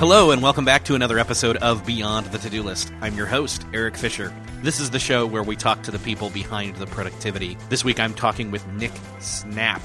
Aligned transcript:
Hello, 0.00 0.30
and 0.30 0.40
welcome 0.40 0.64
back 0.64 0.84
to 0.84 0.94
another 0.94 1.18
episode 1.18 1.58
of 1.58 1.84
Beyond 1.84 2.24
the 2.28 2.38
To 2.38 2.48
Do 2.48 2.62
List. 2.62 2.90
I'm 3.02 3.14
your 3.14 3.26
host, 3.26 3.66
Erik 3.74 3.98
Fisher. 3.98 4.34
This 4.62 4.80
is 4.80 4.88
the 4.88 4.98
show 4.98 5.26
where 5.26 5.42
we 5.42 5.56
talk 5.56 5.82
to 5.82 5.90
the 5.90 5.98
people 5.98 6.30
behind 6.30 6.76
the 6.76 6.86
productivity. 6.86 7.58
This 7.68 7.84
week 7.84 8.00
I'm 8.00 8.14
talking 8.14 8.50
with 8.50 8.66
Nick 8.68 8.92
Snap. 9.18 9.82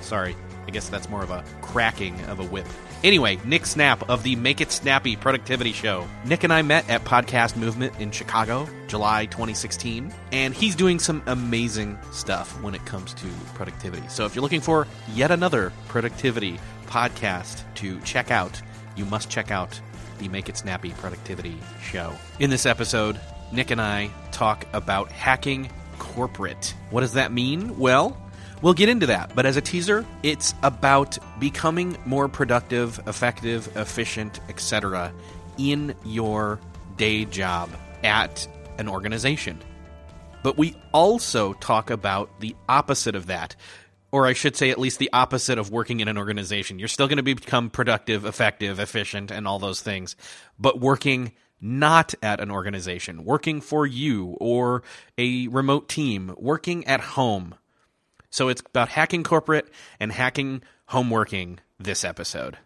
Sorry, 0.00 0.34
I 0.66 0.70
guess 0.72 0.88
that's 0.88 1.08
more 1.08 1.22
of 1.22 1.30
a 1.30 1.44
cracking 1.62 2.20
of 2.22 2.40
a 2.40 2.44
whip. 2.44 2.66
Anyway, 3.04 3.38
Nick 3.44 3.66
Snap 3.66 4.10
of 4.10 4.24
the 4.24 4.34
Make 4.34 4.60
It 4.60 4.72
Snappy 4.72 5.14
Productivity 5.14 5.70
Show. 5.70 6.08
Nick 6.24 6.42
and 6.42 6.52
I 6.52 6.62
met 6.62 6.90
at 6.90 7.04
Podcast 7.04 7.54
Movement 7.54 7.94
in 8.00 8.10
Chicago, 8.10 8.68
July 8.88 9.26
2016, 9.26 10.12
and 10.32 10.52
he's 10.52 10.74
doing 10.74 10.98
some 10.98 11.22
amazing 11.26 11.96
stuff 12.10 12.60
when 12.60 12.74
it 12.74 12.84
comes 12.86 13.14
to 13.14 13.28
productivity. 13.54 14.08
So 14.08 14.26
if 14.26 14.34
you're 14.34 14.42
looking 14.42 14.60
for 14.60 14.88
yet 15.14 15.30
another 15.30 15.72
productivity 15.86 16.58
podcast 16.86 17.62
to 17.74 18.00
check 18.00 18.30
out, 18.30 18.60
you 18.96 19.04
must 19.04 19.30
check 19.30 19.50
out 19.50 19.80
the 20.18 20.28
Make 20.28 20.48
It 20.48 20.56
Snappy 20.56 20.90
Productivity 20.92 21.56
Show. 21.82 22.12
In 22.40 22.50
this 22.50 22.66
episode, 22.66 23.20
Nick 23.52 23.70
and 23.70 23.80
I 23.80 24.10
talk 24.32 24.66
about 24.72 25.10
hacking 25.10 25.70
corporate. 25.98 26.74
What 26.90 27.02
does 27.02 27.12
that 27.12 27.32
mean? 27.32 27.78
Well, 27.78 28.16
we'll 28.62 28.74
get 28.74 28.88
into 28.88 29.06
that. 29.06 29.34
But 29.34 29.46
as 29.46 29.56
a 29.56 29.60
teaser, 29.60 30.04
it's 30.22 30.54
about 30.62 31.18
becoming 31.38 31.96
more 32.04 32.28
productive, 32.28 33.00
effective, 33.06 33.74
efficient, 33.76 34.40
etc. 34.48 35.12
in 35.58 35.94
your 36.04 36.58
day 36.96 37.24
job 37.24 37.70
at 38.02 38.48
an 38.78 38.88
organization. 38.88 39.60
But 40.42 40.56
we 40.56 40.76
also 40.92 41.54
talk 41.54 41.90
about 41.90 42.40
the 42.40 42.54
opposite 42.68 43.16
of 43.16 43.26
that 43.26 43.56
or 44.16 44.26
I 44.26 44.32
should 44.32 44.56
say, 44.56 44.70
at 44.70 44.78
least 44.78 44.98
the 44.98 45.10
opposite 45.12 45.58
of 45.58 45.70
working 45.70 46.00
in 46.00 46.08
an 46.08 46.16
organization. 46.16 46.78
You're 46.78 46.88
still 46.88 47.06
going 47.06 47.18
to 47.18 47.22
become 47.22 47.68
productive, 47.68 48.24
effective, 48.24 48.80
efficient, 48.80 49.30
and 49.30 49.46
all 49.46 49.58
those 49.58 49.82
things, 49.82 50.16
but 50.58 50.80
working 50.80 51.32
not 51.60 52.14
at 52.22 52.40
an 52.40 52.50
organization, 52.50 53.26
working 53.26 53.60
for 53.60 53.86
you 53.86 54.38
or 54.40 54.82
a 55.18 55.48
remote 55.48 55.90
team, 55.90 56.34
working 56.38 56.86
at 56.86 57.02
home. 57.02 57.56
So 58.30 58.48
it's 58.48 58.62
about 58.62 58.88
hacking 58.88 59.22
corporate 59.22 59.70
and 60.00 60.10
hacking 60.10 60.62
home 60.86 61.10
working 61.10 61.60
this 61.78 62.02
episode. 62.02 62.56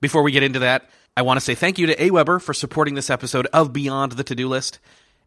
Before 0.00 0.24
we 0.24 0.32
get 0.32 0.42
into 0.42 0.58
that, 0.58 0.90
I 1.16 1.22
want 1.22 1.38
to 1.38 1.44
say 1.44 1.54
thank 1.54 1.78
you 1.78 1.86
to 1.86 1.94
Aweber 1.94 2.42
for 2.42 2.52
supporting 2.52 2.94
this 2.94 3.10
episode 3.10 3.46
of 3.52 3.72
Beyond 3.72 4.12
the 4.12 4.24
To 4.24 4.34
Do 4.34 4.48
List. 4.48 4.80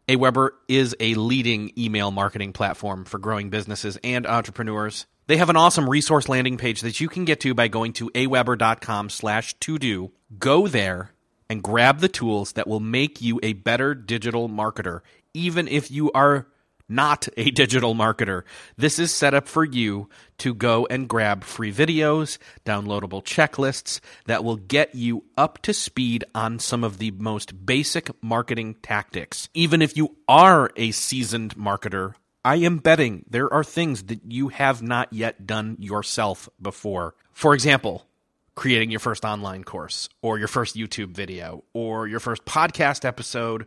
Aweber 0.08 0.50
is 0.68 0.94
a 1.00 1.14
leading 1.14 1.72
email 1.78 2.10
marketing 2.10 2.52
platform 2.52 3.06
for 3.06 3.18
growing 3.18 3.48
businesses 3.48 3.96
and 4.04 4.26
entrepreneurs. 4.26 5.06
They 5.30 5.36
have 5.36 5.48
an 5.48 5.54
awesome 5.54 5.88
resource 5.88 6.28
landing 6.28 6.56
page 6.56 6.80
that 6.80 6.98
you 6.98 7.08
can 7.08 7.24
get 7.24 7.38
to 7.42 7.54
by 7.54 7.68
going 7.68 7.92
to 7.92 8.10
aweber.com 8.10 9.10
slash 9.10 9.54
to 9.60 9.78
do. 9.78 10.10
Go 10.40 10.66
there 10.66 11.12
and 11.48 11.62
grab 11.62 12.00
the 12.00 12.08
tools 12.08 12.54
that 12.54 12.66
will 12.66 12.80
make 12.80 13.22
you 13.22 13.38
a 13.40 13.52
better 13.52 13.94
digital 13.94 14.48
marketer, 14.48 15.02
even 15.32 15.68
if 15.68 15.88
you 15.88 16.10
are 16.10 16.48
not 16.88 17.28
a 17.36 17.50
digital 17.52 17.94
marketer. 17.94 18.42
This 18.76 18.98
is 18.98 19.14
set 19.14 19.32
up 19.32 19.46
for 19.46 19.64
you 19.64 20.08
to 20.38 20.52
go 20.52 20.88
and 20.90 21.08
grab 21.08 21.44
free 21.44 21.72
videos, 21.72 22.38
downloadable 22.66 23.22
checklists 23.22 24.00
that 24.26 24.42
will 24.42 24.56
get 24.56 24.96
you 24.96 25.22
up 25.36 25.62
to 25.62 25.72
speed 25.72 26.24
on 26.34 26.58
some 26.58 26.82
of 26.82 26.98
the 26.98 27.12
most 27.12 27.64
basic 27.64 28.10
marketing 28.20 28.74
tactics. 28.82 29.48
Even 29.54 29.80
if 29.80 29.96
you 29.96 30.16
are 30.26 30.72
a 30.74 30.90
seasoned 30.90 31.54
marketer, 31.54 32.14
I 32.44 32.56
am 32.56 32.78
betting 32.78 33.26
there 33.28 33.52
are 33.52 33.64
things 33.64 34.04
that 34.04 34.20
you 34.26 34.48
have 34.48 34.82
not 34.82 35.12
yet 35.12 35.46
done 35.46 35.76
yourself 35.78 36.48
before. 36.60 37.14
For 37.32 37.52
example, 37.52 38.06
creating 38.54 38.90
your 38.90 39.00
first 39.00 39.24
online 39.24 39.64
course, 39.64 40.08
or 40.22 40.38
your 40.38 40.48
first 40.48 40.76
YouTube 40.76 41.10
video, 41.10 41.64
or 41.72 42.08
your 42.08 42.20
first 42.20 42.44
podcast 42.44 43.04
episode, 43.04 43.66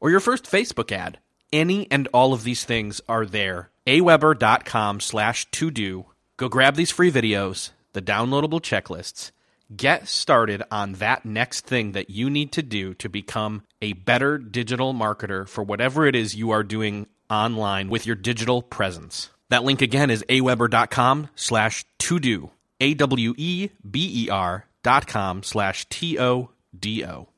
or 0.00 0.10
your 0.10 0.20
first 0.20 0.44
Facebook 0.44 0.90
ad. 0.90 1.18
Any 1.52 1.86
and 1.90 2.08
all 2.12 2.32
of 2.32 2.44
these 2.44 2.64
things 2.64 3.00
are 3.08 3.26
there. 3.26 3.70
aweber.com 3.86 5.00
slash 5.00 5.50
to 5.50 5.70
do. 5.70 6.06
Go 6.36 6.48
grab 6.48 6.76
these 6.76 6.90
free 6.90 7.12
videos, 7.12 7.70
the 7.92 8.02
downloadable 8.02 8.60
checklists, 8.60 9.30
get 9.74 10.08
started 10.08 10.62
on 10.70 10.94
that 10.94 11.24
next 11.24 11.66
thing 11.66 11.92
that 11.92 12.10
you 12.10 12.28
need 12.28 12.52
to 12.52 12.62
do 12.62 12.94
to 12.94 13.08
become 13.08 13.62
a 13.80 13.92
better 13.92 14.38
digital 14.38 14.94
marketer 14.94 15.46
for 15.46 15.62
whatever 15.62 16.06
it 16.06 16.16
is 16.16 16.34
you 16.34 16.50
are 16.50 16.62
doing 16.62 17.06
online 17.34 17.88
with 17.90 18.06
your 18.06 18.16
digital 18.16 18.62
presence. 18.62 19.30
That 19.50 19.64
link 19.64 19.82
again 19.82 20.10
is 20.10 20.24
aweber.com 20.28 21.28
slash 21.34 21.84
to 21.98 22.18
do. 22.18 22.50
A 22.80 22.94
W 22.94 23.34
E 23.36 23.70
B 23.88 24.24
E 24.24 24.30
R 24.30 24.66
dot 24.82 25.06
com 25.06 25.42
slash 25.42 25.86
T 25.88 26.18
O 26.18 26.50
D 26.78 27.04
O. 27.04 27.28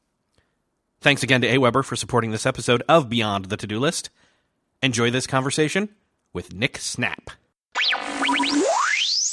Thanks 1.00 1.22
again 1.22 1.40
to 1.42 1.48
Aweber 1.48 1.84
for 1.84 1.94
supporting 1.94 2.30
this 2.30 2.46
episode 2.46 2.82
of 2.88 3.08
Beyond 3.08 3.46
the 3.46 3.56
To 3.56 3.66
Do 3.66 3.78
List. 3.78 4.10
Enjoy 4.82 5.10
this 5.10 5.26
conversation 5.26 5.88
with 6.32 6.52
Nick 6.52 6.78
Snap. 6.78 7.30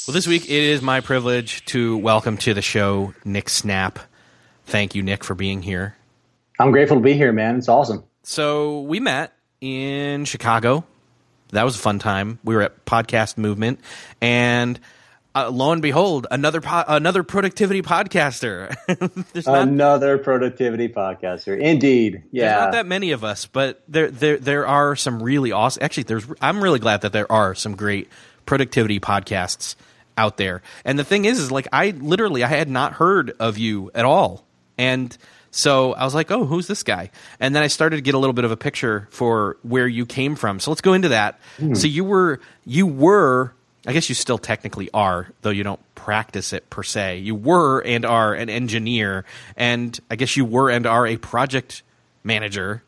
Well, 0.06 0.12
this 0.12 0.26
week 0.26 0.44
it 0.44 0.50
is 0.50 0.82
my 0.82 1.00
privilege 1.00 1.64
to 1.66 1.96
welcome 1.96 2.36
to 2.38 2.54
the 2.54 2.62
show 2.62 3.14
Nick 3.24 3.48
Snap. 3.48 3.98
Thank 4.66 4.94
you, 4.94 5.02
Nick, 5.02 5.24
for 5.24 5.34
being 5.34 5.62
here. 5.62 5.96
I'm 6.60 6.70
grateful 6.70 6.98
to 6.98 7.02
be 7.02 7.14
here, 7.14 7.32
man. 7.32 7.56
It's 7.56 7.68
awesome. 7.68 8.04
So 8.22 8.82
we 8.82 9.00
met 9.00 9.33
in 9.60 10.24
Chicago. 10.24 10.84
That 11.50 11.64
was 11.64 11.76
a 11.76 11.78
fun 11.78 11.98
time. 11.98 12.38
We 12.42 12.54
were 12.54 12.62
at 12.62 12.84
Podcast 12.84 13.38
Movement, 13.38 13.80
and 14.20 14.80
uh, 15.34 15.50
lo 15.50 15.72
and 15.72 15.82
behold, 15.82 16.26
another 16.30 16.60
po- 16.60 16.84
another 16.88 17.22
productivity 17.22 17.82
podcaster. 17.82 18.74
not, 19.46 19.68
another 19.68 20.18
productivity 20.18 20.88
podcaster, 20.88 21.58
indeed. 21.58 22.22
Yeah, 22.30 22.48
there's 22.48 22.60
not 22.64 22.72
that 22.72 22.86
many 22.86 23.12
of 23.12 23.24
us, 23.24 23.46
but 23.46 23.82
there 23.88 24.10
there 24.10 24.38
there 24.38 24.66
are 24.66 24.96
some 24.96 25.22
really 25.22 25.52
awesome. 25.52 25.82
Actually, 25.82 26.04
there's. 26.04 26.26
I'm 26.40 26.62
really 26.62 26.78
glad 26.80 27.02
that 27.02 27.12
there 27.12 27.30
are 27.30 27.54
some 27.54 27.76
great 27.76 28.08
productivity 28.46 29.00
podcasts 29.00 29.76
out 30.16 30.36
there. 30.36 30.62
And 30.84 30.98
the 30.98 31.04
thing 31.04 31.24
is, 31.24 31.38
is 31.38 31.50
like 31.50 31.68
I 31.72 31.90
literally 31.90 32.44
I 32.44 32.48
had 32.48 32.68
not 32.68 32.94
heard 32.94 33.32
of 33.40 33.58
you 33.58 33.90
at 33.94 34.04
all, 34.04 34.44
and 34.78 35.16
so 35.54 35.92
I 35.92 36.04
was 36.04 36.16
like, 36.16 36.32
oh, 36.32 36.46
who's 36.46 36.66
this 36.66 36.82
guy? 36.82 37.10
And 37.38 37.54
then 37.54 37.62
I 37.62 37.68
started 37.68 37.96
to 37.96 38.02
get 38.02 38.14
a 38.14 38.18
little 38.18 38.32
bit 38.32 38.44
of 38.44 38.50
a 38.50 38.56
picture 38.56 39.06
for 39.10 39.56
where 39.62 39.86
you 39.86 40.04
came 40.04 40.34
from. 40.34 40.58
So 40.58 40.72
let's 40.72 40.80
go 40.80 40.94
into 40.94 41.10
that. 41.10 41.38
Mm. 41.58 41.76
So 41.76 41.86
you 41.86 42.02
were 42.04 42.40
you 42.66 42.88
were 42.88 43.54
I 43.86 43.92
guess 43.92 44.08
you 44.08 44.16
still 44.16 44.38
technically 44.38 44.90
are, 44.92 45.30
though 45.42 45.50
you 45.50 45.62
don't 45.62 45.80
practice 45.94 46.52
it 46.52 46.68
per 46.70 46.82
se. 46.82 47.18
You 47.18 47.36
were 47.36 47.80
and 47.80 48.04
are 48.04 48.34
an 48.34 48.48
engineer, 48.50 49.24
and 49.56 49.98
I 50.10 50.16
guess 50.16 50.36
you 50.36 50.44
were 50.44 50.70
and 50.70 50.86
are 50.86 51.06
a 51.06 51.18
project 51.18 51.82
manager. 52.24 52.82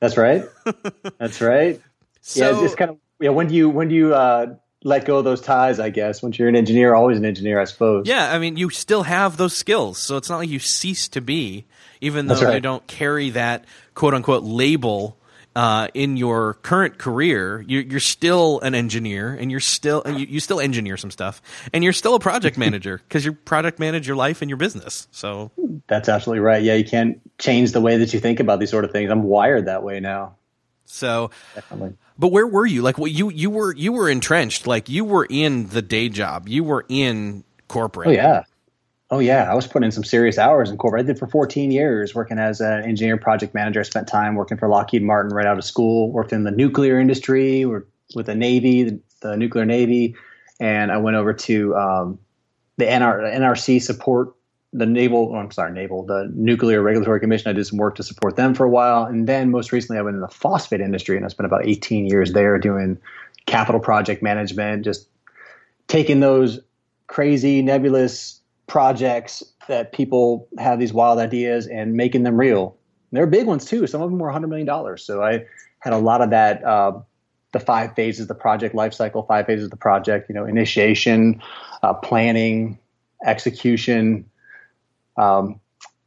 That's 0.00 0.16
right. 0.16 0.44
That's 1.18 1.42
right. 1.42 1.80
So, 2.22 2.44
yeah, 2.44 2.52
it's 2.52 2.60
just 2.60 2.76
kind 2.78 2.92
of 2.92 2.98
yeah. 3.20 3.30
When 3.30 3.48
do 3.48 3.54
you 3.54 3.68
when 3.68 3.88
do 3.88 3.94
you 3.94 4.14
uh, 4.14 4.54
let 4.86 5.04
go 5.04 5.18
of 5.18 5.24
those 5.24 5.40
ties? 5.40 5.80
I 5.80 5.90
guess 5.90 6.22
once 6.22 6.38
you're 6.38 6.48
an 6.48 6.56
engineer, 6.56 6.94
always 6.94 7.18
an 7.18 7.24
engineer, 7.24 7.60
I 7.60 7.64
suppose. 7.64 8.06
Yeah, 8.06 8.32
I 8.32 8.38
mean, 8.38 8.56
you 8.56 8.70
still 8.70 9.02
have 9.02 9.36
those 9.36 9.56
skills, 9.56 9.98
so 9.98 10.16
it's 10.16 10.30
not 10.30 10.38
like 10.38 10.48
you 10.48 10.58
cease 10.58 11.08
to 11.08 11.20
be 11.20 11.66
even 12.00 12.26
though 12.26 12.40
right. 12.40 12.54
you 12.54 12.60
don't 12.60 12.86
carry 12.86 13.30
that 13.30 13.64
quote 13.94 14.14
unquote 14.14 14.42
label 14.42 15.16
uh, 15.54 15.88
in 15.94 16.18
your 16.18 16.54
current 16.54 16.98
career, 16.98 17.64
you're, 17.66 17.82
you're, 17.82 17.98
still 17.98 18.60
an 18.60 18.74
engineer, 18.74 19.32
and 19.32 19.50
you're 19.50 19.58
still 19.58 20.02
you, 20.06 20.26
you 20.26 20.38
still 20.38 20.60
engineer 20.60 20.98
some 20.98 21.10
stuff, 21.10 21.40
and 21.72 21.82
you're 21.82 21.94
still 21.94 22.14
a 22.14 22.20
project 22.20 22.58
manager 22.58 22.98
because 23.08 23.24
you 23.24 23.32
project 23.32 23.78
manage 23.78 24.06
your 24.06 24.16
life 24.16 24.42
and 24.42 24.50
your 24.50 24.58
business. 24.58 25.08
So 25.12 25.50
that's 25.86 26.10
absolutely 26.10 26.40
right. 26.40 26.62
Yeah, 26.62 26.74
you 26.74 26.84
can't 26.84 27.20
change 27.38 27.72
the 27.72 27.80
way 27.80 27.96
that 27.96 28.12
you 28.12 28.20
think 28.20 28.38
about 28.38 28.60
these 28.60 28.70
sort 28.70 28.84
of 28.84 28.92
things. 28.92 29.10
I'm 29.10 29.22
wired 29.22 29.64
that 29.64 29.82
way 29.82 29.98
now. 29.98 30.36
So, 30.84 31.30
Definitely. 31.54 31.94
But 32.18 32.28
where 32.28 32.46
were 32.46 32.66
you? 32.66 32.82
Like, 32.82 32.98
what 32.98 33.10
you 33.10 33.30
you 33.30 33.50
were 33.50 33.74
you 33.74 33.92
were 33.92 34.08
entrenched. 34.08 34.66
Like, 34.66 34.88
you 34.88 35.04
were 35.04 35.26
in 35.28 35.68
the 35.68 35.82
day 35.82 36.08
job. 36.08 36.48
You 36.48 36.64
were 36.64 36.84
in 36.88 37.44
corporate. 37.68 38.08
Oh 38.08 38.12
yeah, 38.12 38.44
Oh 39.08 39.20
yeah, 39.20 39.50
I 39.50 39.54
was 39.54 39.68
putting 39.68 39.86
in 39.86 39.92
some 39.92 40.02
serious 40.02 40.36
hours 40.36 40.68
in 40.68 40.76
corporate. 40.78 41.04
I 41.04 41.06
did 41.06 41.18
for 41.18 41.28
14 41.28 41.70
years 41.70 42.14
working 42.14 42.40
as 42.40 42.60
an 42.60 42.82
engineer 42.82 43.16
project 43.16 43.54
manager. 43.54 43.78
I 43.78 43.84
spent 43.84 44.08
time 44.08 44.34
working 44.34 44.58
for 44.58 44.68
Lockheed 44.68 45.02
Martin 45.02 45.32
right 45.32 45.46
out 45.46 45.58
of 45.58 45.64
school. 45.64 46.10
Worked 46.10 46.32
in 46.32 46.42
the 46.42 46.50
nuclear 46.50 46.98
industry, 46.98 47.64
with 47.64 48.26
the 48.26 48.34
Navy, 48.34 48.82
the, 48.82 49.00
the 49.20 49.36
nuclear 49.36 49.64
Navy, 49.64 50.16
and 50.58 50.90
I 50.90 50.96
went 50.96 51.16
over 51.16 51.34
to 51.34 51.76
um, 51.76 52.18
the 52.78 52.84
NR, 52.84 53.32
NRC 53.36 53.80
support 53.80 54.34
the 54.72 54.86
naval. 54.86 55.30
Oh, 55.32 55.36
I'm 55.36 55.50
sorry, 55.50 55.72
naval. 55.72 56.04
The 56.04 56.30
Nuclear 56.34 56.82
Regulatory 56.82 57.20
Commission. 57.20 57.50
I 57.50 57.52
did 57.52 57.66
some 57.66 57.78
work 57.78 57.94
to 57.96 58.02
support 58.02 58.36
them 58.36 58.54
for 58.54 58.64
a 58.64 58.70
while, 58.70 59.04
and 59.04 59.26
then 59.26 59.50
most 59.50 59.72
recently 59.72 59.98
I 59.98 60.02
went 60.02 60.16
in 60.16 60.20
the 60.20 60.28
phosphate 60.28 60.80
industry, 60.80 61.16
and 61.16 61.24
I 61.24 61.28
spent 61.28 61.46
about 61.46 61.66
18 61.66 62.06
years 62.06 62.32
there 62.32 62.58
doing 62.58 62.98
capital 63.46 63.80
project 63.80 64.22
management, 64.22 64.84
just 64.84 65.08
taking 65.86 66.20
those 66.20 66.60
crazy 67.06 67.62
nebulous 67.62 68.40
projects 68.66 69.42
that 69.68 69.92
people 69.92 70.48
have 70.58 70.78
these 70.78 70.92
wild 70.92 71.18
ideas 71.18 71.66
and 71.66 71.94
making 71.94 72.24
them 72.24 72.36
real. 72.36 72.76
And 73.10 73.18
they're 73.18 73.26
big 73.26 73.46
ones 73.46 73.64
too. 73.64 73.86
Some 73.86 74.02
of 74.02 74.10
them 74.10 74.18
were 74.18 74.30
$100 74.30 74.48
million. 74.48 74.98
So 74.98 75.22
I 75.22 75.44
had 75.80 75.92
a 75.92 75.98
lot 75.98 76.20
of 76.20 76.30
that, 76.30 76.64
uh, 76.64 76.98
the 77.52 77.60
five 77.60 77.94
phases 77.94 78.26
the 78.26 78.34
project 78.34 78.74
life 78.74 78.92
cycle, 78.92 79.22
five 79.22 79.46
phases 79.46 79.66
of 79.66 79.70
the 79.70 79.76
project, 79.76 80.28
you 80.28 80.34
know, 80.34 80.44
initiation, 80.44 81.40
uh, 81.82 81.94
planning, 81.94 82.78
execution, 83.24 84.28
um, 85.16 85.60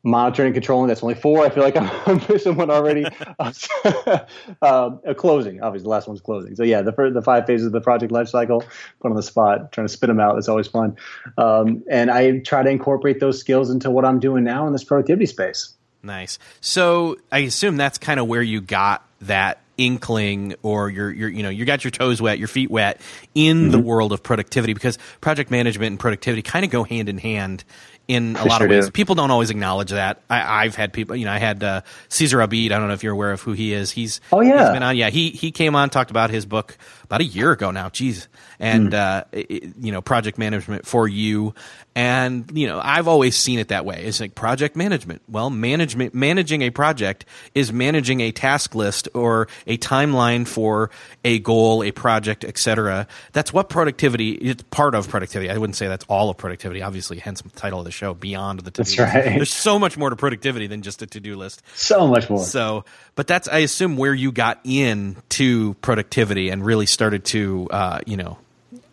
monitoring 0.04 0.48
and 0.48 0.56
controlling. 0.56 0.88
That's 0.88 1.04
only 1.04 1.16
four. 1.16 1.46
I 1.46 1.50
feel 1.50 1.64
like 1.64 1.76
I'm, 2.08 2.22
missing 2.30 2.56
one 2.56 2.70
already. 2.70 3.06
uh, 3.40 3.52
a 5.06 5.16
closing, 5.16 5.62
obviously, 5.62 5.84
the 5.84 5.90
last 5.90 6.08
one's 6.08 6.22
closing. 6.22 6.56
So 6.56 6.64
yeah, 6.64 6.82
the 6.82 6.92
first, 6.92 7.14
the 7.14 7.22
five 7.22 7.46
phases 7.46 7.68
of 7.68 7.72
the 7.72 7.82
project 7.82 8.12
lifecycle. 8.12 8.64
Put 9.02 9.10
on 9.10 9.16
the 9.16 9.24
spot, 9.24 9.72
trying 9.72 9.88
to 9.88 9.94
spit 9.94 10.08
them 10.08 10.20
out. 10.20 10.38
It's 10.38 10.50
always 10.50 10.68
fun. 10.68 10.98
Um, 11.38 11.84
and 11.90 12.10
I 12.12 12.40
try 12.40 12.64
to 12.64 12.70
incorporate 12.70 13.20
those 13.20 13.40
skills 13.40 13.70
into 13.70 13.90
what 13.92 14.06
I'm 14.06 14.20
doing 14.20 14.44
now 14.44 14.68
in 14.68 14.74
this 14.74 14.84
productivity 14.84 15.26
space. 15.26 15.74
Nice. 16.02 16.40
So 16.62 17.18
I 17.32 17.40
assume 17.40 17.78
that's 17.78 17.98
kind 17.98 18.20
of 18.20 18.28
where 18.28 18.42
you 18.42 18.62
got 18.62 19.06
that 19.22 19.60
inkling 19.78 20.56
or 20.62 20.90
you're, 20.90 21.10
you're 21.10 21.30
you 21.30 21.42
know 21.42 21.50
you 21.50 21.64
got 21.64 21.86
your 21.86 21.92
toes 21.92 22.22
wet 22.22 22.38
your 22.38 22.50
feet 22.50 22.70
wet 22.70 23.00
in 23.34 23.58
mm-hmm. 23.58 23.72
the 23.72 23.80
world 23.80 24.12
of 24.12 24.22
productivity 24.22 24.74
because 24.74 24.98
project 25.22 25.50
management 25.50 25.92
and 25.92 26.00
productivity 26.00 26.42
kind 26.42 26.66
of 26.66 26.72
go 26.72 26.84
hand 26.84 27.08
in 27.08 27.18
hand 27.18 27.64
in 28.10 28.36
a 28.36 28.44
lot 28.44 28.58
sure 28.58 28.66
of 28.66 28.72
ways. 28.72 28.86
Do. 28.88 28.92
People 28.92 29.14
don't 29.14 29.30
always 29.30 29.52
acknowledge 29.52 29.92
that. 29.92 30.24
I, 30.32 30.64
have 30.64 30.76
had 30.76 30.92
people, 30.92 31.16
you 31.16 31.26
know, 31.26 31.32
I 31.32 31.38
had 31.38 31.64
uh, 31.64 31.82
Cesar 32.10 32.40
Abeid. 32.40 32.72
I 32.72 32.80
don't 32.80 32.88
know 32.88 32.96
if 32.96 33.04
you're 33.04 33.14
aware 33.14 33.32
of 33.32 33.42
who 33.42 33.54
he 33.54 33.72
is. 33.72 33.92
He's 33.92 34.20
oh 34.34 34.42
yeah, 34.42 34.64
he's 34.64 34.74
been 34.74 34.84
on. 34.84 34.98
Yeah, 34.98 35.12
he 35.12 35.30
he 35.30 35.52
came 35.52 35.76
on 35.76 35.92
talked 35.92 36.10
about 36.10 36.32
his 36.32 36.48
book 36.48 36.76
about 37.10 37.22
a 37.22 37.26
year 37.26 37.52
ago 37.52 37.72
now. 37.72 37.90
Jeez, 37.90 38.28
and 38.60 38.92
mm. 38.92 38.94
uh, 38.94 39.24
it, 39.32 39.74
you 39.80 39.92
know, 39.92 40.00
project 40.00 40.38
management 40.38 40.86
for 40.86 41.08
you. 41.08 41.56
And 41.96 42.50
you 42.54 42.68
know, 42.68 42.80
I've 42.82 43.08
always 43.08 43.36
seen 43.36 43.58
it 43.58 43.70
that 43.70 43.84
way. 43.84 44.04
It's 44.06 44.20
like 44.20 44.36
project 44.36 44.76
management. 44.76 45.24
Well, 45.28 45.50
management 45.50 46.14
managing 46.14 46.62
a 46.62 46.70
project 46.70 47.26
is 47.56 47.74
managing 47.74 48.22
a 48.22 48.32
task 48.32 48.76
list 48.76 49.10
or 49.16 49.48
a 49.66 49.78
timeline 49.80 50.48
for 50.48 50.92
a 51.26 51.40
goal, 51.40 51.84
a 51.84 51.92
project, 51.92 52.46
etc. 52.46 53.08
That's 53.34 53.52
what 53.52 53.70
productivity. 53.70 54.34
It's 54.34 54.64
part 54.70 54.94
of 54.94 55.10
productivity. 55.10 55.50
I 55.50 55.58
wouldn't 55.58 55.78
say 55.78 55.88
that's 55.88 56.06
all 56.08 56.30
of 56.30 56.38
productivity. 56.38 56.84
Obviously, 56.84 57.18
hence 57.18 57.42
the 57.42 57.50
title 57.50 57.80
of 57.80 57.86
the 57.86 57.92
show, 57.92 58.14
Beyond 58.14 58.60
the 58.60 58.72
To-Do 58.72 59.04
right. 59.04 59.24
There's 59.24 59.54
so 59.54 59.80
much 59.80 59.98
more 59.98 60.12
to 60.12 60.16
productivity 60.16 60.68
than 60.68 60.84
just 60.84 61.02
a 61.02 61.08
to-do 61.08 61.36
list. 61.36 61.64
So 61.74 62.08
much 62.08 62.30
more. 62.30 62.44
So, 62.44 62.86
but 63.16 63.26
that's 63.26 63.48
I 63.48 63.60
assume 63.60 63.98
where 63.98 64.14
you 64.14 64.32
got 64.32 64.60
into 64.64 65.74
productivity 65.76 66.50
and 66.50 66.64
really 66.64 66.86
started 66.86 66.99
to, 67.26 67.68
uh, 67.72 68.00
you 68.06 68.18
know, 68.18 68.38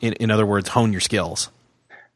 in, 0.00 0.14
in 0.14 0.30
other 0.30 0.46
words, 0.46 0.68
hone 0.68 0.92
your 0.92 1.00
skills. 1.00 1.50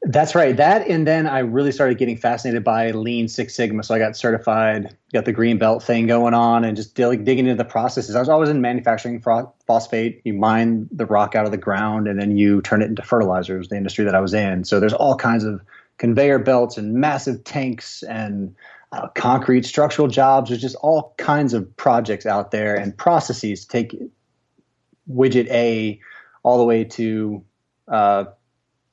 That's 0.02 0.34
right. 0.34 0.56
That 0.56 0.88
and 0.88 1.06
then 1.06 1.26
I 1.26 1.40
really 1.40 1.72
started 1.72 1.98
getting 1.98 2.16
fascinated 2.16 2.64
by 2.64 2.90
Lean 2.92 3.28
Six 3.28 3.54
Sigma. 3.54 3.82
So 3.82 3.94
I 3.94 3.98
got 3.98 4.16
certified, 4.16 4.96
got 5.12 5.26
the 5.26 5.32
green 5.32 5.58
belt 5.58 5.82
thing 5.82 6.06
going 6.06 6.32
on, 6.32 6.64
and 6.64 6.74
just 6.74 6.94
dig, 6.94 7.24
digging 7.26 7.46
into 7.46 7.62
the 7.62 7.68
processes. 7.68 8.16
I 8.16 8.20
was 8.20 8.30
always 8.30 8.48
in 8.48 8.62
manufacturing 8.62 9.22
phosphate. 9.66 10.22
You 10.24 10.32
mine 10.32 10.88
the 10.90 11.04
rock 11.04 11.34
out 11.34 11.44
of 11.44 11.50
the 11.50 11.58
ground, 11.58 12.08
and 12.08 12.18
then 12.18 12.38
you 12.38 12.62
turn 12.62 12.80
it 12.80 12.86
into 12.86 13.02
fertilizers. 13.02 13.68
The 13.68 13.76
industry 13.76 14.06
that 14.06 14.14
I 14.14 14.20
was 14.20 14.32
in. 14.32 14.64
So 14.64 14.80
there's 14.80 14.94
all 14.94 15.16
kinds 15.16 15.44
of 15.44 15.60
conveyor 15.98 16.38
belts 16.38 16.78
and 16.78 16.94
massive 16.94 17.44
tanks 17.44 18.02
and 18.04 18.54
uh, 18.92 19.08
concrete 19.08 19.66
structural 19.66 20.08
jobs. 20.08 20.48
There's 20.48 20.62
just 20.62 20.76
all 20.76 21.14
kinds 21.18 21.52
of 21.52 21.76
projects 21.76 22.24
out 22.24 22.52
there 22.52 22.74
and 22.74 22.96
processes 22.96 23.66
to 23.66 23.68
take 23.68 23.94
widget 25.10 25.48
A 25.50 26.00
all 26.42 26.58
the 26.58 26.64
way 26.64 26.84
to 26.84 27.44
uh, 27.88 28.24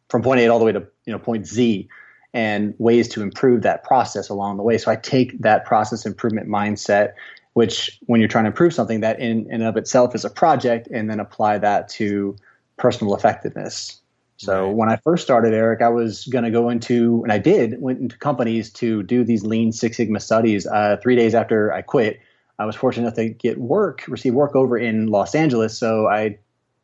from 0.10 0.22
point 0.22 0.40
A 0.42 0.48
all 0.48 0.60
the 0.60 0.66
way 0.66 0.72
to 0.72 0.86
you 1.06 1.14
know 1.14 1.20
point 1.20 1.46
Z, 1.48 1.88
and 2.34 2.74
ways 2.78 3.08
to 3.10 3.22
improve 3.22 3.62
that 3.64 3.84
process 3.84 4.30
along 4.30 4.58
the 4.58 4.64
way. 4.64 4.78
So 4.78 4.92
I 4.92 4.96
take 4.96 5.40
that 5.40 5.66
process 5.66 6.06
improvement 6.06 6.48
mindset, 6.48 7.14
which 7.54 8.00
when 8.06 8.20
you're 8.20 8.30
trying 8.30 8.46
to 8.46 8.50
improve 8.50 8.74
something, 8.74 9.02
that 9.02 9.20
in 9.20 9.48
and 9.52 9.64
of 9.64 9.78
itself 9.78 10.16
is 10.16 10.26
a 10.26 10.30
project, 10.30 10.88
and 10.92 11.10
then 11.10 11.20
apply 11.20 11.58
that 11.60 11.90
to 11.90 12.36
personal 12.78 13.16
effectiveness. 13.16 14.02
So 14.38 14.68
right. 14.68 14.76
when 14.76 14.90
I 14.90 14.98
first 14.98 15.24
started, 15.24 15.54
Erik, 15.54 15.82
I 15.82 15.90
was 15.90 16.26
going 16.26 16.44
to 16.44 16.52
go 16.52 16.70
into, 16.70 17.22
and 17.24 17.32
I 17.32 17.40
did, 17.40 17.82
went 17.82 18.00
into 18.00 18.18
companies 18.20 18.72
to 18.74 19.02
do 19.02 19.24
these 19.24 19.44
Lean 19.44 19.72
Six 19.72 19.98
Sigma 19.98 20.20
studies. 20.20 20.68
Uh, 20.68 20.98
three 21.02 21.16
days 21.16 21.34
after 21.34 21.74
I 21.74 21.82
quit, 21.82 22.20
I 22.60 22.66
was 22.66 22.76
fortunate 22.76 23.04
enough 23.04 23.16
to 23.16 23.30
get 23.30 23.58
work, 23.60 24.04
receive 24.08 24.34
work 24.34 24.56
over 24.56 24.78
in 24.78 25.08
Los 25.08 25.36
Angeles. 25.36 25.78
So 25.78 26.08
I 26.08 26.40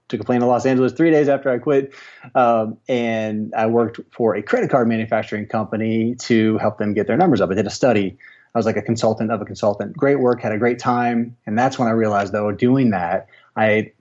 took 0.07 0.19
a 0.19 0.23
plane 0.23 0.41
to 0.41 0.45
Los 0.45 0.65
Angeles 0.65 0.93
three 0.93 1.11
days 1.11 1.27
after 1.27 1.49
I 1.49 1.57
quit, 1.57 1.93
um, 2.35 2.77
and 2.87 3.53
I 3.55 3.65
worked 3.65 3.99
for 4.11 4.35
a 4.35 4.43
credit 4.43 4.69
card 4.69 4.87
manufacturing 4.87 5.47
company 5.47 6.15
to 6.15 6.57
help 6.59 6.77
them 6.77 6.93
get 6.93 7.07
their 7.07 7.17
numbers 7.17 7.41
up. 7.41 7.49
I 7.49 7.55
did 7.55 7.65
a 7.65 7.71
study. 7.71 8.17
I 8.53 8.59
was 8.59 8.65
like 8.65 8.77
a 8.77 8.81
consultant 8.81 9.31
of 9.31 9.41
a 9.41 9.45
consultant. 9.45 9.97
Great 9.97 10.19
work, 10.19 10.41
had 10.41 10.51
a 10.51 10.59
great 10.59 10.77
time, 10.77 11.35
and 11.47 11.57
that's 11.57 11.79
when 11.79 11.87
I 11.87 11.91
realized, 11.91 12.33
though, 12.33 12.51
doing 12.51 12.91
that, 12.91 13.27
I 13.55 13.93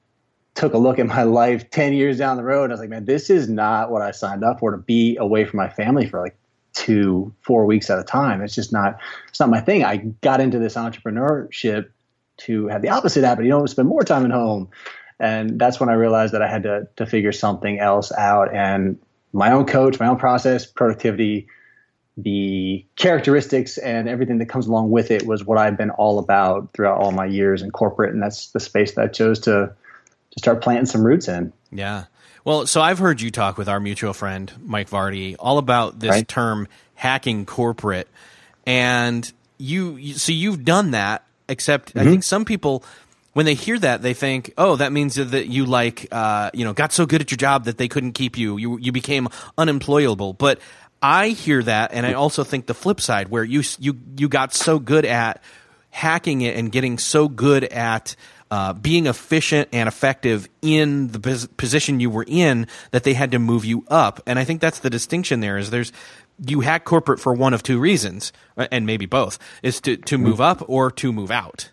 took 0.55 0.75
a 0.75 0.79
look 0.79 0.99
at 0.99 1.07
my 1.07 1.23
life 1.41 1.71
10 1.71 1.95
years 1.95 2.19
down 2.19 2.37
the 2.37 2.45
road 2.45 2.71
I 2.71 2.75
was 2.75 2.81
like, 2.81 2.91
man, 2.91 3.07
this 3.07 3.31
is 3.31 3.49
not 3.49 3.91
what 3.91 4.03
I 4.03 4.11
signed 4.11 4.45
up 4.45 4.61
for 4.61 4.73
to 4.73 4.77
be 4.77 5.17
away 5.17 5.45
from 5.47 5.57
my 5.57 5.69
family 5.69 6.07
for 6.07 6.21
like 6.21 6.37
two, 6.73 7.35
four 7.41 7.67
weeks 7.67 7.91
at 7.91 7.99
a 7.99 8.05
time. 8.05 8.43
It's 8.43 8.55
just 8.55 8.73
not, 8.73 8.99
it's 9.29 9.41
not 9.41 9.51
my 9.51 9.61
thing. 9.61 9.85
I 9.85 9.97
got 9.97 10.41
into 10.41 10.59
this 10.59 10.75
entrepreneurship 10.75 11.91
to 12.39 12.69
have 12.69 12.83
the 12.83 12.89
opposite 12.89 13.25
happen. 13.25 13.45
You 13.45 13.51
don't 13.51 13.69
spend 13.69 13.89
more 13.89 14.03
time 14.03 14.25
at 14.25 14.31
home. 14.31 14.69
And 15.21 15.59
that's 15.59 15.79
when 15.79 15.89
I 15.89 15.95
realized 15.95 16.35
that 16.35 16.43
I 16.43 16.49
had 16.49 16.65
to, 16.65 16.89
to 16.97 17.07
figure 17.07 17.33
something 17.33 17.79
else 17.79 18.11
out. 18.13 18.53
And 18.53 18.99
my 19.33 19.53
own 19.53 19.67
coach, 19.67 20.01
my 20.01 20.07
own 20.07 20.19
process, 20.19 20.67
productivity, 20.67 21.47
the 22.17 22.85
characteristics 22.97 23.79
and 23.79 24.09
everything 24.09 24.39
that 24.39 24.47
comes 24.47 24.67
along 24.67 24.91
with 24.91 25.11
it 25.11 25.27
was 25.27 25.45
what 25.45 25.59
I've 25.59 25.79
been 25.79 25.91
all 25.91 26.19
about 26.19 26.71
throughout 26.75 26.99
all 26.99 27.11
my 27.13 27.25
years 27.25 27.63
in 27.63 27.71
corporate. 27.71 28.13
And 28.13 28.23
that's 28.23 28.49
the 28.49 28.61
space 28.61 28.95
that 28.95 29.05
I 29.05 29.09
chose 29.09 29.39
to 29.41 29.73
to 30.33 30.39
start 30.39 30.63
planting 30.63 30.87
some 30.87 31.05
roots 31.05 31.29
in. 31.29 31.53
Yeah. 31.71 32.05
Well, 32.45 32.67
so 32.67 32.81
I've 32.81 32.99
heard 32.99 33.21
you 33.21 33.31
talk 33.31 33.57
with 33.57 33.69
our 33.69 33.79
mutual 33.79 34.13
friend 34.13 34.53
Mike 34.65 34.91
Vardy 34.91 35.37
all 35.39 35.59
about 35.59 36.01
this 36.01 36.11
right. 36.11 36.27
term 36.27 36.67
hacking 36.95 37.47
corporate, 37.47 38.09
and 38.67 39.31
you 39.59 40.15
so 40.15 40.33
you've 40.33 40.65
done 40.65 40.93
that. 40.93 41.25
Except 41.49 41.91
mm-hmm. 41.91 41.99
I 42.01 42.05
think 42.05 42.23
some 42.25 42.45
people 42.45 42.85
when 43.33 43.47
they 43.47 43.55
hear 43.55 43.79
that, 43.79 44.03
they 44.03 44.15
think, 44.15 44.53
"Oh, 44.59 44.77
that 44.77 44.93
means 44.93 45.15
that 45.15 45.47
you 45.47 45.67
like, 45.67 46.09
uh, 46.11 46.51
you 46.53 46.65
know, 46.65 46.73
got 46.73 46.93
so 46.93 47.07
good 47.07 47.21
at 47.21 47.31
your 47.31 47.37
job 47.37 47.65
that 47.65 47.79
they 47.79 47.89
couldn't 47.89 48.13
keep 48.13 48.37
you. 48.37 48.57
You 48.57 48.79
you 48.79 48.93
became 48.93 49.29
unemployable." 49.57 50.33
But 50.33 50.61
I 51.01 51.29
hear 51.29 51.63
that, 51.63 51.93
and 51.93 52.07
I 52.07 52.15
also 52.15 52.45
think 52.45 52.67
the 52.67 52.75
flip 52.75 53.01
side, 53.01 53.29
where 53.29 53.45
you 53.45 53.63
you 53.79 53.99
you 54.17 54.29
got 54.29 54.53
so 54.55 54.79
good 54.79 55.05
at 55.05 55.43
hacking 55.91 56.41
it 56.41 56.57
and 56.57 56.73
getting 56.73 56.99
so 56.99 57.29
good 57.29 57.65
at 57.65 58.17
uh, 58.53 58.75
being 58.75 59.07
efficient 59.07 59.67
and 59.73 59.89
effective 59.89 60.47
in 60.61 61.09
the 61.09 61.19
pos- 61.19 61.47
position 61.57 62.01
you 62.01 62.11
were 62.11 62.27
in 62.29 62.67
that 62.91 63.03
they 63.03 63.15
had 63.15 63.31
to 63.31 63.39
move 63.39 63.65
you 63.65 63.83
up. 63.89 64.21
And 64.27 64.39
I 64.39 64.45
think 64.45 64.61
that's 64.61 64.81
the 64.81 64.91
distinction 64.91 65.41
there 65.41 65.57
is 65.57 65.71
there's 65.71 65.91
you 66.47 66.61
hack 66.61 66.85
corporate 66.85 67.19
for 67.19 67.33
one 67.33 67.55
of 67.55 67.63
two 67.63 67.81
reasons, 67.81 68.31
uh, 68.59 68.69
and 68.71 68.85
maybe 68.85 69.07
both, 69.07 69.39
is 69.63 69.81
to, 69.81 69.97
to 69.97 70.19
move 70.19 70.39
up 70.39 70.63
or 70.69 70.91
to 70.91 71.15
move 71.15 71.31
out. 71.31 71.71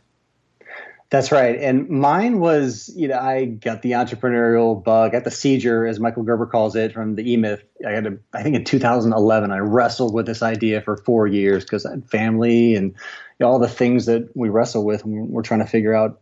That's 1.10 1.34
right. 1.34 1.60
And 1.60 1.90
mine 1.90 2.40
was, 2.40 2.90
you 2.96 3.10
know, 3.10 3.20
I 3.20 3.44
got 3.44 3.82
the 3.82 3.94
entrepreneurial 3.94 4.82
bug, 4.82 5.12
got 5.12 5.26
the 5.26 5.32
seizure, 5.32 5.86
as 5.86 6.00
Michael 6.00 6.24
Gerber 6.24 6.46
calls 6.46 6.78
it, 6.78 6.94
from 6.94 7.16
the 7.16 7.30
E 7.30 7.36
Myth. 7.36 7.62
I 7.86 7.92
had, 7.92 8.08
a, 8.08 8.18
I 8.32 8.42
think 8.42 8.56
in 8.56 8.64
2011, 8.64 9.52
I 9.52 9.58
wrestled 9.58 10.14
with 10.14 10.26
this 10.26 10.42
idea 10.42 10.80
for 10.80 10.96
four 10.96 11.28
years 11.28 11.66
because 11.66 11.86
I 11.86 11.92
had 11.92 12.10
family 12.10 12.76
and 12.76 12.92
you 12.92 12.96
know, 13.42 13.48
all 13.48 13.60
the 13.60 13.68
things 13.68 14.06
that 14.06 14.30
we 14.34 14.48
wrestle 14.48 14.86
with 14.86 15.04
when 15.04 15.28
we're 15.28 15.42
trying 15.42 15.60
to 15.60 15.68
figure 15.68 15.94
out 15.94 16.22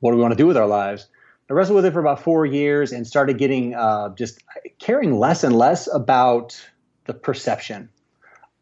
what 0.00 0.10
do 0.10 0.16
we 0.16 0.22
want 0.22 0.32
to 0.32 0.36
do 0.36 0.46
with 0.46 0.56
our 0.56 0.66
lives? 0.66 1.08
I 1.48 1.52
wrestled 1.52 1.76
with 1.76 1.84
it 1.84 1.92
for 1.92 2.00
about 2.00 2.22
four 2.22 2.46
years 2.46 2.92
and 2.92 3.06
started 3.06 3.38
getting 3.38 3.74
uh, 3.74 4.14
just 4.14 4.42
caring 4.78 5.18
less 5.18 5.42
and 5.42 5.56
less 5.56 5.92
about 5.92 6.60
the 7.06 7.14
perception 7.14 7.88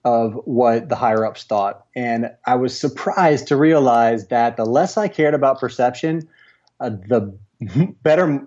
of 0.04 0.34
what 0.44 0.88
the 0.88 0.96
higher 0.96 1.26
ups 1.26 1.44
thought. 1.44 1.84
And 1.94 2.30
I 2.46 2.54
was 2.54 2.78
surprised 2.78 3.46
to 3.48 3.56
realize 3.56 4.28
that 4.28 4.56
the 4.56 4.64
less 4.64 4.96
I 4.96 5.08
cared 5.08 5.34
about 5.34 5.60
perception, 5.60 6.26
uh, 6.80 6.90
the 6.90 7.36
better 8.02 8.46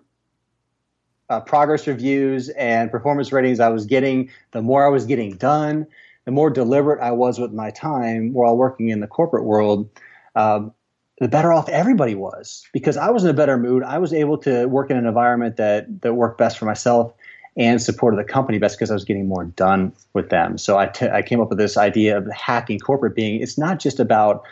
uh, 1.29 1.41
progress 1.41 1.85
reviews 1.85 2.49
and 2.49 2.89
performance 2.89 3.31
ratings 3.31 3.59
I 3.59 3.69
was 3.69 3.85
getting, 3.85 4.29
the 4.51 4.61
more 4.61 4.85
I 4.85 4.89
was 4.89 5.05
getting 5.05 5.37
done, 5.37 5.85
the 6.25 6.31
more 6.31 6.49
deliberate 6.49 7.01
I 7.01 7.11
was 7.11 7.39
with 7.39 7.53
my 7.53 7.69
time 7.69 8.33
while 8.33 8.57
working 8.57 8.89
in 8.89 9.01
the 9.01 9.07
corporate 9.07 9.45
world, 9.45 9.89
um, 10.35 10.73
the 11.21 11.27
better 11.27 11.53
off 11.53 11.69
everybody 11.69 12.15
was 12.15 12.67
because 12.73 12.97
I 12.97 13.11
was 13.11 13.23
in 13.23 13.29
a 13.29 13.33
better 13.33 13.55
mood. 13.55 13.83
I 13.83 13.99
was 13.99 14.11
able 14.11 14.39
to 14.39 14.65
work 14.65 14.89
in 14.89 14.97
an 14.97 15.05
environment 15.05 15.55
that 15.57 16.01
that 16.01 16.15
worked 16.15 16.39
best 16.39 16.57
for 16.57 16.65
myself 16.65 17.13
and 17.55 17.79
supported 17.79 18.17
the 18.17 18.23
company 18.23 18.57
best 18.57 18.75
because 18.75 18.89
I 18.89 18.95
was 18.95 19.05
getting 19.05 19.27
more 19.27 19.43
done 19.45 19.93
with 20.13 20.29
them. 20.29 20.57
So 20.57 20.79
I, 20.79 20.87
t- 20.87 21.09
I 21.09 21.21
came 21.21 21.39
up 21.39 21.49
with 21.49 21.59
this 21.59 21.77
idea 21.77 22.17
of 22.17 22.27
hacking 22.31 22.79
corporate 22.79 23.13
being 23.13 23.39
it's 23.39 23.55
not 23.55 23.77
just 23.79 23.99
about 23.99 24.43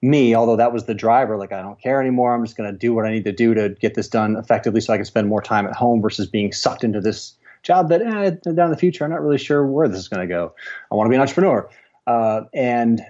me, 0.00 0.34
although 0.34 0.56
that 0.56 0.72
was 0.72 0.86
the 0.86 0.94
driver. 0.94 1.36
Like, 1.36 1.52
I 1.52 1.60
don't 1.60 1.78
care 1.78 2.00
anymore. 2.00 2.34
I'm 2.34 2.42
just 2.42 2.56
going 2.56 2.72
to 2.72 2.78
do 2.78 2.94
what 2.94 3.04
I 3.04 3.10
need 3.10 3.24
to 3.24 3.32
do 3.32 3.52
to 3.52 3.68
get 3.68 3.94
this 3.94 4.08
done 4.08 4.36
effectively 4.36 4.80
so 4.80 4.94
I 4.94 4.96
can 4.96 5.04
spend 5.04 5.28
more 5.28 5.42
time 5.42 5.66
at 5.66 5.74
home 5.74 6.00
versus 6.00 6.26
being 6.26 6.52
sucked 6.52 6.84
into 6.84 7.02
this 7.02 7.34
job 7.64 7.90
that 7.90 8.00
eh, 8.00 8.30
down 8.54 8.66
in 8.66 8.70
the 8.70 8.78
future, 8.78 9.04
I'm 9.04 9.10
not 9.10 9.20
really 9.20 9.36
sure 9.36 9.66
where 9.66 9.88
this 9.88 9.98
is 9.98 10.08
going 10.08 10.26
to 10.26 10.32
go. 10.32 10.54
I 10.90 10.94
want 10.94 11.06
to 11.06 11.10
be 11.10 11.16
an 11.16 11.20
entrepreneur. 11.20 11.68
Uh, 12.06 12.42
and, 12.54 13.02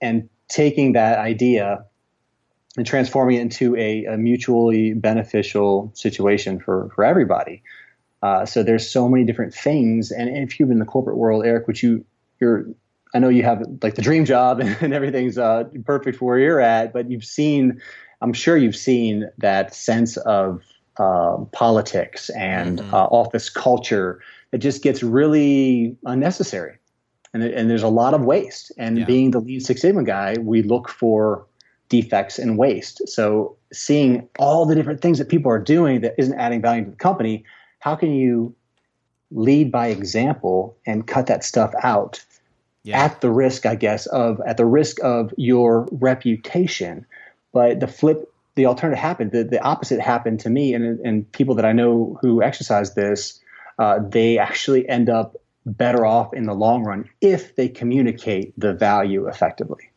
and 0.00 0.30
taking 0.48 0.94
that 0.94 1.18
idea 1.18 1.84
and 2.78 2.86
transforming 2.86 3.36
it 3.36 3.40
into 3.40 3.74
a, 3.74 4.04
a 4.04 4.16
mutually 4.16 4.94
beneficial 4.94 5.90
situation 5.94 6.60
for, 6.60 6.90
for 6.94 7.04
everybody. 7.04 7.60
Uh, 8.22 8.46
so 8.46 8.62
there's 8.62 8.88
so 8.88 9.08
many 9.08 9.24
different 9.24 9.52
things. 9.52 10.12
And 10.12 10.28
if 10.28 10.58
you've 10.58 10.68
been 10.68 10.76
in 10.76 10.78
the 10.78 10.86
corporate 10.86 11.16
world, 11.16 11.44
Erik, 11.44 11.66
which 11.66 11.82
you, 11.82 12.04
you're 12.40 12.66
I 13.12 13.18
know 13.18 13.30
you 13.30 13.42
have 13.42 13.64
like 13.82 13.96
the 13.96 14.02
dream 14.02 14.24
job 14.24 14.60
and 14.80 14.94
everything's 14.94 15.38
uh, 15.38 15.64
perfect 15.84 16.18
for 16.18 16.26
where 16.26 16.38
you're 16.38 16.60
at, 16.60 16.92
but 16.92 17.10
you've 17.10 17.24
seen, 17.24 17.82
I'm 18.22 18.32
sure 18.32 18.56
you've 18.56 18.76
seen 18.76 19.28
that 19.38 19.74
sense 19.74 20.16
of 20.18 20.62
uh, 20.98 21.38
politics 21.50 22.30
and 22.30 22.78
mm-hmm. 22.78 22.94
uh, 22.94 23.06
office 23.06 23.50
culture 23.50 24.22
that 24.52 24.58
just 24.58 24.84
gets 24.84 25.02
really 25.02 25.96
unnecessary. 26.04 26.76
And, 27.34 27.42
and 27.42 27.68
there's 27.68 27.82
a 27.82 27.88
lot 27.88 28.14
of 28.14 28.24
waste. 28.24 28.70
And 28.78 28.98
yeah. 28.98 29.04
being 29.04 29.32
the 29.32 29.40
Lean 29.40 29.58
Six 29.58 29.80
Sigma 29.80 30.04
guy, 30.04 30.36
we 30.38 30.62
look 30.62 30.88
for 30.88 31.44
defects 31.88 32.38
and 32.38 32.58
waste. 32.58 33.08
So 33.08 33.56
seeing 33.72 34.28
all 34.38 34.66
the 34.66 34.74
different 34.74 35.00
things 35.00 35.18
that 35.18 35.28
people 35.28 35.50
are 35.50 35.58
doing 35.58 36.00
that 36.02 36.14
isn't 36.18 36.38
adding 36.38 36.60
value 36.60 36.84
to 36.84 36.90
the 36.90 36.96
company, 36.96 37.44
how 37.80 37.96
can 37.96 38.12
you 38.12 38.54
lead 39.30 39.70
by 39.70 39.88
example 39.88 40.76
and 40.86 41.06
cut 41.06 41.26
that 41.26 41.44
stuff 41.44 41.72
out 41.82 42.24
yeah. 42.82 43.04
at 43.04 43.20
the 43.20 43.30
risk, 43.30 43.66
I 43.66 43.74
guess, 43.74 44.06
of 44.06 44.40
at 44.46 44.56
the 44.56 44.64
risk 44.64 45.02
of 45.02 45.32
your 45.36 45.88
reputation. 45.92 47.06
But 47.52 47.80
the 47.80 47.86
flip, 47.86 48.32
the 48.54 48.66
alternative 48.66 48.98
happened. 48.98 49.32
The, 49.32 49.44
the 49.44 49.62
opposite 49.62 50.00
happened 50.00 50.40
to 50.40 50.50
me, 50.50 50.74
and 50.74 50.98
and 51.00 51.30
people 51.32 51.54
that 51.56 51.64
I 51.64 51.72
know 51.72 52.18
who 52.22 52.42
exercise 52.42 52.94
this, 52.94 53.40
uh, 53.78 53.98
they 54.00 54.38
actually 54.38 54.88
end 54.88 55.10
up 55.10 55.36
better 55.66 56.06
off 56.06 56.32
in 56.32 56.44
the 56.44 56.54
long 56.54 56.84
run 56.84 57.08
if 57.20 57.54
they 57.56 57.68
communicate 57.68 58.58
the 58.58 58.72
value 58.72 59.26
effectively 59.28 59.87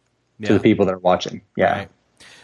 yeah. 0.42 0.48
to 0.48 0.54
the 0.56 0.60
people 0.60 0.86
that 0.88 0.94
are 0.94 1.00
watching. 1.00 1.42
Yeah. 1.56 1.78
Right. 1.78 1.90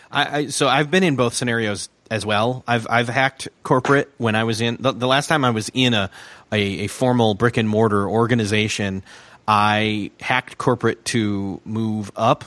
I, 0.10 0.38
I, 0.38 0.48
so 0.48 0.68
I've 0.68 0.89
been 0.89 1.04
in 1.04 1.16
both 1.16 1.34
scenarios 1.34 1.89
as 2.10 2.25
well. 2.25 2.63
I've 2.66 2.88
I've 2.89 3.10
hacked 3.10 3.50
corporate 3.63 4.10
when 4.18 4.36
I 4.36 4.46
was 4.46 4.62
in 4.62 4.77
the, 4.80 4.94
the 4.94 5.08
last 5.08 5.27
time 5.27 5.44
I 5.44 5.50
was 5.50 5.70
in 5.74 5.94
a, 5.94 6.10
a, 6.51 6.62
a 6.62 6.88
formal 6.88 7.34
brick 7.34 7.58
and 7.58 7.68
mortar 7.68 8.08
organization. 8.08 9.04
I 9.48 10.12
hacked 10.20 10.58
corporate 10.58 11.04
to 11.06 11.62
move 11.66 12.12
up. 12.16 12.46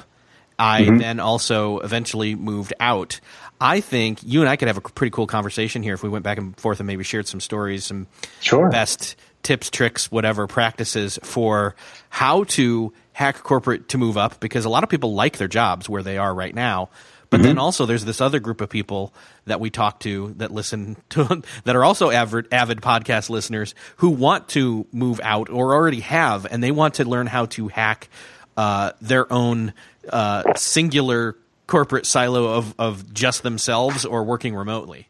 I 0.59 0.83
mm-hmm. 0.83 0.99
then 0.99 1.21
also 1.21 1.79
eventually 1.79 2.35
moved 2.35 2.75
out. 2.81 3.21
I 3.61 3.81
think 3.81 4.21
you 4.23 4.41
and 4.41 4.49
I 4.49 4.57
could 4.57 4.69
have 4.69 4.79
a 4.79 4.83
pretty 4.83 5.11
cool 5.11 5.27
conversation 5.27 5.83
here 5.83 5.95
if 5.95 6.03
we 6.03 6.09
went 6.09 6.25
back 6.25 6.39
and 6.39 6.59
forth 6.59 6.81
and 6.81 6.87
maybe 6.87 7.05
shared 7.05 7.27
some 7.29 7.41
stories, 7.41 7.85
some 7.85 8.07
sure. 8.41 8.71
best 8.71 9.17
tips, 9.43 9.71
tricks, 9.71 10.11
whatever 10.11 10.47
practices 10.47 11.19
for 11.23 11.75
how 12.09 12.45
to 12.45 12.93
hack 13.13 13.43
corporate 13.43 13.89
to 13.91 13.99
move 13.99 14.17
up 14.17 14.41
because 14.41 14.65
a 14.65 14.69
lot 14.69 14.83
of 14.83 14.89
people 14.89 15.15
like 15.15 15.37
their 15.39 15.49
jobs 15.49 15.89
where 15.89 16.03
they 16.03 16.19
are 16.19 16.35
right 16.35 16.55
now. 16.55 16.91
But 17.29 17.39
mm-hmm. 17.39 17.47
then 17.47 17.59
also 17.59 17.87
there's 17.87 18.05
this 18.05 18.21
other 18.21 18.41
group 18.41 18.61
of 18.61 18.69
people 18.69 19.15
that 19.45 19.61
we 19.61 19.71
talk 19.71 20.01
to 20.01 20.35
that 20.39 20.51
listen 20.51 20.97
to 21.11 21.43
that 21.65 21.77
are 21.77 21.85
also 21.85 22.11
avid, 22.11 22.53
avid 22.53 22.81
podcast 22.81 23.31
listeners 23.31 23.75
who 23.97 24.11
want 24.11 24.49
to 24.51 24.87
move 24.93 25.21
out 25.23 25.49
or 25.49 25.75
already 25.75 26.01
have, 26.01 26.47
and 26.47 26.63
they 26.63 26.73
want 26.73 26.95
to 26.95 27.05
learn 27.05 27.27
how 27.27 27.47
to 27.47 27.69
hack 27.69 28.09
uh, 28.57 28.93
their 29.01 29.33
own 29.33 29.73
uh, 30.09 30.55
singular 30.55 31.37
corporate 31.67 32.05
silo 32.05 32.49
of 32.49 32.75
of 32.79 33.15
just 33.15 33.45
themselves 33.45 34.05
or 34.05 34.25
working 34.25 34.57
remotely. 34.57 35.09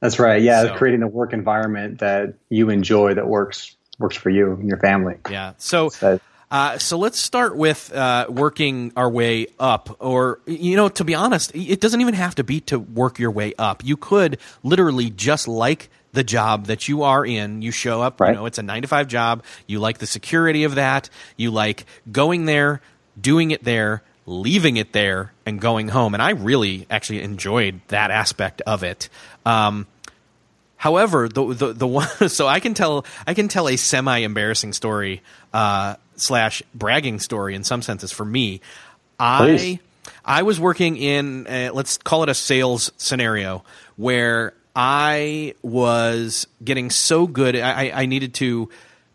That's 0.00 0.18
right. 0.18 0.40
Yeah, 0.40 0.62
so, 0.62 0.76
creating 0.76 1.02
a 1.02 1.08
work 1.08 1.34
environment 1.34 1.98
that 1.98 2.34
you 2.48 2.70
enjoy 2.70 3.14
that 3.14 3.26
works 3.26 3.76
works 3.98 4.16
for 4.16 4.30
you 4.30 4.52
and 4.54 4.66
your 4.66 4.78
family. 4.78 5.16
Yeah. 5.30 5.52
So, 5.58 5.90
so 5.90 6.18
uh, 6.50 6.78
so 6.78 6.98
let's 6.98 7.20
start 7.20 7.56
with 7.56 7.92
uh, 7.92 8.26
working 8.28 8.92
our 8.96 9.08
way 9.08 9.46
up. 9.58 9.96
Or, 10.00 10.40
you 10.46 10.76
know, 10.76 10.88
to 10.88 11.04
be 11.04 11.14
honest, 11.14 11.54
it 11.54 11.80
doesn't 11.80 12.00
even 12.00 12.14
have 12.14 12.34
to 12.36 12.44
be 12.44 12.60
to 12.62 12.78
work 12.78 13.18
your 13.18 13.30
way 13.30 13.54
up. 13.56 13.84
You 13.84 13.96
could 13.96 14.38
literally 14.62 15.10
just 15.10 15.46
like 15.46 15.90
the 16.12 16.24
job 16.24 16.66
that 16.66 16.88
you 16.88 17.04
are 17.04 17.24
in. 17.24 17.62
You 17.62 17.70
show 17.70 18.02
up, 18.02 18.20
right. 18.20 18.30
you 18.30 18.34
know, 18.34 18.46
it's 18.46 18.58
a 18.58 18.64
nine 18.64 18.82
to 18.82 18.88
five 18.88 19.06
job. 19.06 19.44
You 19.68 19.78
like 19.78 19.98
the 19.98 20.06
security 20.06 20.64
of 20.64 20.74
that. 20.74 21.08
You 21.36 21.52
like 21.52 21.84
going 22.10 22.46
there, 22.46 22.80
doing 23.20 23.52
it 23.52 23.62
there, 23.62 24.02
leaving 24.26 24.76
it 24.76 24.92
there, 24.92 25.32
and 25.46 25.60
going 25.60 25.88
home. 25.88 26.14
And 26.14 26.22
I 26.22 26.30
really 26.30 26.84
actually 26.90 27.22
enjoyed 27.22 27.80
that 27.88 28.10
aspect 28.10 28.60
of 28.62 28.82
it. 28.82 29.08
Um, 29.46 29.86
However, 30.80 31.28
the 31.28 31.44
the 31.52 31.72
the 31.74 31.86
one 31.86 32.08
so 32.30 32.46
I 32.46 32.58
can 32.58 32.72
tell 32.72 33.04
I 33.26 33.34
can 33.34 33.48
tell 33.48 33.68
a 33.68 33.76
semi 33.76 34.20
embarrassing 34.20 34.72
story 34.72 35.20
uh, 35.52 35.96
slash 36.20 36.62
bragging 36.74 37.18
story 37.20 37.54
in 37.54 37.64
some 37.64 37.82
senses 37.82 38.12
for 38.12 38.24
me. 38.24 38.60
Please. 39.18 39.78
I 39.78 39.80
I 40.24 40.42
was 40.42 40.58
working 40.58 40.96
in 40.96 41.46
a, 41.48 41.70
let's 41.70 41.98
call 41.98 42.22
it 42.22 42.28
a 42.28 42.34
sales 42.34 42.90
scenario 42.96 43.64
where 43.96 44.54
I 44.74 45.54
was 45.62 46.46
getting 46.62 46.90
so 46.90 47.26
good. 47.26 47.56
I, 47.56 47.90
I 47.90 48.06
needed 48.06 48.34
to 48.34 48.70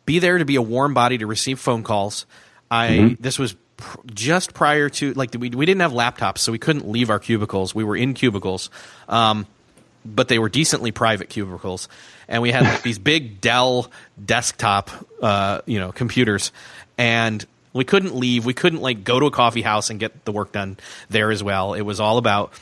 be 0.06 0.20
there 0.20 0.38
to 0.38 0.46
be 0.46 0.56
a 0.56 0.62
warm 0.62 0.94
body 0.94 1.18
to 1.18 1.28
receive 1.28 1.60
phone 1.60 1.84
calls. 1.84 2.26
I 2.70 2.88
mm-hmm. 2.90 3.22
this 3.22 3.40
was 3.40 3.56
pr- 3.78 4.00
just 4.14 4.54
prior 4.54 4.90
to 4.90 5.14
like 5.14 5.34
we 5.34 5.50
we 5.50 5.66
didn't 5.66 5.82
have 5.82 5.92
laptops, 5.92 6.40
so 6.40 6.52
we 6.52 6.60
couldn't 6.60 6.88
leave 6.88 7.10
our 7.10 7.20
cubicles. 7.20 7.74
We 7.74 7.84
were 7.84 7.96
in 7.96 8.14
cubicles. 8.14 8.70
Um, 9.08 9.48
but 10.06 10.28
they 10.28 10.38
were 10.38 10.50
decently 10.50 10.92
private 10.92 11.30
cubicles, 11.30 11.90
and 12.28 12.44
we 12.44 12.52
had 12.52 12.64
like 12.64 12.84
these 12.84 13.00
big 13.00 13.42
Dell 13.42 13.90
desktop, 14.24 14.92
uh, 15.22 15.62
you 15.66 15.80
know, 15.80 15.92
computers, 15.92 16.52
and 16.98 17.46
we 17.74 17.84
couldn't 17.84 18.16
leave. 18.16 18.46
We 18.46 18.54
couldn't 18.54 18.82
like 18.82 19.04
go 19.04 19.20
to 19.20 19.26
a 19.26 19.32
coffee 19.32 19.62
house 19.62 19.90
and 19.90 20.00
get 20.00 20.26
the 20.26 20.32
work 20.32 20.52
done 20.52 20.78
there 21.10 21.32
as 21.32 21.44
well. 21.44 21.74
It 21.74 21.82
was 21.82 22.00
all 22.00 22.18
about 22.18 22.54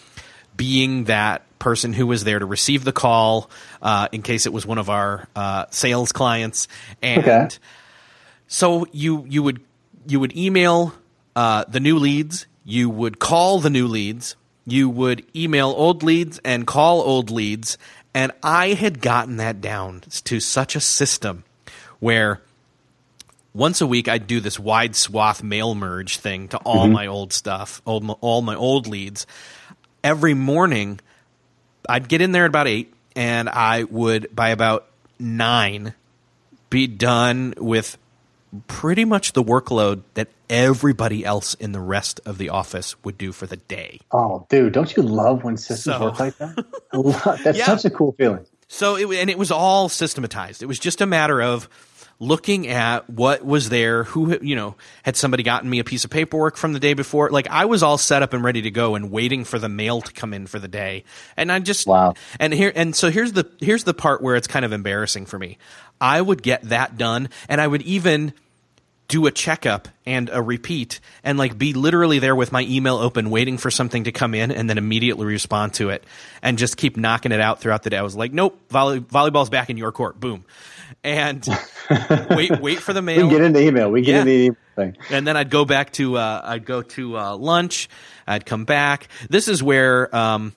being 0.56 1.06
that 1.06 1.44
person 1.60 1.94
who 1.94 2.08
was 2.08 2.24
there 2.24 2.40
to 2.40 2.46
receive 2.46 2.84
the 2.84 2.92
call 2.92 3.50
uh, 3.82 4.10
in 4.12 4.22
case 4.22 4.46
it 4.46 4.54
was 4.54 4.66
one 4.66 4.78
of 4.78 4.90
our 4.90 5.28
uh, 5.36 5.66
sales 5.70 6.12
clients, 6.12 6.68
and 7.02 7.24
okay. 7.24 7.48
so 8.48 8.86
you 8.92 9.26
you 9.30 9.44
would 9.44 9.62
you 10.08 10.20
would 10.20 10.36
email 10.36 10.94
uh, 11.36 11.64
the 11.68 11.80
new 11.80 11.98
leads, 11.98 12.46
you 12.66 12.90
would 12.90 13.20
call 13.20 13.60
the 13.60 13.70
new 13.70 13.88
leads 13.88 14.36
you 14.66 14.90
would 14.90 15.26
email 15.36 15.70
old 15.76 16.04
leads 16.04 16.40
and 16.44 16.66
call 16.66 17.02
old 17.02 17.30
leads. 17.30 17.78
And 18.14 18.32
I 18.42 18.70
had 18.70 19.02
gotten 19.02 19.38
that 19.38 19.60
down 19.62 20.02
to 20.26 20.40
such 20.40 20.76
a 20.76 20.80
system 20.80 21.44
where 22.00 22.42
once 23.54 23.82
a 23.82 23.88
week 23.88 24.08
I'd 24.08 24.28
do 24.28 24.40
this 24.40 24.60
wide 24.60 24.96
swath 24.96 25.44
mail 25.44 25.76
merge 25.76 26.18
thing 26.18 26.48
to 26.50 26.58
all 26.58 26.86
mm-hmm. 26.86 26.94
my 26.94 27.08
old 27.08 27.34
stuff, 27.34 27.82
old, 27.86 28.18
all 28.22 28.42
my 28.42 28.56
old 28.56 28.88
leads. 28.88 29.26
Every 30.04 30.34
morning, 30.34 31.00
I'd 31.88 32.08
get 32.08 32.22
in 32.22 32.32
there 32.32 32.46
at 32.46 32.50
about 32.50 32.68
eight, 32.68 32.94
and 33.16 33.48
I 33.48 33.84
would 33.84 34.36
by 34.36 34.50
about 34.50 34.88
nine 35.20 35.94
be 36.70 36.88
done 36.88 37.54
with 37.58 37.98
pretty 38.68 39.06
much 39.06 39.34
the 39.34 39.44
workload 39.44 40.02
that 40.14 40.28
everybody 40.50 41.26
else 41.26 41.54
in 41.56 41.72
the 41.72 41.80
rest 41.80 42.20
of 42.26 42.38
the 42.38 42.50
office 42.50 43.02
would 43.04 43.18
do 43.18 43.32
for 43.32 43.48
the 43.48 43.58
day. 43.58 44.00
Oh, 44.12 44.46
dude, 44.50 44.74
don't 44.74 44.96
you 44.96 45.04
love 45.04 45.44
when 45.44 45.58
systems 45.58 45.96
so, 45.96 46.02
work 46.02 46.20
like 46.20 46.38
that? 46.38 46.66
That's 47.44 47.58
yeah. 47.58 47.66
such 47.66 47.86
a 47.86 47.90
cool 47.90 48.14
feeling. 48.14 48.46
So, 48.68 48.96
it, 48.96 49.06
and 49.20 49.30
it 49.30 49.38
was 49.38 49.52
all 49.52 49.90
systematized. 49.90 50.64
It 50.64 50.66
was 50.66 50.80
just 50.80 51.02
a 51.02 51.06
matter 51.06 51.42
of 51.42 51.70
looking 52.20 52.68
at 52.68 53.10
what 53.10 53.46
was 53.46 53.70
there, 53.70 54.04
who, 54.04 54.38
you 54.42 54.56
know, 54.56 54.76
had 55.04 55.16
somebody 55.16 55.44
gotten 55.44 55.70
me 55.70 55.80
a 55.80 55.84
piece 55.84 56.04
of 56.06 56.10
paperwork 56.10 56.58
from 56.58 56.74
the 56.74 56.80
day 56.80 56.94
before? 56.94 57.30
Like 57.30 57.48
I 57.50 57.66
was 57.66 57.84
all 57.84 57.98
set 57.98 58.24
up 58.24 58.34
and 58.34 58.44
ready 58.44 58.62
to 58.64 58.72
go 58.72 58.96
and 58.96 59.12
waiting 59.12 59.44
for 59.44 59.60
the 59.60 59.70
mail 59.70 60.02
to 60.02 60.14
come 60.14 60.34
in 60.34 60.48
for 60.48 60.60
the 60.60 60.68
day. 60.68 61.04
And 61.36 61.52
I 61.52 61.60
just, 61.60 61.88
wow. 61.88 62.14
And 62.40 62.54
here, 62.54 62.72
and 62.76 62.96
so 62.96 63.10
here's 63.12 63.34
the, 63.34 63.50
here's 63.60 63.84
the 63.84 63.94
part 63.94 64.22
where 64.22 64.36
it's 64.36 64.48
kind 64.48 64.66
of 64.66 64.72
embarrassing 64.72 65.26
for 65.26 65.38
me. 65.38 65.58
I 66.00 66.22
would 66.22 66.42
get 66.42 66.62
that 66.64 66.98
done 66.98 67.30
and 67.50 67.60
I 67.60 67.68
would 67.68 67.82
even, 67.84 68.34
do 69.10 69.26
a 69.28 69.32
checkup 69.32 69.88
and 70.06 70.30
a 70.32 70.42
repeat 70.42 71.00
and 71.24 71.38
like 71.38 71.58
be 71.58 71.74
literally 71.74 72.20
there 72.20 72.36
with 72.36 72.52
my 72.52 72.62
email 72.62 72.96
open 72.98 73.30
waiting 73.30 73.58
for 73.58 73.70
something 73.70 74.06
to 74.06 74.12
come 74.12 74.34
in 74.34 74.52
and 74.52 74.70
then 74.70 74.78
immediately 74.78 75.26
respond 75.26 75.74
to 75.76 75.90
it 75.90 76.04
and 76.42 76.58
just 76.58 76.78
keep 76.78 76.96
knocking 76.98 77.32
it 77.32 77.40
out 77.42 77.60
throughout 77.60 77.84
the 77.84 77.90
day. 77.90 77.98
I 77.98 78.02
was 78.02 78.16
like, 78.16 78.32
nope, 78.34 78.58
volley, 78.70 79.00
volleyball's 79.02 79.50
back 79.50 79.70
in 79.70 79.78
your 79.78 79.92
court. 79.92 80.20
Boom. 80.20 80.46
And 81.04 81.46
wait, 82.30 82.60
wait 82.62 82.80
for 82.80 82.94
the 82.94 83.02
mail. 83.02 83.28
We 83.28 83.34
get 83.34 83.42
into 83.42 83.60
email. 83.62 83.92
We 83.92 84.02
get 84.02 84.14
Yeah. 84.14 84.20
into 84.22 84.32
the 84.32 84.46
email 84.46 84.58
thing. 84.76 84.98
and 85.12 85.28
then 85.28 85.36
I'd 85.38 85.50
go 85.50 85.66
back 85.66 85.92
to 85.94 86.18
uh, 86.18 86.42
I'd 86.44 86.66
go 86.66 86.82
to 86.82 87.18
uh, 87.18 87.36
lunch. 87.36 87.90
I'd 88.26 88.46
come 88.46 88.64
back. 88.66 89.10
This 89.30 89.48
is 89.48 89.62
where 89.62 90.14
um, 90.16 90.54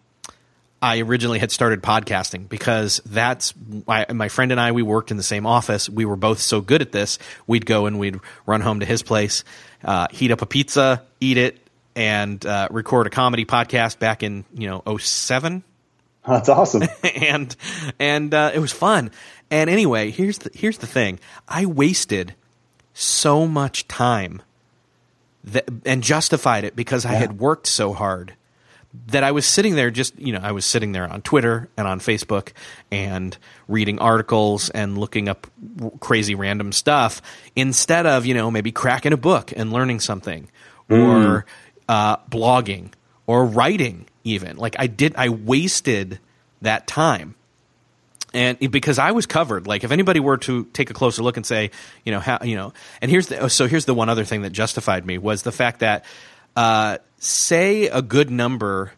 I 0.80 1.00
originally 1.00 1.38
had 1.38 1.50
started 1.50 1.82
podcasting 1.82 2.48
because 2.48 3.00
that's 3.06 3.54
I, 3.88 4.12
my 4.12 4.28
friend 4.28 4.52
and 4.52 4.60
I. 4.60 4.72
We 4.72 4.82
worked 4.82 5.10
in 5.10 5.16
the 5.16 5.22
same 5.22 5.46
office. 5.46 5.88
We 5.88 6.04
were 6.04 6.16
both 6.16 6.40
so 6.40 6.60
good 6.60 6.82
at 6.82 6.92
this. 6.92 7.18
We'd 7.46 7.66
go 7.66 7.86
and 7.86 7.98
we'd 7.98 8.20
run 8.44 8.60
home 8.60 8.80
to 8.80 8.86
his 8.86 9.02
place, 9.02 9.42
uh, 9.84 10.08
heat 10.10 10.30
up 10.30 10.42
a 10.42 10.46
pizza, 10.46 11.02
eat 11.20 11.38
it, 11.38 11.58
and 11.94 12.44
uh, 12.44 12.68
record 12.70 13.06
a 13.06 13.10
comedy 13.10 13.44
podcast 13.44 13.98
back 13.98 14.22
in 14.22 14.44
you 14.52 14.68
know 14.68 14.98
07 14.98 15.64
That's 16.26 16.48
awesome. 16.48 16.82
and 17.14 17.56
and 17.98 18.34
uh, 18.34 18.50
it 18.54 18.58
was 18.58 18.72
fun. 18.72 19.10
And 19.50 19.70
anyway, 19.70 20.10
here's 20.10 20.38
the 20.38 20.50
here's 20.54 20.78
the 20.78 20.86
thing: 20.86 21.18
I 21.48 21.66
wasted 21.66 22.34
so 22.92 23.46
much 23.46 23.88
time 23.88 24.42
that, 25.44 25.68
and 25.84 26.02
justified 26.02 26.64
it 26.64 26.76
because 26.76 27.06
I 27.06 27.14
had 27.14 27.38
worked 27.38 27.66
so 27.66 27.92
hard 27.92 28.34
that 29.08 29.24
I 29.24 29.32
was 29.32 29.46
sitting 29.46 29.74
there 29.74 29.90
just 29.90 30.18
you 30.18 30.32
know 30.32 30.40
I 30.42 30.52
was 30.52 30.66
sitting 30.66 30.92
there 30.92 31.06
on 31.06 31.22
Twitter 31.22 31.68
and 31.76 31.86
on 31.86 32.00
Facebook 32.00 32.52
and 32.90 33.36
reading 33.68 33.98
articles 33.98 34.70
and 34.70 34.98
looking 34.98 35.28
up 35.28 35.46
r- 35.82 35.90
crazy 36.00 36.34
random 36.34 36.72
stuff 36.72 37.22
instead 37.54 38.06
of 38.06 38.26
you 38.26 38.34
know 38.34 38.50
maybe 38.50 38.72
cracking 38.72 39.12
a 39.12 39.16
book 39.16 39.52
and 39.54 39.72
learning 39.72 40.00
something 40.00 40.48
or 40.88 41.46
uh, 41.88 42.16
blogging 42.30 42.92
or 43.26 43.44
writing 43.44 44.06
even. 44.24 44.56
Like 44.56 44.76
I 44.78 44.86
did 44.86 45.14
I 45.16 45.28
wasted 45.30 46.20
that 46.62 46.86
time. 46.86 47.34
And 48.34 48.58
because 48.70 48.98
I 48.98 49.12
was 49.12 49.24
covered, 49.24 49.66
like 49.66 49.82
if 49.82 49.90
anybody 49.90 50.20
were 50.20 50.36
to 50.38 50.64
take 50.66 50.90
a 50.90 50.94
closer 50.94 51.22
look 51.22 51.38
and 51.38 51.46
say, 51.46 51.70
you 52.04 52.12
know, 52.12 52.20
how, 52.20 52.40
you 52.42 52.54
know, 52.54 52.74
and 53.00 53.10
here's 53.10 53.28
the, 53.28 53.38
oh, 53.38 53.48
so 53.48 53.66
here's 53.66 53.86
the 53.86 53.94
one 53.94 54.10
other 54.10 54.24
thing 54.24 54.42
that 54.42 54.50
justified 54.50 55.06
me 55.06 55.16
was 55.16 55.42
the 55.42 55.52
fact 55.52 55.80
that, 55.80 56.04
uh, 56.54 56.98
say 57.26 57.86
a 57.88 58.02
good 58.02 58.30
number, 58.30 58.92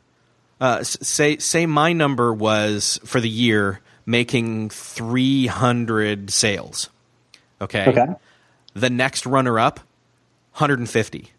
uh, 0.61 0.83
say, 0.85 1.39
say 1.39 1.67
my 1.67 1.93
number 1.93 2.33
was 2.33 3.01
for 3.05 3.21
the 3.21 3.29
year 3.29 3.81
making 4.07 4.71
300 4.71 6.31
sales. 6.31 6.91
Okay. 7.61 7.87
Okay. 7.89 8.07
The 8.75 8.91
next 8.91 9.27
runner 9.27 9.59
up, 9.59 9.81
150. 10.53 11.31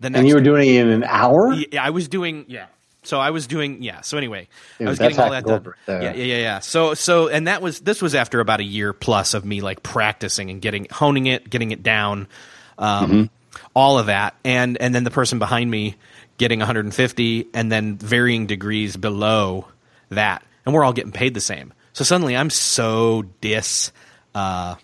The 0.00 0.10
next 0.10 0.18
And 0.20 0.28
you 0.28 0.34
were 0.34 0.40
doing 0.40 0.68
it 0.68 0.80
in 0.82 0.88
an 0.90 1.04
hour? 1.04 1.52
yeah, 1.54 1.82
I 1.84 1.90
was 1.90 2.08
doing 2.08 2.44
yeah. 2.48 2.66
So 3.02 3.18
I 3.18 3.30
was 3.30 3.46
doing 3.46 3.82
yeah. 3.82 4.02
So 4.02 4.16
anyway, 4.18 4.48
Dude, 4.78 4.86
I 4.86 4.90
was 4.90 4.98
getting 4.98 5.18
all 5.18 5.30
that 5.30 5.44
done. 5.44 5.64
right. 5.64 6.02
Yeah, 6.02 6.12
yeah, 6.12 6.12
yeah, 6.12 6.36
yeah. 6.36 6.58
So 6.60 6.94
so 6.94 7.28
and 7.28 7.48
that 7.48 7.62
was 7.62 7.80
this 7.80 8.00
was 8.02 8.14
after 8.14 8.38
about 8.40 8.60
a 8.60 8.64
year 8.64 8.92
plus 8.92 9.34
of 9.34 9.44
me 9.44 9.60
like 9.60 9.82
practicing 9.82 10.50
and 10.50 10.60
getting 10.60 10.86
honing 10.90 11.26
it, 11.26 11.48
getting 11.48 11.70
it 11.72 11.82
down, 11.82 12.28
um, 12.76 13.10
Mm-hmm. 13.10 13.22
All 13.74 13.98
of 13.98 14.06
that, 14.06 14.34
and 14.44 14.76
and 14.78 14.94
then 14.94 15.04
the 15.04 15.10
person 15.10 15.38
behind 15.38 15.70
me 15.70 15.96
getting 16.38 16.58
150, 16.60 17.48
and 17.54 17.72
then 17.72 17.96
varying 17.96 18.46
degrees 18.46 18.96
below 18.96 19.66
that, 20.10 20.42
and 20.64 20.74
we're 20.74 20.84
all 20.84 20.92
getting 20.92 21.12
paid 21.12 21.34
the 21.34 21.40
same. 21.40 21.72
So 21.92 22.04
suddenly 22.04 22.36
I'm 22.36 22.50
so 22.50 23.24
dis. 23.40 23.92
Uh, 24.34 24.76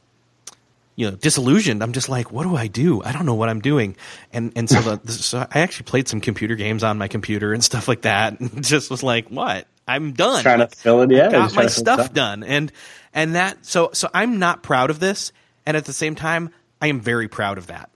you 0.96 1.10
know 1.10 1.16
disillusioned. 1.16 1.82
I'm 1.82 1.92
just 1.92 2.08
like 2.08 2.30
what 2.30 2.44
do 2.44 2.54
i 2.54 2.68
do? 2.68 3.02
I 3.02 3.10
don't 3.12 3.26
know 3.26 3.34
what 3.34 3.48
i'm 3.48 3.60
doing. 3.60 3.96
And 4.32 4.52
and 4.54 4.70
so 4.70 4.80
the 4.96 5.12
so 5.12 5.44
i 5.50 5.60
actually 5.60 5.84
played 5.86 6.06
some 6.08 6.20
computer 6.20 6.54
games 6.54 6.84
on 6.84 6.98
my 6.98 7.08
computer 7.08 7.52
and 7.52 7.64
stuff 7.64 7.88
like 7.88 8.02
that 8.02 8.38
and 8.40 8.64
just 8.64 8.90
was 8.90 9.02
like 9.02 9.28
what? 9.28 9.66
I'm 9.88 10.12
done. 10.12 10.42
Trying 10.42 10.58
to 10.58 10.64
Like, 10.64 10.74
fill 10.76 11.02
it, 11.02 11.10
yeah, 11.10 11.26
I 11.26 11.30
got 11.32 11.54
my 11.54 11.62
to 11.62 11.66
it 11.66 11.70
stuff 11.70 12.12
done. 12.12 12.44
And 12.44 12.70
and 13.12 13.34
that 13.34 13.66
so 13.66 13.90
so 13.92 14.08
i'm 14.14 14.38
not 14.38 14.62
proud 14.62 14.90
of 14.90 15.00
this. 15.00 15.32
And 15.66 15.76
at 15.76 15.84
the 15.84 15.92
same 15.92 16.14
time 16.14 16.50
i 16.80 16.86
am 16.86 17.00
very 17.00 17.26
proud 17.26 17.58
of 17.58 17.66
that 17.66 17.90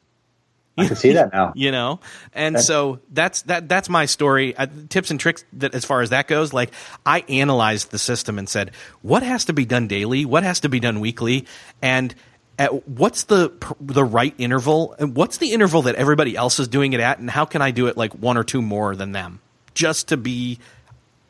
I 0.78 0.86
can 0.86 0.96
see 0.96 1.12
that 1.12 1.32
now. 1.32 1.52
you 1.54 1.70
know? 1.72 2.00
And 2.32 2.60
so 2.60 3.00
that's 3.10 3.42
that 3.42 3.68
that's 3.68 3.88
my 3.88 4.06
story. 4.06 4.56
Uh, 4.56 4.66
tips 4.88 5.10
and 5.10 5.18
tricks 5.18 5.44
that 5.54 5.74
as 5.74 5.84
far 5.84 6.00
as 6.02 6.10
that 6.10 6.28
goes 6.28 6.52
like 6.52 6.72
i 7.04 7.20
analyzed 7.28 7.90
the 7.90 7.98
system 7.98 8.38
and 8.38 8.48
said 8.48 8.70
what 9.02 9.22
has 9.22 9.44
to 9.46 9.52
be 9.52 9.64
done 9.64 9.88
daily? 9.88 10.24
What 10.24 10.42
has 10.42 10.60
to 10.60 10.68
be 10.68 10.80
done 10.80 11.00
weekly? 11.00 11.46
And 11.82 12.14
at 12.58 12.88
what's 12.88 13.24
the 13.24 13.52
the 13.80 14.04
right 14.04 14.34
interval? 14.38 14.94
And 14.98 15.14
what's 15.14 15.38
the 15.38 15.52
interval 15.52 15.82
that 15.82 15.94
everybody 15.94 16.34
else 16.36 16.58
is 16.58 16.68
doing 16.68 16.92
it 16.92 17.00
at? 17.00 17.18
And 17.18 17.30
how 17.30 17.44
can 17.44 17.62
i 17.62 17.70
do 17.70 17.86
it 17.86 17.96
like 17.96 18.12
one 18.14 18.36
or 18.36 18.44
two 18.44 18.62
more 18.62 18.96
than 18.96 19.12
them? 19.12 19.40
Just 19.74 20.08
to 20.08 20.16
be 20.16 20.58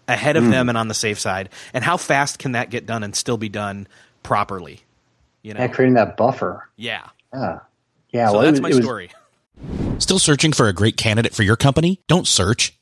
ahead 0.07 0.37
of 0.37 0.49
them 0.49 0.71
and 0.71 0.79
on 0.79 0.89
the 0.89 0.95
safe 0.95 1.21
side. 1.21 1.51
And 1.75 1.85
how 1.85 1.99
fast 1.99 2.39
can 2.39 2.53
that 2.53 2.71
get 2.71 2.87
done 2.87 3.03
and 3.03 3.15
still 3.15 3.37
be 3.37 3.51
done 3.51 3.87
properly? 4.23 4.81
You 5.43 5.53
know? 5.53 5.61
Yeah, 5.61 5.67
creating 5.69 5.95
that 5.95 6.17
buffer. 6.17 6.67
yeah. 6.77 7.09
Yeah. 7.35 7.59
Yeah. 8.11 8.29
so 8.29 8.33
well, 8.35 8.43
that's 8.43 8.59
was- 8.59 8.75
my 8.77 8.81
story 8.83 9.11
Still 9.99 10.18
searching 10.18 10.53
for 10.53 10.68
a 10.68 10.73
great 10.73 10.97
candidate 10.97 11.35
for 11.35 11.42
your 11.42 11.57
company? 11.57 12.01
Don't 12.07 12.27
search, 12.27 12.78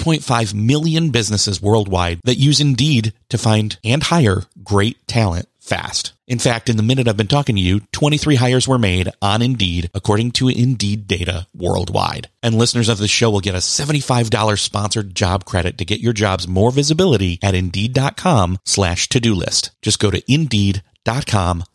3.5 0.00 0.54
million 0.54 1.10
businesses 1.10 1.60
worldwide 1.60 2.20
that 2.24 2.36
use 2.36 2.60
Indeed 2.60 3.12
to 3.28 3.38
find 3.38 3.78
and 3.84 4.02
hire 4.02 4.44
great 4.64 5.06
talent 5.06 5.46
fast. 5.58 6.12
In 6.26 6.38
fact, 6.38 6.68
in 6.68 6.76
the 6.76 6.82
minute 6.82 7.06
I've 7.06 7.16
been 7.16 7.26
talking 7.26 7.56
to 7.56 7.62
you, 7.62 7.80
23 7.92 8.36
hires 8.36 8.66
were 8.66 8.78
made 8.78 9.10
on 9.20 9.42
Indeed, 9.42 9.90
according 9.94 10.30
to 10.32 10.48
Indeed 10.48 11.06
data 11.06 11.46
worldwide. 11.54 12.28
And 12.42 12.54
listeners 12.54 12.88
of 12.88 12.98
this 12.98 13.10
show 13.10 13.30
will 13.30 13.40
get 13.40 13.54
a 13.54 13.58
$75 13.58 14.58
sponsored 14.58 15.14
job 15.14 15.44
credit 15.44 15.76
to 15.78 15.84
get 15.84 16.00
your 16.00 16.12
jobs 16.12 16.48
more 16.48 16.70
visibility 16.70 17.38
at 17.42 17.54
Indeed.com 17.54 18.58
slash 18.64 19.08
to-do 19.08 19.34
list. 19.34 19.70
Just 19.82 19.98
go 19.98 20.10
to 20.10 20.32
Indeed.com 20.32 21.64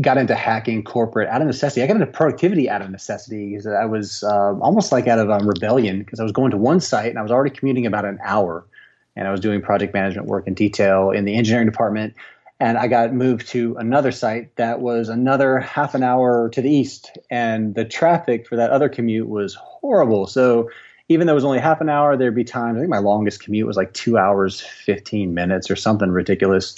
got 0.00 0.18
into 0.18 0.34
hacking 0.34 0.82
corporate 0.82 1.28
out 1.28 1.40
of 1.40 1.46
necessity. 1.46 1.82
I 1.82 1.86
got 1.86 1.94
into 1.94 2.06
productivity 2.06 2.68
out 2.68 2.82
of 2.82 2.90
necessity 2.90 3.50
because 3.50 3.66
I 3.66 3.84
was 3.84 4.24
uh, 4.24 4.54
almost 4.58 4.90
like 4.90 5.06
out 5.06 5.18
of 5.18 5.30
um, 5.30 5.46
rebellion 5.46 6.00
because 6.00 6.18
I 6.18 6.24
was 6.24 6.32
going 6.32 6.50
to 6.50 6.56
one 6.56 6.80
site 6.80 7.10
and 7.10 7.18
I 7.18 7.22
was 7.22 7.30
already 7.30 7.54
commuting 7.54 7.86
about 7.86 8.04
an 8.04 8.18
hour 8.24 8.66
and 9.14 9.28
I 9.28 9.30
was 9.30 9.40
doing 9.40 9.62
project 9.62 9.94
management 9.94 10.26
work 10.26 10.48
in 10.48 10.54
detail 10.54 11.10
in 11.10 11.24
the 11.24 11.36
engineering 11.36 11.66
department. 11.66 12.14
And 12.58 12.78
I 12.78 12.88
got 12.88 13.12
moved 13.12 13.48
to 13.48 13.76
another 13.78 14.10
site 14.10 14.54
that 14.56 14.80
was 14.80 15.08
another 15.08 15.60
half 15.60 15.94
an 15.94 16.02
hour 16.02 16.48
to 16.50 16.62
the 16.62 16.70
east. 16.70 17.16
And 17.30 17.74
the 17.74 17.84
traffic 17.84 18.48
for 18.48 18.56
that 18.56 18.70
other 18.70 18.88
commute 18.88 19.28
was 19.28 19.54
horrible. 19.54 20.26
So 20.26 20.70
even 21.08 21.26
though 21.26 21.34
it 21.34 21.36
was 21.36 21.44
only 21.44 21.58
half 21.58 21.80
an 21.80 21.88
hour, 21.88 22.16
there'd 22.16 22.34
be 22.34 22.44
times, 22.44 22.76
I 22.76 22.80
think 22.80 22.90
my 22.90 22.98
longest 22.98 23.42
commute 23.42 23.66
was 23.66 23.76
like 23.76 23.92
two 23.92 24.18
hours, 24.18 24.60
15 24.60 25.34
minutes 25.34 25.70
or 25.70 25.76
something 25.76 26.10
ridiculous. 26.10 26.76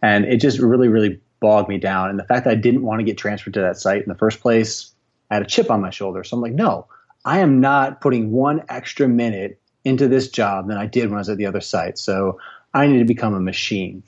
And 0.00 0.24
it 0.26 0.36
just 0.36 0.58
really, 0.58 0.88
really 0.88 1.20
bogged 1.44 1.68
me 1.68 1.76
down. 1.76 2.08
And 2.08 2.18
the 2.18 2.24
fact 2.24 2.44
that 2.44 2.52
I 2.52 2.54
didn't 2.54 2.84
want 2.84 3.00
to 3.00 3.04
get 3.04 3.18
transferred 3.18 3.52
to 3.52 3.60
that 3.60 3.76
site 3.76 4.02
in 4.02 4.08
the 4.08 4.14
first 4.14 4.40
place, 4.40 4.90
I 5.30 5.34
had 5.34 5.42
a 5.42 5.46
chip 5.46 5.70
on 5.70 5.82
my 5.82 5.90
shoulder. 5.90 6.24
So 6.24 6.38
I'm 6.38 6.42
like, 6.42 6.54
no, 6.54 6.86
I 7.22 7.40
am 7.40 7.60
not 7.60 8.00
putting 8.00 8.32
one 8.32 8.62
extra 8.70 9.06
minute 9.06 9.60
into 9.84 10.08
this 10.08 10.30
job 10.30 10.68
than 10.68 10.78
I 10.78 10.86
did 10.86 11.10
when 11.10 11.16
I 11.16 11.20
was 11.20 11.28
at 11.28 11.36
the 11.36 11.44
other 11.44 11.60
site. 11.60 11.98
So 11.98 12.40
I 12.72 12.86
need 12.86 13.00
to 13.00 13.04
become 13.04 13.34
a 13.34 13.40
machine. 13.40 14.02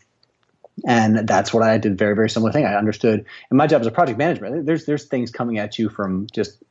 And 0.87 1.29
that's 1.29 1.53
what 1.53 1.62
I 1.62 1.77
did. 1.77 1.99
Very, 1.99 2.14
very 2.14 2.31
similar 2.31 2.53
thing. 2.53 2.64
I 2.64 2.75
understood. 2.75 3.27
And 3.51 3.59
my 3.59 3.66
job 3.66 3.83
as 3.83 3.87
a 3.87 3.90
project 3.90 4.16
manager, 4.16 4.62
there's 4.62 4.87
there's 4.87 5.05
things 5.05 5.31
coming 5.31 5.59
at 5.59 5.79
you 5.79 5.90
from 5.90 6.29
just 6.33 6.62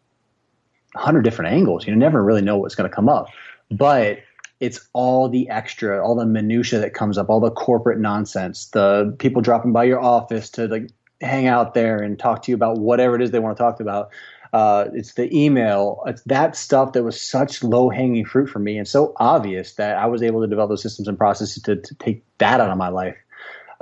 hundred 0.95 1.21
different 1.21 1.53
angles. 1.53 1.85
You 1.85 1.95
never 1.95 2.23
really 2.23 2.41
know 2.41 2.57
what's 2.57 2.73
going 2.73 2.89
to 2.89 2.95
come 2.95 3.07
up. 3.07 3.27
But 3.69 4.17
it's 4.59 4.87
all 4.93 5.29
the 5.29 5.49
extra, 5.49 6.05
all 6.05 6.15
the 6.15 6.25
minutia 6.25 6.79
that 6.79 6.93
comes 6.93 7.17
up, 7.17 7.29
all 7.29 7.39
the 7.39 7.51
corporate 7.51 7.99
nonsense, 7.99 8.67
the 8.67 9.15
people 9.19 9.41
dropping 9.41 9.73
by 9.73 9.83
your 9.83 10.01
office 10.01 10.49
to 10.51 10.67
like 10.67 10.89
hang 11.21 11.47
out 11.47 11.73
there 11.73 12.01
and 12.01 12.17
talk 12.17 12.41
to 12.43 12.51
you 12.51 12.55
about 12.55 12.79
whatever 12.79 13.15
it 13.15 13.21
is 13.21 13.31
they 13.31 13.39
want 13.39 13.57
to 13.57 13.61
talk 13.61 13.79
about. 13.79 14.09
Uh, 14.53 14.85
it's 14.93 15.15
the 15.15 15.35
email. 15.35 16.01
It's 16.05 16.21
that 16.23 16.55
stuff 16.55 16.93
that 16.93 17.03
was 17.03 17.19
such 17.19 17.61
low 17.61 17.89
hanging 17.89 18.23
fruit 18.23 18.47
for 18.47 18.59
me 18.59 18.77
and 18.77 18.87
so 18.87 19.13
obvious 19.17 19.73
that 19.73 19.97
I 19.97 20.05
was 20.05 20.23
able 20.23 20.41
to 20.41 20.47
develop 20.47 20.69
those 20.69 20.81
systems 20.81 21.09
and 21.09 21.17
processes 21.17 21.61
to, 21.63 21.75
to 21.75 21.95
take 21.95 22.23
that 22.37 22.61
out 22.61 22.69
of 22.69 22.77
my 22.77 22.87
life. 22.87 23.17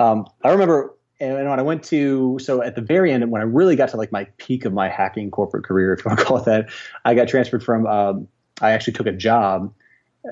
Um, 0.00 0.26
I 0.42 0.50
remember 0.50 0.92
and 1.20 1.48
when 1.48 1.60
I 1.60 1.62
went 1.62 1.84
to 1.84 2.38
so 2.40 2.60
at 2.60 2.74
the 2.74 2.80
very 2.80 3.12
end 3.12 3.30
when 3.30 3.40
I 3.40 3.44
really 3.44 3.76
got 3.76 3.90
to 3.90 3.96
like 3.96 4.10
my 4.10 4.24
peak 4.38 4.64
of 4.64 4.72
my 4.72 4.88
hacking 4.88 5.30
corporate 5.30 5.64
career, 5.64 5.92
if 5.92 6.04
you 6.04 6.08
want 6.08 6.18
to 6.18 6.24
call 6.26 6.38
it 6.38 6.44
that, 6.46 6.70
I 7.04 7.14
got 7.14 7.28
transferred 7.28 7.62
from. 7.62 7.86
Um, 7.86 8.26
I 8.60 8.72
actually 8.72 8.92
took 8.94 9.06
a 9.06 9.12
job 9.12 9.72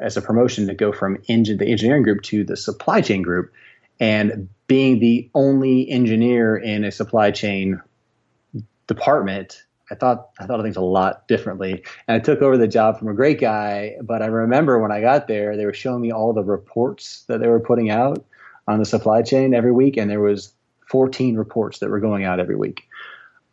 as 0.00 0.16
a 0.16 0.22
promotion 0.22 0.66
to 0.66 0.74
go 0.74 0.92
from 0.92 1.18
engine, 1.28 1.58
the 1.58 1.66
engineering 1.66 2.02
group 2.02 2.22
to 2.22 2.44
the 2.44 2.56
supply 2.56 3.00
chain 3.00 3.22
group. 3.22 3.52
And 4.00 4.48
being 4.66 5.00
the 5.00 5.30
only 5.34 5.88
engineer 5.90 6.56
in 6.56 6.84
a 6.84 6.90
supply 6.90 7.30
chain 7.30 7.80
department, 8.86 9.64
I 9.90 9.94
thought 9.94 10.30
I 10.40 10.46
thought 10.46 10.58
of 10.58 10.64
things 10.64 10.76
a 10.76 10.80
lot 10.80 11.28
differently. 11.28 11.84
And 12.08 12.16
I 12.16 12.18
took 12.18 12.40
over 12.40 12.56
the 12.56 12.68
job 12.68 12.98
from 12.98 13.08
a 13.08 13.14
great 13.14 13.40
guy, 13.40 13.96
but 14.02 14.22
I 14.22 14.26
remember 14.26 14.78
when 14.78 14.92
I 14.92 15.00
got 15.00 15.28
there, 15.28 15.56
they 15.56 15.66
were 15.66 15.74
showing 15.74 16.00
me 16.00 16.10
all 16.10 16.32
the 16.32 16.42
reports 16.42 17.24
that 17.28 17.40
they 17.40 17.48
were 17.48 17.60
putting 17.60 17.90
out 17.90 18.24
on 18.66 18.78
the 18.78 18.84
supply 18.84 19.22
chain 19.22 19.54
every 19.54 19.72
week, 19.72 19.96
and 19.96 20.10
there 20.10 20.20
was 20.20 20.52
14 20.88 21.36
reports 21.36 21.78
that 21.78 21.90
were 21.90 22.00
going 22.00 22.24
out 22.24 22.40
every 22.40 22.56
week. 22.56 22.84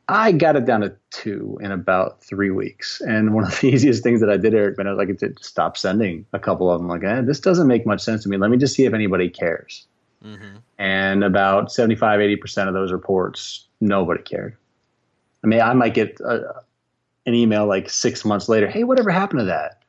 I 0.09 0.31
got 0.31 0.55
it 0.55 0.65
down 0.65 0.81
to 0.81 0.95
two 1.11 1.59
in 1.61 1.71
about 1.71 2.23
three 2.23 2.49
weeks. 2.49 2.99
And 3.01 3.33
one 3.33 3.45
of 3.45 3.59
the 3.59 3.67
easiest 3.73 4.01
things 4.03 4.19
that 4.21 4.29
I 4.29 4.37
did, 4.37 4.55
Erik, 4.55 4.77
when 4.77 4.87
I 4.87 4.91
was 4.91 4.97
like, 4.97 5.15
to 5.19 5.33
stop 5.39 5.77
sending 5.77 6.25
a 6.33 6.39
couple 6.39 6.71
of 6.71 6.79
them. 6.79 6.87
Like, 6.87 7.03
eh, 7.03 7.21
this 7.21 7.39
doesn't 7.39 7.67
make 7.67 7.85
much 7.85 8.01
sense 8.01 8.23
to 8.23 8.29
me. 8.29 8.37
Let 8.37 8.49
me 8.49 8.57
just 8.57 8.75
see 8.75 8.85
if 8.85 8.93
anybody 8.93 9.29
cares. 9.29 9.85
Mm-hmm. 10.25 10.57
And 10.79 11.23
about 11.23 11.71
75, 11.71 12.19
80% 12.19 12.67
of 12.67 12.73
those 12.73 12.91
reports, 12.91 13.67
nobody 13.79 14.23
cared. 14.23 14.57
I 15.43 15.47
mean, 15.47 15.61
I 15.61 15.73
might 15.73 15.93
get 15.93 16.19
a, 16.21 16.63
an 17.25 17.35
email 17.35 17.67
like 17.67 17.89
six 17.89 18.25
months 18.25 18.49
later. 18.49 18.67
Hey, 18.67 18.83
whatever 18.83 19.11
happened 19.11 19.41
to 19.41 19.45
that? 19.45 19.83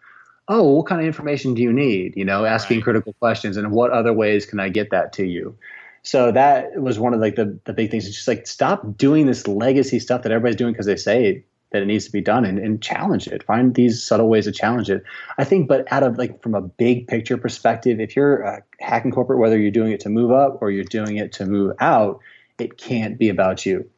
Oh, 0.48 0.64
what 0.64 0.86
kind 0.86 1.00
of 1.00 1.06
information 1.06 1.54
do 1.54 1.62
you 1.62 1.72
need? 1.72 2.14
You 2.16 2.24
know, 2.24 2.44
asking 2.44 2.78
right. 2.78 2.84
critical 2.84 3.12
questions 3.14 3.56
and 3.56 3.72
what 3.72 3.90
other 3.90 4.12
ways 4.12 4.44
can 4.44 4.60
I 4.60 4.68
get 4.68 4.90
that 4.90 5.12
to 5.14 5.24
you? 5.24 5.56
So 6.02 6.32
that 6.32 6.80
was 6.80 6.98
one 6.98 7.14
of 7.14 7.20
like 7.20 7.36
the, 7.36 7.58
the 7.64 7.72
big 7.72 7.90
things. 7.90 8.06
It's 8.06 8.16
just 8.16 8.28
like 8.28 8.46
stop 8.46 8.96
doing 8.96 9.26
this 9.26 9.46
legacy 9.46 9.98
stuff 9.98 10.22
that 10.22 10.32
everybody's 10.32 10.56
doing 10.56 10.72
because 10.72 10.86
they 10.86 10.96
say 10.96 11.44
that 11.72 11.82
it 11.82 11.86
needs 11.86 12.06
to 12.06 12.12
be 12.12 12.20
done 12.20 12.44
and, 12.44 12.58
and 12.58 12.82
challenge 12.82 13.28
it. 13.28 13.42
Find 13.44 13.74
these 13.74 14.02
subtle 14.02 14.28
ways 14.28 14.46
to 14.46 14.52
challenge 14.52 14.90
it. 14.90 15.04
I 15.38 15.44
think, 15.44 15.68
but 15.68 15.90
out 15.92 16.02
of 16.02 16.18
like 16.18 16.42
from 16.42 16.54
a 16.54 16.60
big 16.60 17.06
picture 17.06 17.36
perspective, 17.36 18.00
if 18.00 18.16
you're 18.16 18.42
a 18.42 18.62
hacking 18.80 19.12
corporate, 19.12 19.38
whether 19.38 19.58
you're 19.58 19.70
doing 19.70 19.92
it 19.92 20.00
to 20.00 20.08
move 20.08 20.32
up 20.32 20.58
or 20.62 20.70
you're 20.70 20.84
doing 20.84 21.16
it 21.16 21.32
to 21.34 21.46
move 21.46 21.76
out, 21.80 22.20
it 22.58 22.76
can't 22.76 23.18
be 23.18 23.28
about 23.28 23.64
you. 23.64 23.88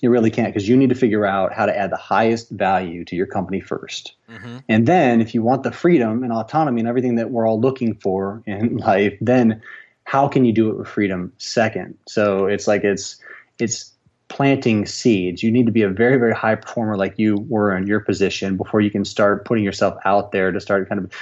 You 0.00 0.10
really 0.10 0.30
can't 0.30 0.52
because 0.52 0.68
you 0.68 0.76
need 0.76 0.88
to 0.88 0.94
figure 0.94 1.24
out 1.24 1.52
how 1.52 1.66
to 1.66 1.76
add 1.76 1.90
the 1.90 1.96
highest 1.96 2.50
value 2.50 3.04
to 3.04 3.14
your 3.14 3.26
company 3.26 3.60
1st 3.60 4.12
mm-hmm. 4.30 4.58
And 4.68 4.86
then 4.86 5.20
if 5.20 5.34
you 5.34 5.42
want 5.42 5.62
the 5.62 5.70
freedom 5.70 6.24
and 6.24 6.32
autonomy 6.32 6.80
and 6.80 6.88
everything 6.88 7.16
that 7.16 7.30
we're 7.30 7.46
all 7.46 7.60
looking 7.60 7.94
for 7.94 8.42
in 8.46 8.76
life, 8.78 9.16
then 9.20 9.62
how 10.04 10.28
can 10.28 10.44
you 10.44 10.52
do 10.52 10.70
it 10.70 10.78
with 10.78 10.88
freedom? 10.88 11.32
Second 11.38 11.96
so 12.06 12.46
it's 12.46 12.66
like 12.66 12.84
it's 12.84 13.20
it's 13.58 13.92
planting 14.28 14.86
seeds. 14.86 15.42
You 15.42 15.50
need 15.50 15.66
to 15.66 15.72
be 15.72 15.82
a 15.82 15.88
very 15.88 16.16
very 16.16 16.34
high 16.34 16.54
performer 16.54 16.96
like 16.96 17.14
you 17.18 17.36
were 17.48 17.76
in 17.76 17.86
your 17.86 18.00
position 18.00 18.56
before 18.56 18.80
you 18.80 18.90
can 18.90 19.04
start 19.04 19.44
putting 19.44 19.64
yourself 19.64 19.98
out 20.04 20.32
there 20.32 20.52
to 20.52 20.60
start 20.60 20.88
kind 20.88 21.04
of 21.04 21.12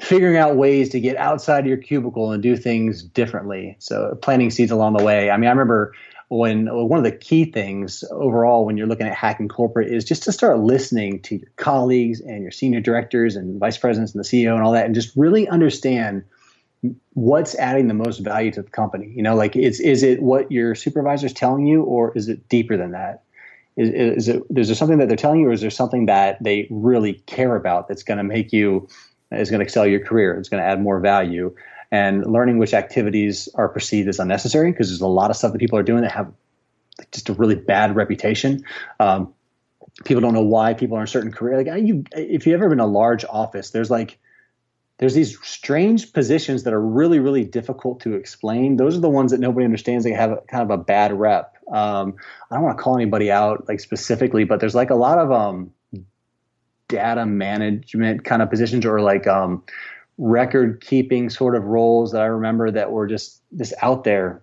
figuring 0.00 0.38
out 0.38 0.56
ways 0.56 0.88
to 0.88 1.00
get 1.00 1.16
outside 1.18 1.60
of 1.60 1.66
your 1.66 1.76
cubicle 1.76 2.32
and 2.32 2.42
do 2.42 2.56
things 2.56 3.02
differently. 3.02 3.76
So 3.78 4.18
planting 4.22 4.50
seeds 4.50 4.70
along 4.70 4.96
the 4.96 5.04
way. 5.04 5.30
I 5.30 5.36
mean 5.36 5.48
i 5.48 5.50
remember 5.50 5.92
when 6.30 6.66
one 6.66 6.96
of 6.96 7.04
the 7.04 7.10
key 7.10 7.44
things 7.44 8.04
overall 8.12 8.64
when 8.64 8.76
you're 8.76 8.86
looking 8.86 9.08
at 9.08 9.14
hacking 9.14 9.48
corporate 9.48 9.92
is 9.92 10.04
just 10.04 10.22
to 10.22 10.30
start 10.30 10.60
listening 10.60 11.20
to 11.22 11.34
your 11.34 11.50
colleagues 11.56 12.20
and 12.20 12.42
your 12.42 12.52
senior 12.52 12.80
directors 12.80 13.34
and 13.34 13.58
vice 13.58 13.76
presidents 13.76 14.14
and 14.14 14.22
the 14.22 14.28
CEO 14.28 14.54
and 14.54 14.62
all 14.62 14.70
that 14.70 14.86
and 14.86 14.94
just 14.94 15.14
really 15.16 15.48
understand 15.48 16.24
what's 17.12 17.54
adding 17.56 17.88
the 17.88 17.94
most 17.94 18.18
value 18.18 18.50
to 18.52 18.62
the 18.62 18.70
company? 18.70 19.12
You 19.14 19.22
know, 19.22 19.34
like 19.34 19.56
is 19.56 19.80
is 19.80 20.02
it 20.02 20.22
what 20.22 20.50
your 20.50 20.74
supervisor's 20.74 21.32
telling 21.32 21.66
you, 21.66 21.82
or 21.82 22.16
is 22.16 22.28
it 22.28 22.48
deeper 22.48 22.76
than 22.76 22.92
that? 22.92 23.22
Is, 23.76 23.90
is 23.90 24.28
it 24.28 24.42
is 24.56 24.68
there 24.68 24.76
something 24.76 24.98
that 24.98 25.08
they're 25.08 25.16
telling 25.16 25.40
you, 25.40 25.48
or 25.48 25.52
is 25.52 25.60
there 25.60 25.70
something 25.70 26.06
that 26.06 26.42
they 26.42 26.66
really 26.70 27.14
care 27.26 27.56
about 27.56 27.88
that's 27.88 28.02
going 28.02 28.18
to 28.18 28.24
make 28.24 28.52
you 28.52 28.88
is 29.30 29.50
going 29.50 29.60
to 29.60 29.64
excel 29.64 29.86
your 29.86 30.04
career? 30.04 30.38
It's 30.38 30.48
going 30.48 30.62
to 30.62 30.68
add 30.68 30.80
more 30.80 31.00
value, 31.00 31.54
and 31.90 32.24
learning 32.26 32.58
which 32.58 32.74
activities 32.74 33.48
are 33.54 33.68
perceived 33.68 34.08
as 34.08 34.18
unnecessary 34.18 34.72
because 34.72 34.88
there's 34.88 35.00
a 35.00 35.06
lot 35.06 35.30
of 35.30 35.36
stuff 35.36 35.52
that 35.52 35.58
people 35.58 35.78
are 35.78 35.82
doing 35.82 36.02
that 36.02 36.12
have 36.12 36.32
just 37.12 37.28
a 37.28 37.32
really 37.34 37.54
bad 37.56 37.96
reputation. 37.96 38.64
Um, 38.98 39.34
people 40.04 40.20
don't 40.20 40.34
know 40.34 40.42
why 40.42 40.74
people 40.74 40.96
are 40.96 41.00
in 41.00 41.06
certain 41.06 41.32
career. 41.32 41.62
Like 41.62 41.82
you, 41.82 42.04
if 42.12 42.46
you've 42.46 42.54
ever 42.54 42.68
been 42.68 42.78
in 42.78 42.84
a 42.84 42.86
large 42.86 43.24
office, 43.24 43.70
there's 43.70 43.90
like 43.90 44.18
there's 45.00 45.14
these 45.14 45.40
strange 45.40 46.12
positions 46.12 46.64
that 46.64 46.74
are 46.74 46.80
really, 46.80 47.20
really 47.20 47.42
difficult 47.42 48.00
to 48.00 48.12
explain. 48.12 48.76
Those 48.76 48.98
are 48.98 49.00
the 49.00 49.08
ones 49.08 49.30
that 49.30 49.40
nobody 49.40 49.64
understands. 49.64 50.04
They 50.04 50.12
have 50.12 50.30
a, 50.30 50.36
kind 50.42 50.62
of 50.62 50.68
a 50.68 50.76
bad 50.76 51.18
rep. 51.18 51.56
Um, 51.72 52.16
I 52.50 52.56
don't 52.56 52.64
want 52.64 52.76
to 52.76 52.82
call 52.84 52.96
anybody 52.96 53.30
out 53.30 53.66
like 53.66 53.80
specifically, 53.80 54.44
but 54.44 54.60
there's 54.60 54.74
like 54.74 54.90
a 54.90 54.94
lot 54.94 55.18
of 55.18 55.32
um, 55.32 55.72
data 56.88 57.24
management 57.24 58.24
kind 58.24 58.42
of 58.42 58.50
positions 58.50 58.84
or 58.84 59.00
like 59.00 59.26
um, 59.26 59.62
record 60.18 60.82
keeping 60.82 61.30
sort 61.30 61.56
of 61.56 61.64
roles 61.64 62.12
that 62.12 62.20
I 62.20 62.26
remember 62.26 62.70
that 62.70 62.92
were 62.92 63.06
just 63.06 63.40
just 63.56 63.72
out 63.80 64.04
there 64.04 64.42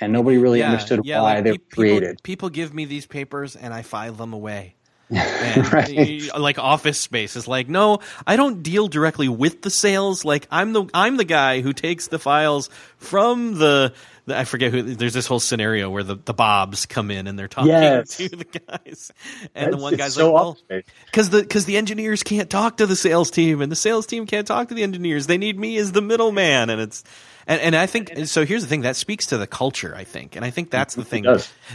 and 0.00 0.12
nobody 0.12 0.38
really 0.38 0.58
yeah, 0.58 0.72
understood 0.72 1.02
yeah, 1.04 1.22
why 1.22 1.34
like 1.34 1.44
they 1.44 1.52
were 1.52 1.58
created. 1.72 2.20
People, 2.24 2.48
people 2.48 2.48
give 2.50 2.74
me 2.74 2.84
these 2.84 3.06
papers 3.06 3.54
and 3.54 3.72
I 3.72 3.82
file 3.82 4.14
them 4.14 4.32
away. 4.32 4.74
right. 5.10 6.30
like 6.38 6.58
office 6.58 6.98
space 6.98 7.36
is 7.36 7.46
like 7.46 7.68
no 7.68 7.98
i 8.26 8.36
don't 8.36 8.62
deal 8.62 8.88
directly 8.88 9.28
with 9.28 9.60
the 9.60 9.68
sales. 9.68 10.24
Like 10.24 10.46
i'm 10.50 10.72
the 10.72 10.86
i'm 10.94 11.18
the 11.18 11.24
guy 11.24 11.60
who 11.60 11.74
takes 11.74 12.08
the 12.08 12.18
files 12.18 12.70
from 12.96 13.58
the, 13.58 13.92
the 14.24 14.38
i 14.38 14.44
forget 14.44 14.72
who 14.72 14.82
there's 14.82 15.12
this 15.12 15.26
whole 15.26 15.40
scenario 15.40 15.90
where 15.90 16.02
the, 16.02 16.16
the 16.16 16.32
bobs 16.32 16.86
come 16.86 17.10
in 17.10 17.26
and 17.26 17.38
they're 17.38 17.48
talking 17.48 17.70
yes. 17.70 18.16
to 18.16 18.30
the 18.30 18.44
guys. 18.44 19.12
And 19.54 19.66
That's, 19.66 19.76
the 19.76 19.82
one 19.82 19.96
guy's 19.96 20.14
so 20.14 20.32
like 20.32 20.42
well 20.42 20.58
because 21.04 21.28
the 21.30 21.42
because 21.42 21.66
the 21.66 21.76
engineers 21.76 22.22
can't 22.22 22.48
talk 22.48 22.78
to 22.78 22.86
the 22.86 22.96
sales 22.96 23.30
team 23.30 23.60
and 23.60 23.70
the 23.70 23.76
sales 23.76 24.06
team 24.06 24.26
can't 24.26 24.46
talk 24.46 24.68
to 24.68 24.74
the 24.74 24.82
engineers. 24.82 25.26
They 25.26 25.38
need 25.38 25.58
me 25.58 25.76
as 25.76 25.92
the 25.92 26.02
middleman 26.02 26.70
and 26.70 26.80
it's 26.80 27.04
And 27.46 27.60
and 27.60 27.76
I 27.76 27.86
think 27.86 28.26
so. 28.26 28.44
Here's 28.44 28.62
the 28.62 28.68
thing 28.68 28.82
that 28.82 28.96
speaks 28.96 29.26
to 29.26 29.38
the 29.38 29.46
culture. 29.46 29.94
I 29.96 30.04
think, 30.04 30.36
and 30.36 30.44
I 30.44 30.50
think 30.50 30.70
that's 30.70 30.94
the 30.94 31.04
thing. 31.04 31.26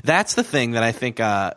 That's 0.03 0.33
the 0.33 0.43
thing 0.43 0.71
that 0.71 0.83
I 0.83 0.91
think 0.91 1.19
uh, 1.19 1.53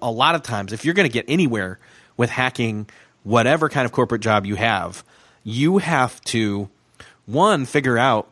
a 0.00 0.10
lot 0.10 0.34
of 0.34 0.42
times, 0.42 0.72
if 0.72 0.84
you're 0.84 0.94
going 0.94 1.08
to 1.08 1.12
get 1.12 1.24
anywhere 1.28 1.78
with 2.16 2.30
hacking, 2.30 2.88
whatever 3.22 3.68
kind 3.68 3.84
of 3.86 3.92
corporate 3.92 4.20
job 4.22 4.46
you 4.46 4.56
have, 4.56 5.04
you 5.44 5.78
have 5.78 6.20
to 6.22 6.68
one 7.26 7.64
figure 7.64 7.96
out 7.98 8.28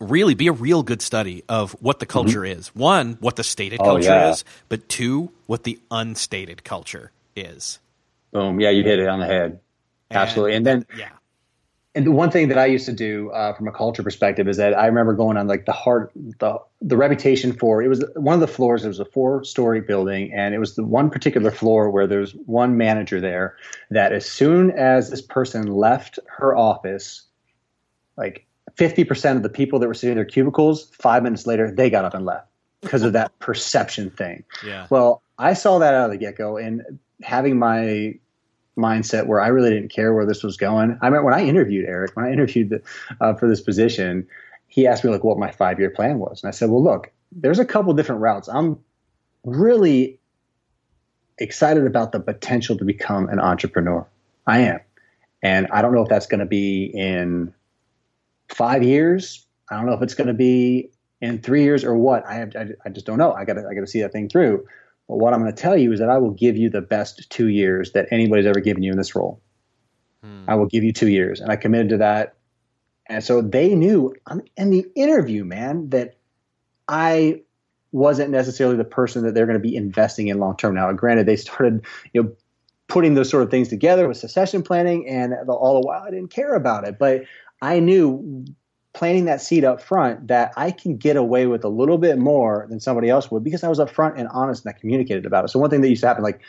really 0.00 0.32
be 0.34 0.46
a 0.48 0.52
real 0.52 0.82
good 0.82 1.02
study 1.02 1.44
of 1.48 1.72
what 1.82 1.98
the 1.98 2.06
culture 2.06 2.42
is. 2.44 2.68
One, 2.74 3.18
what 3.20 3.36
the 3.36 3.44
stated 3.44 3.78
Mm-hmm. 3.80 3.88
Oh, 3.90 3.92
culture 3.94 4.08
yeah. 4.08 4.30
is, 4.30 4.44
but 4.70 4.88
two, 4.88 5.30
what 5.46 5.64
the 5.64 5.78
unstated 5.90 6.64
culture 6.64 7.12
is. 7.36 7.78
Boom. 8.32 8.58
Yeah, 8.60 8.70
you 8.70 8.82
hit 8.82 8.98
it 8.98 9.08
on 9.08 9.20
the 9.20 9.26
head. 9.26 9.60
Absolutely. 10.10 10.54
And 10.56 10.64
then 10.64 10.86
Yeah. 10.96 11.10
And 11.94 12.06
the 12.06 12.12
one 12.12 12.30
thing 12.30 12.48
that 12.48 12.58
I 12.58 12.66
used 12.66 12.86
to 12.86 12.92
do 12.92 13.30
uh, 13.30 13.52
from 13.52 13.66
a 13.66 13.72
culture 13.72 14.02
perspective 14.02 14.46
is 14.46 14.56
that 14.58 14.78
I 14.78 14.86
remember 14.86 15.12
going 15.12 15.36
on 15.36 15.48
like 15.48 15.66
the 15.66 15.72
hard 15.72 16.10
the 16.38 16.58
the 16.80 16.96
reputation 16.96 17.52
for 17.52 17.82
it 17.82 17.88
was 17.88 18.04
one 18.14 18.34
of 18.34 18.40
the 18.40 18.46
floors. 18.46 18.84
It 18.84 18.88
was 18.88 19.00
a 19.00 19.04
four 19.04 19.42
story 19.42 19.80
building, 19.80 20.32
and 20.32 20.54
it 20.54 20.58
was 20.58 20.76
the 20.76 20.84
one 20.84 21.10
particular 21.10 21.50
floor 21.50 21.90
where 21.90 22.06
there 22.06 22.20
was 22.20 22.32
one 22.46 22.76
manager 22.76 23.20
there 23.20 23.56
that 23.90 24.12
as 24.12 24.24
soon 24.24 24.70
as 24.70 25.10
this 25.10 25.20
person 25.20 25.66
left 25.66 26.20
her 26.28 26.56
office, 26.56 27.22
like 28.16 28.46
fifty 28.76 29.02
percent 29.02 29.36
of 29.36 29.42
the 29.42 29.48
people 29.48 29.80
that 29.80 29.88
were 29.88 29.94
sitting 29.94 30.12
in 30.12 30.16
their 30.16 30.24
cubicles, 30.24 30.90
five 30.92 31.24
minutes 31.24 31.44
later 31.44 31.72
they 31.72 31.90
got 31.90 32.04
up 32.04 32.14
and 32.14 32.24
left 32.24 32.46
because 32.82 33.02
of 33.02 33.14
that 33.14 33.36
perception 33.40 34.10
thing. 34.10 34.44
Yeah. 34.64 34.86
Well, 34.90 35.22
I 35.38 35.54
saw 35.54 35.80
that 35.80 35.94
out 35.94 36.04
of 36.04 36.10
the 36.12 36.18
get 36.18 36.38
go, 36.38 36.56
and 36.56 37.00
having 37.20 37.58
my 37.58 38.14
mindset 38.76 39.26
where 39.26 39.40
I 39.40 39.48
really 39.48 39.70
didn't 39.70 39.90
care 39.90 40.14
where 40.14 40.26
this 40.26 40.42
was 40.42 40.56
going. 40.56 40.98
I 41.02 41.10
mean, 41.10 41.24
when 41.24 41.34
I 41.34 41.44
interviewed 41.44 41.86
Erik, 41.86 42.16
when 42.16 42.26
I 42.26 42.32
interviewed 42.32 42.70
the, 42.70 42.82
uh, 43.20 43.34
for 43.34 43.48
this 43.48 43.60
position, 43.60 44.26
he 44.68 44.86
asked 44.86 45.04
me 45.04 45.10
like 45.10 45.24
what 45.24 45.38
my 45.38 45.50
five 45.50 45.78
year 45.78 45.90
plan 45.90 46.18
was, 46.18 46.42
and 46.42 46.48
I 46.48 46.52
said, 46.52 46.70
"Well, 46.70 46.82
look, 46.82 47.10
there's 47.32 47.58
a 47.58 47.64
couple 47.64 47.92
different 47.94 48.20
routes. 48.20 48.48
I'm 48.48 48.78
really 49.44 50.18
excited 51.38 51.86
about 51.86 52.12
the 52.12 52.20
potential 52.20 52.76
to 52.76 52.84
become 52.84 53.28
an 53.28 53.40
entrepreneur. 53.40 54.06
I 54.46 54.60
am, 54.60 54.80
and 55.42 55.66
I 55.72 55.82
don't 55.82 55.94
know 55.94 56.02
if 56.02 56.08
that's 56.08 56.26
going 56.26 56.40
to 56.40 56.46
be 56.46 56.84
in 56.84 57.52
five 58.48 58.82
years. 58.82 59.44
I 59.70 59.76
don't 59.76 59.86
know 59.86 59.94
if 59.94 60.02
it's 60.02 60.14
going 60.14 60.28
to 60.28 60.34
be 60.34 60.90
in 61.20 61.40
three 61.40 61.62
years 61.62 61.84
or 61.84 61.96
what. 61.96 62.24
I 62.26 62.34
have, 62.34 62.56
I, 62.56 62.68
I 62.84 62.88
just 62.90 63.06
don't 63.06 63.18
know. 63.18 63.32
I 63.32 63.44
got 63.44 63.54
to 63.54 63.66
I 63.68 63.74
got 63.74 63.80
to 63.80 63.86
see 63.86 64.00
that 64.02 64.12
thing 64.12 64.28
through. 64.28 64.66
What 65.18 65.34
I'm 65.34 65.40
going 65.40 65.52
to 65.52 65.60
tell 65.60 65.76
you 65.76 65.92
is 65.92 65.98
that 65.98 66.08
I 66.08 66.18
will 66.18 66.30
give 66.30 66.56
you 66.56 66.70
the 66.70 66.80
best 66.80 67.28
two 67.30 67.48
years 67.48 67.92
that 67.92 68.06
anybody's 68.10 68.46
ever 68.46 68.60
given 68.60 68.82
you 68.82 68.92
in 68.92 68.96
this 68.96 69.16
role. 69.16 69.42
Hmm. 70.22 70.44
I 70.46 70.54
will 70.54 70.66
give 70.66 70.84
you 70.84 70.92
two 70.92 71.08
years, 71.08 71.40
and 71.40 71.50
I 71.50 71.56
committed 71.56 71.88
to 71.90 71.96
that. 71.98 72.34
And 73.06 73.24
so 73.24 73.42
they 73.42 73.74
knew 73.74 74.14
in 74.56 74.70
the 74.70 74.86
interview, 74.94 75.44
man, 75.44 75.90
that 75.90 76.16
I 76.86 77.42
wasn't 77.90 78.30
necessarily 78.30 78.76
the 78.76 78.84
person 78.84 79.24
that 79.24 79.34
they're 79.34 79.46
going 79.46 79.58
to 79.58 79.62
be 79.62 79.74
investing 79.74 80.28
in 80.28 80.38
long 80.38 80.56
term. 80.56 80.76
Now, 80.76 80.92
granted, 80.92 81.26
they 81.26 81.36
started, 81.36 81.84
you 82.12 82.22
know, 82.22 82.32
putting 82.86 83.14
those 83.14 83.28
sort 83.28 83.42
of 83.42 83.50
things 83.50 83.68
together 83.68 84.06
with 84.06 84.16
succession 84.16 84.62
planning, 84.62 85.08
and 85.08 85.34
all 85.48 85.80
the 85.80 85.86
while 85.86 86.02
I 86.02 86.10
didn't 86.10 86.30
care 86.30 86.54
about 86.54 86.86
it. 86.86 87.00
But 87.00 87.24
I 87.60 87.80
knew 87.80 88.44
planting 88.92 89.26
that 89.26 89.40
seed 89.40 89.64
up 89.64 89.80
front 89.80 90.28
that 90.28 90.52
I 90.56 90.70
can 90.70 90.96
get 90.96 91.16
away 91.16 91.46
with 91.46 91.64
a 91.64 91.68
little 91.68 91.98
bit 91.98 92.18
more 92.18 92.66
than 92.68 92.80
somebody 92.80 93.08
else 93.08 93.30
would 93.30 93.44
because 93.44 93.62
I 93.62 93.68
was 93.68 93.78
upfront 93.78 94.18
and 94.18 94.28
honest 94.28 94.64
and 94.64 94.74
I 94.74 94.78
communicated 94.78 95.26
about 95.26 95.44
it. 95.44 95.48
So 95.48 95.58
one 95.58 95.70
thing 95.70 95.80
that 95.80 95.88
used 95.88 96.00
to 96.02 96.08
happen, 96.08 96.24
like 96.24 96.40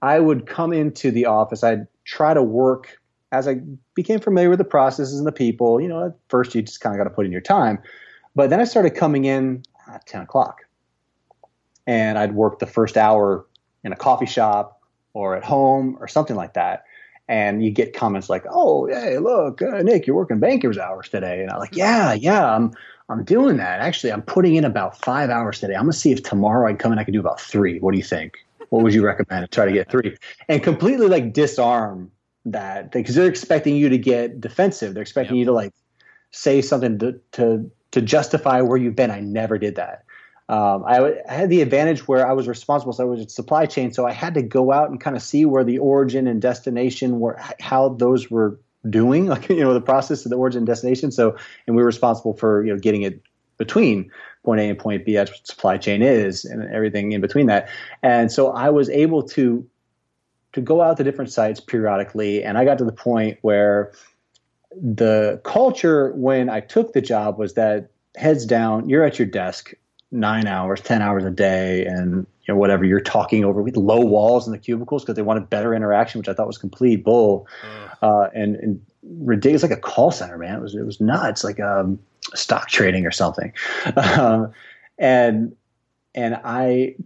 I 0.00 0.20
would 0.20 0.46
come 0.46 0.72
into 0.72 1.10
the 1.10 1.26
office, 1.26 1.64
I'd 1.64 1.86
try 2.04 2.34
to 2.34 2.42
work 2.42 3.00
as 3.32 3.48
I 3.48 3.60
became 3.94 4.20
familiar 4.20 4.48
with 4.48 4.58
the 4.58 4.64
processes 4.64 5.18
and 5.18 5.26
the 5.26 5.32
people. 5.32 5.80
You 5.80 5.88
know, 5.88 6.06
at 6.06 6.16
first 6.28 6.54
you 6.54 6.62
just 6.62 6.80
kind 6.80 6.94
of 6.94 6.98
got 6.98 7.04
to 7.04 7.14
put 7.14 7.26
in 7.26 7.32
your 7.32 7.40
time, 7.40 7.78
but 8.34 8.48
then 8.50 8.60
I 8.60 8.64
started 8.64 8.90
coming 8.90 9.24
in 9.24 9.62
at 9.92 10.06
ten 10.06 10.22
o'clock, 10.22 10.60
and 11.86 12.18
I'd 12.18 12.34
work 12.34 12.58
the 12.58 12.66
first 12.66 12.96
hour 12.96 13.44
in 13.82 13.92
a 13.92 13.96
coffee 13.96 14.26
shop 14.26 14.80
or 15.14 15.36
at 15.36 15.44
home 15.44 15.96
or 16.00 16.06
something 16.08 16.36
like 16.36 16.54
that. 16.54 16.84
And 17.28 17.62
you 17.62 17.70
get 17.70 17.92
comments 17.94 18.30
like, 18.30 18.44
"Oh, 18.50 18.86
hey, 18.86 19.18
look, 19.18 19.60
uh, 19.60 19.82
Nick, 19.82 20.06
you're 20.06 20.16
working 20.16 20.38
banker's 20.40 20.78
hours 20.78 21.10
today," 21.10 21.42
and 21.42 21.50
I'm 21.50 21.58
like, 21.58 21.76
"Yeah, 21.76 22.14
yeah, 22.14 22.54
I'm 22.54 22.72
I'm 23.10 23.24
doing 23.24 23.56
that. 23.58 23.80
Actually, 23.80 24.12
I'm 24.12 24.22
putting 24.22 24.56
in 24.56 24.64
about 24.64 24.98
five 24.98 25.30
hours 25.30 25.60
today. 25.60 25.74
I'm 25.74 25.82
gonna 25.82 25.92
see 25.92 26.12
if 26.12 26.22
tomorrow 26.22 26.68
I 26.68 26.74
come 26.74 26.92
in, 26.92 26.98
I 26.98 27.04
can 27.04 27.12
do 27.12 27.20
about 27.20 27.40
three. 27.40 27.78
What 27.80 27.92
do 27.92 27.98
you 27.98 28.04
think? 28.04 28.38
What 28.70 28.82
would 28.82 28.94
you 28.94 29.04
recommend 29.04 29.44
to 29.44 29.48
try 29.54 29.64
to 29.66 29.72
get 29.72 29.90
three? 29.90 30.16
And 30.48 30.62
completely 30.62 31.06
like 31.06 31.32
disarm 31.32 32.10
that 32.44 32.92
because 32.92 33.14
they're 33.14 33.28
expecting 33.28 33.76
you 33.76 33.88
to 33.88 33.98
get 33.98 34.40
defensive. 34.40 34.94
They're 34.94 35.02
expecting 35.02 35.36
Yep. 35.36 35.40
you 35.40 35.44
to 35.46 35.52
like 35.52 35.72
say 36.30 36.60
something 36.60 36.98
to 36.98 37.20
to 37.32 37.70
to 37.92 38.02
justify 38.02 38.60
where 38.60 38.76
you've 38.76 38.96
been. 38.96 39.10
I 39.10 39.20
never 39.20 39.58
did 39.58 39.76
that. 39.76 40.04
Um, 40.48 40.84
I, 40.86 41.16
had 41.28 41.50
the 41.50 41.60
advantage 41.60 42.08
where 42.08 42.26
I 42.26 42.32
was 42.32 42.48
responsible, 42.48 42.94
so 42.94 43.04
I 43.04 43.06
was 43.06 43.34
supply 43.34 43.66
chain, 43.66 43.92
so 43.92 44.06
I 44.06 44.12
had 44.12 44.32
to 44.34 44.42
go 44.42 44.72
out 44.72 44.88
and 44.88 44.98
kind 44.98 45.14
of 45.14 45.22
see 45.22 45.44
where 45.44 45.62
the 45.62 45.78
origin 45.78 46.26
and 46.26 46.40
destination 46.40 47.20
were, 47.20 47.38
how 47.60 47.90
those 47.90 48.30
were 48.30 48.58
doing, 48.88 49.26
like 49.28 49.48
you 49.50 49.60
know 49.60 49.74
the 49.74 49.80
process 49.80 50.24
of 50.24 50.30
the 50.30 50.36
origin 50.36 50.58
and 50.58 50.66
destination. 50.66 51.12
So, 51.12 51.36
and 51.66 51.76
we 51.76 51.82
were 51.82 51.86
responsible 51.86 52.34
for 52.34 52.64
you 52.64 52.72
know 52.72 52.78
getting 52.78 53.02
it 53.02 53.20
between 53.58 54.10
point 54.42 54.60
A 54.60 54.64
and 54.64 54.78
point 54.78 55.04
B. 55.04 55.16
What 55.16 55.30
supply 55.46 55.76
chain 55.76 56.00
is, 56.00 56.46
and 56.46 56.64
everything 56.72 57.12
in 57.12 57.20
between 57.20 57.46
that. 57.46 57.68
And 58.02 58.32
so 58.32 58.50
I 58.50 58.70
was 58.70 58.88
able 58.88 59.22
to 59.24 59.68
to 60.54 60.60
go 60.62 60.80
out 60.80 60.96
to 60.96 61.04
different 61.04 61.30
sites 61.30 61.60
periodically, 61.60 62.42
and 62.42 62.56
I 62.56 62.64
got 62.64 62.78
to 62.78 62.84
the 62.84 62.92
point 62.92 63.36
where 63.42 63.92
the 64.74 65.42
culture 65.44 66.12
when 66.12 66.48
I 66.48 66.60
took 66.60 66.94
the 66.94 67.02
job 67.02 67.38
was 67.38 67.52
that 67.54 67.90
heads 68.16 68.46
down, 68.46 68.88
you're 68.88 69.04
at 69.04 69.18
your 69.18 69.28
desk 69.28 69.74
nine 70.10 70.46
hours, 70.46 70.80
ten 70.80 71.02
hours 71.02 71.24
a 71.24 71.30
day, 71.30 71.84
and 71.84 72.26
you 72.42 72.54
know 72.54 72.56
whatever 72.56 72.84
you're 72.84 73.00
talking 73.00 73.44
over 73.44 73.62
with 73.62 73.76
low 73.76 74.00
walls 74.00 74.46
in 74.46 74.52
the 74.52 74.58
cubicles 74.58 75.02
because 75.02 75.16
they 75.16 75.22
wanted 75.22 75.50
better 75.50 75.74
interaction, 75.74 76.18
which 76.18 76.28
I 76.28 76.34
thought 76.34 76.46
was 76.46 76.58
complete 76.58 77.04
bull 77.04 77.46
uh, 78.02 78.28
and, 78.34 78.56
and 78.56 78.80
ridiculous, 79.02 79.62
like 79.62 79.72
a 79.72 79.76
call 79.76 80.10
center, 80.10 80.38
man. 80.38 80.56
It 80.56 80.62
was 80.62 80.74
it 80.74 80.84
was 80.84 81.00
nuts, 81.00 81.44
like 81.44 81.60
um, 81.60 81.98
stock 82.34 82.68
trading 82.68 83.06
or 83.06 83.10
something, 83.10 83.52
um, 83.96 84.52
and 84.98 85.54
and 86.14 86.40
I 86.44 86.96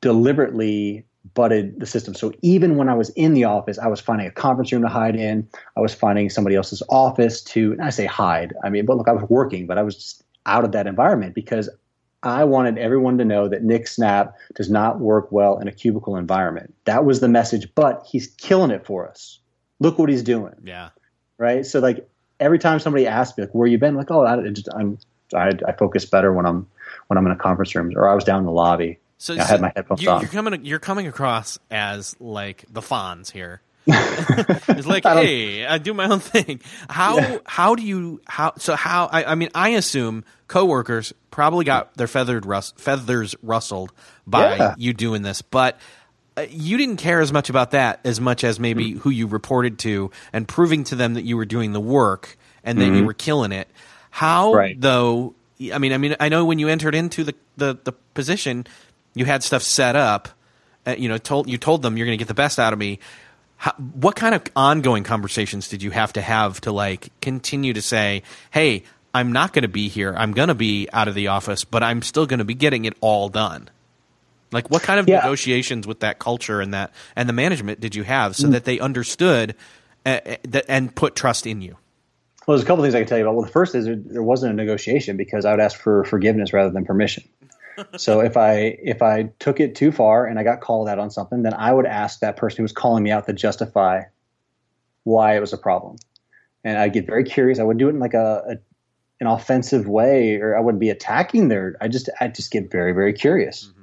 deliberately 0.00 1.04
butted 1.34 1.78
the 1.78 1.86
system. 1.86 2.14
So 2.14 2.32
even 2.42 2.76
when 2.76 2.88
I 2.88 2.94
was 2.94 3.10
in 3.10 3.34
the 3.34 3.44
office, 3.44 3.78
I 3.78 3.86
was 3.86 4.00
finding 4.00 4.26
a 4.26 4.30
conference 4.30 4.72
room 4.72 4.82
to 4.82 4.88
hide 4.88 5.16
in. 5.16 5.46
I 5.76 5.80
was 5.80 5.94
finding 5.94 6.30
somebody 6.30 6.56
else's 6.56 6.82
office 6.88 7.42
to, 7.42 7.72
and 7.72 7.82
I 7.82 7.90
say 7.90 8.06
hide. 8.06 8.54
I 8.64 8.70
mean, 8.70 8.86
but 8.86 8.96
look, 8.96 9.08
I 9.08 9.12
was 9.12 9.28
working, 9.28 9.66
but 9.66 9.78
I 9.78 9.82
was 9.82 9.96
just 9.96 10.24
out 10.46 10.64
of 10.64 10.72
that 10.72 10.86
environment 10.86 11.34
because 11.34 11.68
I 12.22 12.44
wanted 12.44 12.78
everyone 12.78 13.18
to 13.18 13.24
know 13.24 13.48
that 13.48 13.62
Nick 13.62 13.88
Snap 13.88 14.36
does 14.54 14.70
not 14.70 15.00
work 15.00 15.32
well 15.32 15.58
in 15.58 15.68
a 15.68 15.72
cubicle 15.72 16.16
environment. 16.16 16.74
That 16.84 17.04
was 17.04 17.20
the 17.20 17.28
message, 17.28 17.68
but 17.74 18.06
he's 18.10 18.28
killing 18.28 18.70
it 18.70 18.84
for 18.84 19.08
us. 19.08 19.38
Look 19.78 19.98
what 19.98 20.10
he's 20.10 20.22
doing 20.22 20.54
Yeah. 20.62 20.90
right? 21.38 21.64
So 21.64 21.80
like 21.80 22.06
every 22.38 22.58
time 22.58 22.78
somebody 22.78 23.06
asks 23.06 23.38
me 23.38 23.44
like 23.44 23.54
where 23.54 23.66
you 23.66 23.78
been, 23.78 23.94
like 23.94 24.10
oh 24.10 24.26
I, 24.26 24.48
just, 24.50 24.68
I'm 24.74 24.98
I, 25.34 25.52
I 25.66 25.72
focus 25.72 26.04
better 26.04 26.32
when 26.32 26.46
I'm 26.46 26.66
when 27.06 27.16
I'm 27.16 27.26
in 27.26 27.32
a 27.32 27.36
conference 27.36 27.74
room 27.74 27.92
or 27.96 28.08
I 28.08 28.14
was 28.14 28.24
down 28.24 28.40
in 28.40 28.46
the 28.46 28.52
lobby. 28.52 28.98
So 29.18 29.34
I 29.34 29.44
had 29.44 29.60
my 29.60 29.72
headphones 29.76 30.02
you're, 30.02 30.12
on. 30.14 30.22
You're 30.22 30.30
coming. 30.30 30.64
You're 30.64 30.78
coming 30.78 31.06
across 31.06 31.58
as 31.70 32.16
like 32.20 32.64
the 32.70 32.80
Fonz 32.80 33.32
here. 33.32 33.60
it's 34.68 34.86
like, 34.86 35.04
I 35.06 35.24
hey, 35.24 35.66
I 35.66 35.78
do 35.78 35.94
my 35.94 36.06
own 36.06 36.20
thing. 36.20 36.60
How 36.88 37.40
how 37.46 37.74
do 37.74 37.82
you 37.82 38.20
how 38.26 38.52
so 38.56 38.76
how 38.76 39.06
I, 39.06 39.24
I 39.24 39.34
mean 39.34 39.50
I 39.54 39.70
assume 39.70 40.24
coworkers 40.48 41.12
probably 41.30 41.64
got 41.64 41.94
their 41.96 42.06
feathered 42.08 42.46
rus- 42.46 42.72
feathers 42.76 43.34
rustled 43.42 43.92
by 44.26 44.56
Yeah. 44.56 44.74
you 44.78 44.92
doing 44.92 45.22
this, 45.22 45.42
but 45.42 45.78
uh, 46.36 46.46
you 46.50 46.76
didn't 46.76 46.96
care 46.96 47.20
as 47.20 47.32
much 47.32 47.50
about 47.50 47.72
that 47.72 48.00
as 48.04 48.20
much 48.20 48.44
as 48.44 48.58
maybe 48.60 48.92
who 48.92 49.10
you 49.10 49.26
reported 49.26 49.78
to 49.80 50.10
and 50.32 50.46
proving 50.46 50.84
to 50.84 50.94
them 50.94 51.14
that 51.14 51.24
you 51.24 51.36
were 51.36 51.44
doing 51.46 51.72
the 51.72 51.80
work 51.80 52.36
and 52.64 52.80
that 52.80 52.86
you 52.94 53.04
were 53.04 53.14
killing 53.14 53.52
it. 53.52 53.68
How 54.10 54.48
Mm-hmm. 54.48 54.56
Right. 54.56 54.80
though? 54.80 55.34
I 55.72 55.78
mean, 55.78 55.92
I 55.92 55.98
mean, 55.98 56.16
I 56.18 56.28
know 56.30 56.44
when 56.44 56.58
you 56.58 56.68
entered 56.68 56.94
into 56.94 57.22
the 57.24 57.34
the, 57.56 57.78
the 57.84 57.92
position, 58.14 58.66
you 59.14 59.24
had 59.26 59.42
stuff 59.42 59.62
set 59.62 59.94
up. 59.96 60.28
Uh, 60.86 60.94
you 60.96 61.08
know, 61.10 61.18
told 61.18 61.48
you 61.48 61.58
told 61.58 61.82
them 61.82 61.96
you're 61.98 62.06
going 62.06 62.16
to 62.16 62.22
get 62.22 62.28
the 62.28 62.34
best 62.34 62.58
out 62.58 62.72
of 62.72 62.78
me. 62.78 62.98
How, 63.60 63.72
what 63.72 64.16
kind 64.16 64.34
of 64.34 64.42
ongoing 64.56 65.04
conversations 65.04 65.68
did 65.68 65.82
you 65.82 65.90
have 65.90 66.14
to 66.14 66.22
have 66.22 66.62
to 66.62 66.72
like 66.72 67.10
continue 67.20 67.74
to 67.74 67.82
say, 67.82 68.22
"Hey, 68.50 68.84
I'm 69.12 69.32
not 69.32 69.52
going 69.52 69.64
to 69.64 69.68
be 69.68 69.88
here. 69.88 70.14
I'm 70.16 70.32
going 70.32 70.48
to 70.48 70.54
be 70.54 70.88
out 70.94 71.08
of 71.08 71.14
the 71.14 71.28
office, 71.28 71.64
but 71.64 71.82
I'm 71.82 72.00
still 72.00 72.24
going 72.24 72.38
to 72.38 72.44
be 72.46 72.54
getting 72.54 72.86
it 72.86 72.94
all 73.02 73.28
done." 73.28 73.68
Like, 74.50 74.70
what 74.70 74.82
kind 74.82 74.98
of 74.98 75.06
Yeah. 75.06 75.16
negotiations 75.16 75.86
with 75.86 76.00
that 76.00 76.18
culture 76.18 76.62
and 76.62 76.72
that 76.72 76.92
and 77.14 77.28
the 77.28 77.34
management 77.34 77.80
did 77.80 77.94
you 77.94 78.02
have 78.02 78.34
so 78.34 78.48
that 78.48 78.64
they 78.64 78.80
understood 78.80 79.54
uh, 80.06 80.20
uh, 80.24 80.36
that 80.48 80.64
and 80.66 80.94
put 80.94 81.14
trust 81.14 81.46
in 81.46 81.60
you? 81.60 81.76
Well, 82.46 82.56
there's 82.56 82.64
a 82.64 82.66
couple 82.66 82.82
things 82.82 82.94
I 82.94 83.00
can 83.00 83.08
tell 83.08 83.18
you 83.18 83.24
about. 83.24 83.36
Well, 83.36 83.44
the 83.44 83.52
first 83.52 83.74
is 83.74 83.84
there, 83.84 83.94
there 83.94 84.22
wasn't 84.22 84.54
a 84.54 84.56
negotiation 84.56 85.18
because 85.18 85.44
I 85.44 85.50
would 85.50 85.60
ask 85.60 85.78
for 85.78 86.04
forgiveness 86.04 86.54
rather 86.54 86.70
than 86.70 86.86
permission. 86.86 87.24
So 87.96 88.20
if 88.20 88.36
I 88.36 88.78
if 88.82 89.02
I 89.02 89.24
took 89.38 89.60
it 89.60 89.74
too 89.74 89.92
far 89.92 90.26
and 90.26 90.38
I 90.38 90.42
got 90.42 90.60
called 90.60 90.88
out 90.88 90.98
on 90.98 91.10
something, 91.10 91.42
then 91.42 91.54
I 91.54 91.72
would 91.72 91.86
ask 91.86 92.20
that 92.20 92.36
person 92.36 92.58
who 92.58 92.62
was 92.62 92.72
calling 92.72 93.02
me 93.02 93.10
out 93.10 93.26
to 93.26 93.32
justify 93.32 94.02
why 95.04 95.36
it 95.36 95.40
was 95.40 95.52
a 95.52 95.58
problem. 95.58 95.96
And 96.64 96.78
I'd 96.78 96.92
get 96.92 97.06
very 97.06 97.24
curious. 97.24 97.58
I 97.58 97.62
would 97.62 97.78
do 97.78 97.86
it 97.86 97.90
in 97.90 97.98
like 97.98 98.14
a, 98.14 98.42
a 98.48 98.56
an 99.20 99.26
offensive 99.26 99.86
way, 99.86 100.36
or 100.36 100.56
I 100.56 100.60
wouldn't 100.60 100.80
be 100.80 100.90
attacking 100.90 101.48
their. 101.48 101.76
I 101.80 101.88
just 101.88 102.08
I 102.20 102.28
just 102.28 102.50
get 102.50 102.70
very 102.70 102.92
very 102.92 103.12
curious. 103.12 103.66
Mm-hmm. 103.66 103.79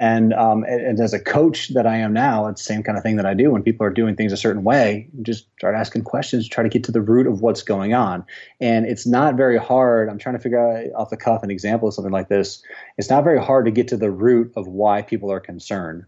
And, 0.00 0.34
um, 0.34 0.64
and, 0.64 0.80
and, 0.80 1.00
as 1.00 1.14
a 1.14 1.20
coach 1.20 1.68
that 1.68 1.86
I 1.86 1.96
am 1.96 2.12
now, 2.12 2.48
it's 2.48 2.60
the 2.62 2.66
same 2.66 2.82
kind 2.82 2.98
of 2.98 3.04
thing 3.04 3.14
that 3.16 3.26
I 3.26 3.32
do 3.32 3.52
when 3.52 3.62
people 3.62 3.86
are 3.86 3.90
doing 3.90 4.16
things 4.16 4.32
a 4.32 4.36
certain 4.36 4.64
way. 4.64 5.08
Just 5.22 5.46
start 5.56 5.76
asking 5.76 6.02
questions, 6.02 6.48
try 6.48 6.64
to 6.64 6.68
get 6.68 6.82
to 6.84 6.92
the 6.92 7.00
root 7.00 7.28
of 7.28 7.42
what's 7.42 7.62
going 7.62 7.94
on. 7.94 8.24
And 8.60 8.86
it's 8.86 9.06
not 9.06 9.36
very 9.36 9.56
hard. 9.56 10.08
I'm 10.08 10.18
trying 10.18 10.34
to 10.34 10.40
figure 10.40 10.58
out 10.58 10.86
off 11.00 11.10
the 11.10 11.16
cuff 11.16 11.44
an 11.44 11.50
example 11.50 11.86
of 11.86 11.94
something 11.94 12.12
like 12.12 12.28
this. 12.28 12.60
It's 12.98 13.08
not 13.08 13.22
very 13.22 13.40
hard 13.40 13.66
to 13.66 13.70
get 13.70 13.86
to 13.88 13.96
the 13.96 14.10
root 14.10 14.52
of 14.56 14.66
why 14.66 15.00
people 15.00 15.30
are 15.30 15.40
concerned. 15.40 16.04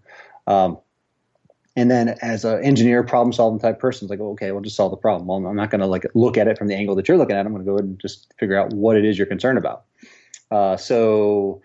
Um, 0.48 0.78
and 1.76 1.90
then 1.90 2.16
as 2.22 2.44
an 2.44 2.64
engineer, 2.64 3.04
problem 3.04 3.32
solving 3.32 3.60
type 3.60 3.78
person, 3.78 4.06
it's 4.06 4.10
like, 4.10 4.20
okay, 4.20 4.50
we'll 4.50 4.62
just 4.62 4.76
solve 4.76 4.90
the 4.90 4.96
problem. 4.96 5.28
Well, 5.28 5.46
I'm 5.46 5.56
not 5.56 5.70
going 5.70 5.82
to 5.82 5.86
like 5.86 6.06
look 6.14 6.38
at 6.38 6.48
it 6.48 6.58
from 6.58 6.68
the 6.68 6.74
angle 6.74 6.96
that 6.96 7.06
you're 7.06 7.18
looking 7.18 7.36
at. 7.36 7.44
I'm 7.44 7.52
going 7.52 7.64
to 7.64 7.70
go 7.70 7.76
and 7.76 8.00
just 8.00 8.32
figure 8.38 8.58
out 8.58 8.72
what 8.72 8.96
it 8.96 9.04
is 9.04 9.16
you're 9.18 9.26
concerned 9.26 9.58
about. 9.58 9.84
Uh, 10.50 10.76
so 10.76 11.60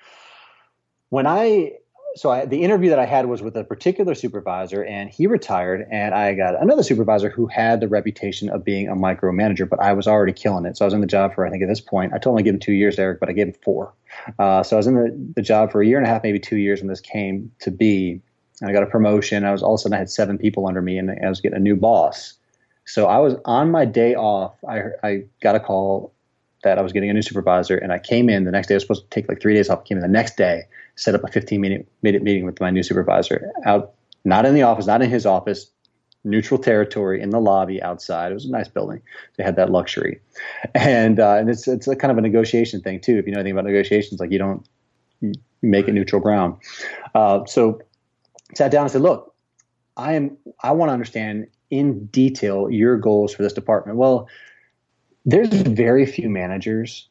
when 1.10 1.26
I 1.26 1.78
so 2.16 2.30
I, 2.32 2.46
the 2.46 2.62
interview 2.62 2.90
that 2.90 3.00
I 3.00 3.06
had 3.06 3.28
was 3.28 3.42
with 3.42 3.56
a 3.56 3.64
particular 3.64 4.16
supervisor, 4.16 4.84
and 4.84 5.10
he 5.10 5.28
retired, 5.28 5.88
and 5.92 6.14
I 6.14 6.34
got 6.34 6.62
another 6.62 6.84
supervisor 6.84 7.30
who 7.30 7.48
had 7.48 7.80
the 7.80 7.88
reputation 7.88 8.50
of 8.50 8.64
being 8.64 8.88
a 8.88 8.96
micromanager, 8.96 9.68
but 9.68 9.80
I 9.80 9.94
was 9.94 10.08
already 10.08 10.34
killing 10.34 10.66
it. 10.66 10.78
So 10.78 10.86
I 10.86 10.88
was 10.88 10.94
in 10.94 11.02
the 11.02 11.08
job 11.08 11.34
for 11.34 11.46
I 11.46 11.50
think 11.50 11.64
at 11.64 11.70
this 11.70 11.82
point 11.82 12.14
I 12.14 12.18
told 12.18 12.36
him 12.36 12.40
I 12.40 12.44
give 12.44 12.56
him 12.56 12.60
two 12.60 12.74
years, 12.74 13.00
Erik, 13.00 13.20
but 13.20 13.30
I 13.30 13.34
gave 13.34 13.48
him 13.48 13.56
four. 13.64 13.94
Uh, 14.40 14.64
so 14.64 14.76
I 14.76 14.78
was 14.78 14.88
in 14.88 14.96
the, 14.96 15.34
the 15.36 15.42
job 15.42 15.72
for 15.72 15.82
a 15.82 15.88
year 15.88 15.98
and 15.98 16.06
a 16.06 16.10
half, 16.10 16.24
maybe 16.24 16.40
two 16.40 16.58
years 16.58 16.82
when 16.82 16.88
this 16.88 17.02
came 17.02 17.52
to 17.60 17.72
be, 17.72 18.22
and 18.60 18.70
I 18.70 18.74
got 18.74 18.84
a 18.84 18.88
promotion. 18.88 19.46
I 19.46 19.52
was 19.52 19.64
all 19.64 19.76
of 19.76 19.80
a 19.80 19.82
sudden 19.82 19.96
I 19.96 20.00
had 20.00 20.10
seven 20.10 20.38
people 20.38 20.68
under 20.68 20.82
me, 20.82 20.98
and 20.98 21.12
I 21.12 21.30
was 21.30 21.40
getting 21.40 21.58
a 21.58 21.62
new 21.62 21.76
boss. 21.76 22.34
So 22.86 23.08
I 23.08 23.20
was 23.20 23.36
on 23.46 23.72
my 23.72 23.86
day 23.86 24.16
off. 24.16 24.56
I 24.68 24.82
I 25.04 25.24
got 25.42 25.56
a 25.56 25.60
call 25.60 26.14
that 26.64 26.78
I 26.78 26.82
was 26.82 26.92
getting 26.92 27.10
a 27.10 27.14
new 27.14 27.22
supervisor, 27.22 27.78
and 27.78 27.92
I 27.92 28.00
came 28.00 28.30
in 28.30 28.44
the 28.44 28.52
next 28.52 28.68
day. 28.68 28.76
I 28.76 28.78
was 28.78 28.84
supposed 28.84 29.04
to 29.04 29.10
take 29.10 29.28
like 29.30 29.42
three 29.42 29.54
days 29.54 29.70
off. 29.70 29.80
I 29.80 29.84
came 29.84 29.98
in 29.98 30.02
the 30.02 30.08
next 30.08 30.38
day, 30.38 30.64
set 30.96 31.16
up 31.16 31.24
a 31.24 31.28
15 31.28 31.60
minute, 31.60 31.88
minute 32.02 32.24
meeting 32.24 32.46
with 32.46 32.60
my 32.60 32.70
new 32.70 32.84
supervisor 32.84 33.52
out, 33.66 33.94
not 34.26 34.46
in 34.46 34.54
the 34.54 34.62
office, 34.64 34.86
not 34.86 35.02
in 35.02 35.10
his 35.10 35.26
office, 35.26 35.72
neutral 36.24 36.60
territory 36.60 37.22
in 37.22 37.32
the 37.32 37.40
lobby 37.40 37.82
outside. 37.82 38.32
It 38.32 38.36
was 38.36 38.46
a 38.46 38.52
nice 38.52 38.68
building. 38.68 39.02
They 39.38 39.44
had 39.44 39.56
that 39.56 39.72
luxury, 39.72 40.20
and 40.76 41.20
uh, 41.20 41.36
and 41.36 41.50
it's 41.50 41.68
it's 41.68 41.88
a 41.88 41.96
kind 41.96 42.12
of 42.12 42.18
a 42.18 42.22
negotiation 42.22 42.82
thing 42.82 43.00
too. 43.00 43.18
If 43.18 43.26
you 43.26 43.32
know 43.32 43.40
anything 43.40 43.54
about 43.54 43.66
negotiations, 43.66 44.20
like 44.20 44.32
you 44.32 44.40
don't 44.40 44.68
you 45.22 45.34
make 45.62 45.88
it 45.88 45.94
neutral 45.94 46.22
ground. 46.22 46.56
Uh, 47.16 47.46
so 47.46 47.80
sat 48.56 48.72
down 48.72 48.84
and 48.84 48.92
said, 48.92 49.02
look, 49.02 49.34
I 49.98 50.14
am 50.14 50.38
I 50.64 50.72
want 50.72 50.90
to 50.90 50.94
understand 50.94 51.48
in 51.70 52.06
detail 52.08 52.70
your 52.70 52.98
goals 52.98 53.34
for 53.34 53.44
this 53.44 53.54
department. 53.54 53.98
Well, 53.98 54.28
there's 55.26 55.50
very 55.50 56.06
few 56.06 56.30
managers 56.30 57.08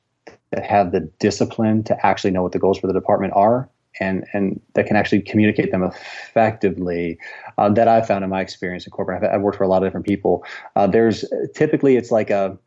that 0.51 0.65
have 0.65 0.93
the 0.93 1.01
discipline 1.19 1.83
to 1.85 2.07
actually 2.07 2.31
know 2.31 2.43
what 2.43 2.53
the 2.53 2.59
goals 2.59 2.79
for 2.79 2.87
the 2.87 2.93
department 2.93 3.33
are 3.35 3.69
and 3.99 4.25
and 4.33 4.61
that 4.75 4.87
can 4.87 4.97
actually 4.97 5.21
communicate 5.21 5.71
them 5.73 5.83
effectively 5.83 7.19
uh, 7.59 7.69
that 7.71 7.89
I've 7.89 8.07
found 8.07 8.23
in 8.23 8.31
my 8.31 8.41
experience 8.41 8.87
in 8.87 8.91
corporate. 8.91 9.23
I've, 9.23 9.35
I've 9.35 9.41
worked 9.41 9.59
for 9.59 9.65
a 9.65 9.69
lot 9.69 9.83
of 9.83 9.87
different 9.87 10.07
people. 10.07 10.45
Uh, 10.77 10.87
there's 10.87 11.25
typically 11.55 11.97
it's 11.97 12.11
like 12.11 12.31
a 12.31 12.59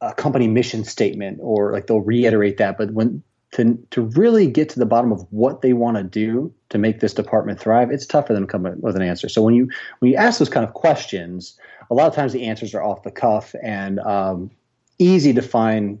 a 0.00 0.14
company 0.14 0.48
mission 0.48 0.84
statement 0.84 1.38
or 1.40 1.72
like 1.72 1.86
they'll 1.86 2.00
reiterate 2.00 2.58
that, 2.58 2.78
but 2.78 2.92
when 2.92 3.22
to 3.52 3.78
to 3.90 4.02
really 4.02 4.46
get 4.46 4.68
to 4.70 4.78
the 4.78 4.86
bottom 4.86 5.12
of 5.12 5.26
what 5.30 5.62
they 5.62 5.72
want 5.72 5.96
to 5.96 6.02
do 6.02 6.52
to 6.70 6.78
make 6.78 7.00
this 7.00 7.14
department 7.14 7.60
thrive, 7.60 7.90
it's 7.90 8.06
tough 8.06 8.26
for 8.26 8.32
them 8.32 8.44
to 8.44 8.50
come 8.50 8.66
up 8.66 8.76
with 8.78 8.96
an 8.96 9.02
answer. 9.02 9.28
So 9.28 9.42
when 9.42 9.54
you 9.54 9.68
when 9.98 10.10
you 10.10 10.16
ask 10.16 10.38
those 10.38 10.48
kind 10.48 10.66
of 10.66 10.74
questions, 10.74 11.58
a 11.90 11.94
lot 11.94 12.06
of 12.06 12.14
times 12.14 12.32
the 12.32 12.44
answers 12.44 12.74
are 12.74 12.82
off 12.82 13.02
the 13.02 13.10
cuff 13.10 13.54
and 13.62 13.98
um, 14.00 14.50
easy 14.98 15.32
to 15.34 15.42
find 15.42 16.00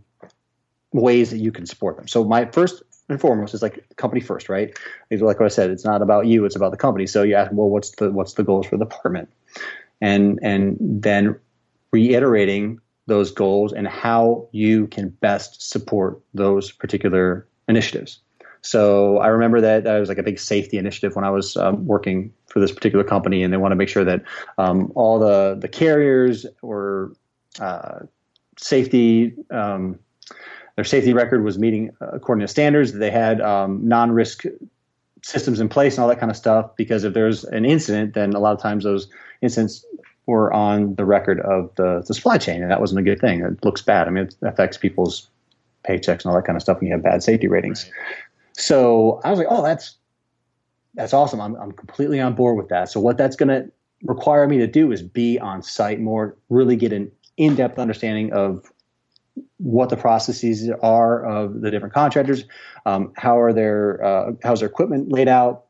ways 0.92 1.30
that 1.30 1.38
you 1.38 1.52
can 1.52 1.66
support 1.66 1.96
them. 1.96 2.08
So 2.08 2.24
my 2.24 2.46
first 2.46 2.82
and 3.08 3.20
foremost 3.20 3.54
is 3.54 3.62
like 3.62 3.84
company 3.96 4.20
first, 4.20 4.48
right? 4.48 4.76
Like 5.10 5.40
what 5.40 5.46
I 5.46 5.48
said, 5.48 5.70
it's 5.70 5.84
not 5.84 6.02
about 6.02 6.26
you; 6.26 6.44
it's 6.44 6.56
about 6.56 6.70
the 6.70 6.76
company. 6.76 7.06
So 7.06 7.22
you 7.22 7.34
ask, 7.34 7.50
well, 7.52 7.68
what's 7.68 7.90
the 7.92 8.10
what's 8.10 8.34
the 8.34 8.44
goals 8.44 8.66
for 8.66 8.76
the 8.76 8.84
department, 8.84 9.28
and 10.00 10.38
and 10.42 10.76
then 10.80 11.38
reiterating 11.92 12.80
those 13.06 13.30
goals 13.30 13.72
and 13.72 13.86
how 13.86 14.48
you 14.52 14.86
can 14.86 15.08
best 15.08 15.70
support 15.70 16.20
those 16.34 16.70
particular 16.70 17.46
initiatives. 17.68 18.20
So 18.62 19.18
I 19.18 19.26
remember 19.26 19.60
that 19.60 19.84
that 19.84 19.98
was 19.98 20.08
like 20.08 20.18
a 20.18 20.22
big 20.22 20.38
safety 20.38 20.78
initiative 20.78 21.16
when 21.16 21.24
I 21.24 21.30
was 21.30 21.56
um, 21.56 21.84
working 21.84 22.32
for 22.46 22.60
this 22.60 22.70
particular 22.70 23.04
company, 23.04 23.42
and 23.42 23.52
they 23.52 23.56
want 23.56 23.72
to 23.72 23.76
make 23.76 23.88
sure 23.88 24.04
that 24.04 24.22
um, 24.56 24.92
all 24.94 25.18
the 25.18 25.56
the 25.60 25.68
carriers 25.68 26.46
were 26.62 27.12
uh, 27.60 28.00
safety. 28.56 29.34
Um, 29.50 29.98
their 30.76 30.84
safety 30.84 31.12
record 31.12 31.44
was 31.44 31.58
meeting 31.58 31.90
uh, 32.00 32.08
according 32.12 32.40
to 32.40 32.48
standards. 32.48 32.92
They 32.92 33.10
had 33.10 33.40
um, 33.40 33.86
non-risk 33.86 34.44
systems 35.22 35.60
in 35.60 35.68
place 35.68 35.94
and 35.94 36.02
all 36.02 36.08
that 36.08 36.18
kind 36.18 36.30
of 36.30 36.36
stuff. 36.36 36.74
Because 36.76 37.04
if 37.04 37.14
there's 37.14 37.44
an 37.44 37.64
incident, 37.64 38.14
then 38.14 38.32
a 38.32 38.38
lot 38.38 38.52
of 38.52 38.60
times 38.60 38.84
those 38.84 39.08
incidents 39.40 39.84
were 40.26 40.52
on 40.52 40.94
the 40.94 41.04
record 41.04 41.40
of 41.40 41.74
the, 41.74 42.02
the 42.06 42.14
supply 42.14 42.38
chain, 42.38 42.62
and 42.62 42.70
that 42.70 42.80
wasn't 42.80 43.00
a 43.00 43.02
good 43.02 43.20
thing. 43.20 43.42
It 43.42 43.64
looks 43.64 43.82
bad. 43.82 44.06
I 44.06 44.10
mean, 44.10 44.24
it 44.24 44.36
affects 44.42 44.76
people's 44.76 45.28
paychecks 45.84 46.24
and 46.24 46.26
all 46.26 46.34
that 46.34 46.44
kind 46.44 46.56
of 46.56 46.62
stuff 46.62 46.78
when 46.78 46.86
you 46.86 46.94
have 46.94 47.02
bad 47.02 47.22
safety 47.22 47.48
ratings. 47.48 47.84
Right. 47.84 47.92
So 48.54 49.20
I 49.24 49.30
was 49.30 49.38
like, 49.38 49.48
oh, 49.50 49.62
that's 49.62 49.96
that's 50.94 51.12
awesome. 51.12 51.40
I'm 51.40 51.56
I'm 51.56 51.72
completely 51.72 52.20
on 52.20 52.34
board 52.34 52.56
with 52.56 52.68
that. 52.68 52.88
So 52.88 53.00
what 53.00 53.18
that's 53.18 53.36
going 53.36 53.48
to 53.48 53.70
require 54.04 54.46
me 54.46 54.58
to 54.58 54.66
do 54.66 54.92
is 54.92 55.02
be 55.02 55.38
on 55.38 55.62
site 55.62 56.00
more, 56.00 56.36
really 56.48 56.76
get 56.76 56.92
an 56.92 57.10
in-depth 57.36 57.78
understanding 57.78 58.32
of 58.32 58.71
what 59.62 59.90
the 59.90 59.96
processes 59.96 60.68
are 60.82 61.24
of 61.24 61.60
the 61.60 61.70
different 61.70 61.94
contractors, 61.94 62.44
um, 62.84 63.12
how 63.16 63.38
are 63.38 63.52
their 63.52 64.04
uh, 64.04 64.32
how's 64.42 64.60
their 64.60 64.68
equipment 64.68 65.12
laid 65.12 65.28
out, 65.28 65.64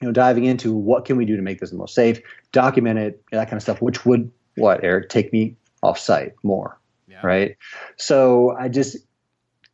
you 0.00 0.08
know, 0.08 0.12
diving 0.12 0.44
into 0.44 0.74
what 0.74 1.04
can 1.04 1.16
we 1.16 1.26
do 1.26 1.36
to 1.36 1.42
make 1.42 1.60
this 1.60 1.70
the 1.70 1.76
most 1.76 1.94
safe, 1.94 2.20
document 2.52 2.98
it, 2.98 3.22
that 3.30 3.44
kind 3.44 3.58
of 3.58 3.62
stuff, 3.62 3.82
which 3.82 4.06
would 4.06 4.30
what 4.56 4.82
Erik 4.82 5.10
take 5.10 5.32
me 5.32 5.54
off 5.82 5.98
site 5.98 6.32
more, 6.42 6.78
yeah. 7.08 7.20
right? 7.22 7.56
So 7.96 8.56
I 8.58 8.68
just 8.68 8.96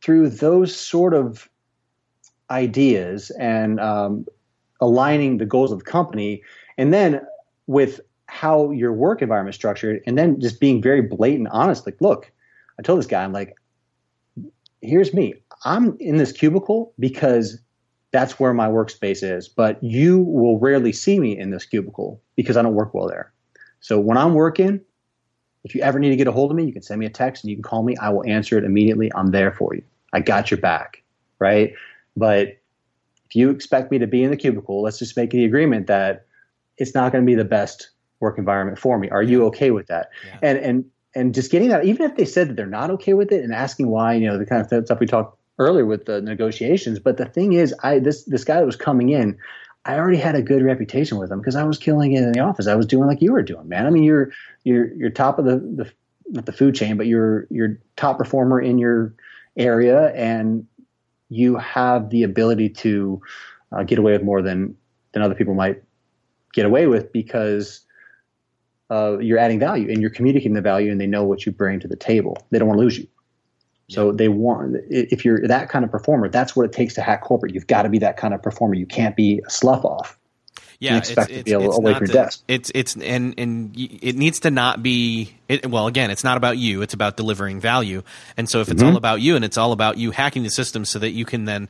through 0.01 0.29
those 0.29 0.75
sort 0.75 1.13
of 1.13 1.49
ideas 2.51 3.31
and 3.31 3.79
um, 3.79 4.25
aligning 4.81 5.37
the 5.37 5.45
goals 5.45 5.71
of 5.71 5.79
the 5.79 5.85
company, 5.85 6.43
and 6.77 6.93
then 6.93 7.21
with 7.67 8.01
how 8.25 8.71
your 8.71 8.91
work 8.91 9.21
environment 9.21 9.53
is 9.53 9.57
structured, 9.57 10.01
and 10.05 10.17
then 10.17 10.39
just 10.41 10.59
being 10.59 10.81
very 10.81 11.01
blatant, 11.01 11.47
honest. 11.51 11.85
Like, 11.85 12.01
look, 12.01 12.29
I 12.79 12.81
told 12.83 12.99
this 12.99 13.07
guy, 13.07 13.23
I'm 13.23 13.33
like, 13.33 13.55
here's 14.81 15.13
me. 15.13 15.33
I'm 15.65 15.97
in 15.99 16.17
this 16.17 16.31
cubicle 16.31 16.93
because 16.99 17.59
that's 18.11 18.39
where 18.39 18.53
my 18.53 18.67
workspace 18.67 19.23
is. 19.23 19.47
But 19.47 19.83
you 19.83 20.19
will 20.19 20.59
rarely 20.59 20.93
see 20.93 21.19
me 21.19 21.37
in 21.37 21.49
this 21.51 21.65
cubicle 21.65 22.21
because 22.35 22.57
I 22.57 22.61
don't 22.61 22.75
work 22.75 22.93
well 22.93 23.07
there. 23.07 23.31
So 23.79 23.99
when 23.99 24.17
I'm 24.17 24.33
working, 24.33 24.81
if 25.63 25.75
you 25.75 25.81
ever 25.81 25.99
need 25.99 26.09
to 26.09 26.15
get 26.15 26.27
a 26.27 26.31
hold 26.31 26.51
of 26.51 26.57
me, 26.57 26.65
you 26.65 26.73
can 26.73 26.81
send 26.81 26.99
me 26.99 27.05
a 27.05 27.09
text 27.09 27.43
and 27.43 27.49
you 27.49 27.55
can 27.55 27.63
call 27.63 27.83
me. 27.83 27.95
I 27.97 28.09
will 28.09 28.25
answer 28.25 28.57
it 28.57 28.63
immediately. 28.63 29.11
I'm 29.15 29.31
there 29.31 29.51
for 29.51 29.73
you. 29.75 29.83
I 30.13 30.19
got 30.19 30.49
your 30.49 30.59
back. 30.59 31.03
Right. 31.39 31.73
But 32.15 32.57
if 33.27 33.35
you 33.35 33.49
expect 33.49 33.91
me 33.91 33.99
to 33.99 34.07
be 34.07 34.23
in 34.23 34.29
the 34.29 34.37
cubicle, 34.37 34.81
let's 34.81 34.99
just 34.99 35.17
make 35.17 35.31
the 35.31 35.43
agreement 35.43 35.87
that 35.87 36.25
it's 36.77 36.95
not 36.95 37.11
going 37.11 37.23
to 37.23 37.25
be 37.25 37.35
the 37.35 37.45
best 37.45 37.89
work 38.19 38.37
environment 38.37 38.79
for 38.79 38.97
me. 38.97 39.09
Are 39.09 39.21
you 39.21 39.45
okay 39.47 39.71
with 39.71 39.87
that? 39.87 40.09
Yeah. 40.25 40.39
And 40.41 40.57
and 40.59 40.85
and 41.15 41.33
just 41.33 41.51
getting 41.51 41.69
that, 41.69 41.85
even 41.85 42.09
if 42.09 42.15
they 42.15 42.25
said 42.25 42.49
that 42.49 42.55
they're 42.55 42.65
not 42.65 42.91
okay 42.91 43.13
with 43.13 43.31
it, 43.31 43.43
and 43.43 43.53
asking 43.53 43.87
why, 43.87 44.13
you 44.13 44.27
know, 44.27 44.37
the 44.37 44.45
kind 44.45 44.61
of 44.61 44.85
stuff 44.85 44.99
we 44.99 45.05
talked 45.05 45.37
earlier 45.59 45.85
with 45.85 46.05
the 46.05 46.21
negotiations. 46.21 46.99
But 46.99 47.17
the 47.17 47.25
thing 47.25 47.53
is, 47.53 47.73
I 47.83 47.99
this 47.99 48.23
this 48.23 48.43
guy 48.43 48.57
that 48.57 48.65
was 48.65 48.75
coming 48.75 49.09
in, 49.09 49.37
I 49.85 49.97
already 49.97 50.17
had 50.17 50.35
a 50.35 50.41
good 50.41 50.63
reputation 50.63 51.17
with 51.17 51.31
him 51.31 51.39
because 51.39 51.55
I 51.55 51.63
was 51.63 51.77
killing 51.77 52.13
it 52.13 52.23
in 52.23 52.31
the 52.31 52.39
office. 52.39 52.67
I 52.67 52.75
was 52.75 52.85
doing 52.85 53.07
like 53.07 53.21
you 53.21 53.31
were 53.31 53.41
doing, 53.41 53.67
man. 53.67 53.85
I 53.85 53.89
mean, 53.89 54.03
you're 54.03 54.31
you're 54.63 54.93
you're 54.93 55.09
top 55.09 55.39
of 55.39 55.45
the 55.45 55.57
the 55.57 55.91
not 56.29 56.45
the 56.45 56.51
food 56.51 56.75
chain, 56.75 56.97
but 56.97 57.07
you're 57.07 57.47
you're 57.49 57.79
top 57.95 58.17
performer 58.17 58.59
in 58.59 58.77
your 58.77 59.15
area, 59.55 60.13
and 60.13 60.67
you 61.29 61.55
have 61.57 62.09
the 62.09 62.23
ability 62.23 62.69
to 62.69 63.21
uh, 63.71 63.83
get 63.83 63.99
away 63.99 64.11
with 64.11 64.23
more 64.23 64.41
than 64.41 64.75
than 65.13 65.23
other 65.23 65.35
people 65.35 65.53
might 65.53 65.81
get 66.53 66.65
away 66.65 66.87
with 66.87 67.11
because 67.11 67.81
uh, 68.89 69.17
you're 69.19 69.37
adding 69.37 69.59
value 69.59 69.89
and 69.89 70.01
you're 70.01 70.09
communicating 70.09 70.53
the 70.53 70.61
value, 70.61 70.91
and 70.91 70.99
they 70.99 71.07
know 71.07 71.23
what 71.23 71.45
you 71.45 71.51
bring 71.51 71.79
to 71.81 71.87
the 71.87 71.95
table. 71.95 72.37
They 72.51 72.59
don't 72.59 72.67
want 72.67 72.79
to 72.79 72.83
lose 72.83 72.97
you. 72.97 73.07
So 73.89 74.11
they 74.11 74.27
want 74.27 74.75
if 74.89 75.23
you're 75.23 75.47
that 75.47 75.69
kind 75.69 75.85
of 75.85 75.91
performer, 75.91 76.27
that's 76.27 76.55
what 76.55 76.65
it 76.65 76.73
takes 76.73 76.95
to 76.95 77.01
hack 77.01 77.21
corporate. 77.21 77.53
You've 77.53 77.67
got 77.67 77.83
to 77.83 77.89
be 77.89 77.99
that 77.99 78.17
kind 78.17 78.33
of 78.33 78.41
performer. 78.41 78.75
You 78.75 78.85
can't 78.85 79.15
be 79.15 79.41
a 79.45 79.49
slough 79.49 79.85
off. 79.85 80.17
Yeah, 80.79 80.97
expect 80.97 81.31
it's, 81.31 81.37
to 81.39 81.43
be 81.43 81.65
it's, 81.65 81.77
away 81.77 81.93
from 81.93 82.05
your 82.05 82.13
desk. 82.13 82.43
It's 82.47 82.71
it's 82.75 82.95
and 82.97 83.33
and 83.37 83.73
it 83.75 84.15
needs 84.15 84.41
to 84.41 84.51
not 84.51 84.83
be. 84.83 85.33
It, 85.47 85.65
well, 85.65 85.87
again, 85.87 86.11
it's 86.11 86.23
not 86.23 86.37
about 86.37 86.57
you. 86.57 86.81
It's 86.81 86.93
about 86.93 87.17
delivering 87.17 87.61
value. 87.61 88.03
And 88.35 88.49
so 88.49 88.59
if 88.59 88.69
it's 88.69 88.81
mm-hmm. 88.81 88.91
all 88.91 88.97
about 88.97 89.21
you 89.21 89.35
and 89.37 89.45
it's 89.45 89.57
all 89.57 89.71
about 89.71 89.97
you 89.97 90.11
hacking 90.11 90.43
the 90.43 90.51
system 90.51 90.85
so 90.85 90.99
that 90.99 91.11
you 91.11 91.25
can 91.25 91.45
then 91.45 91.69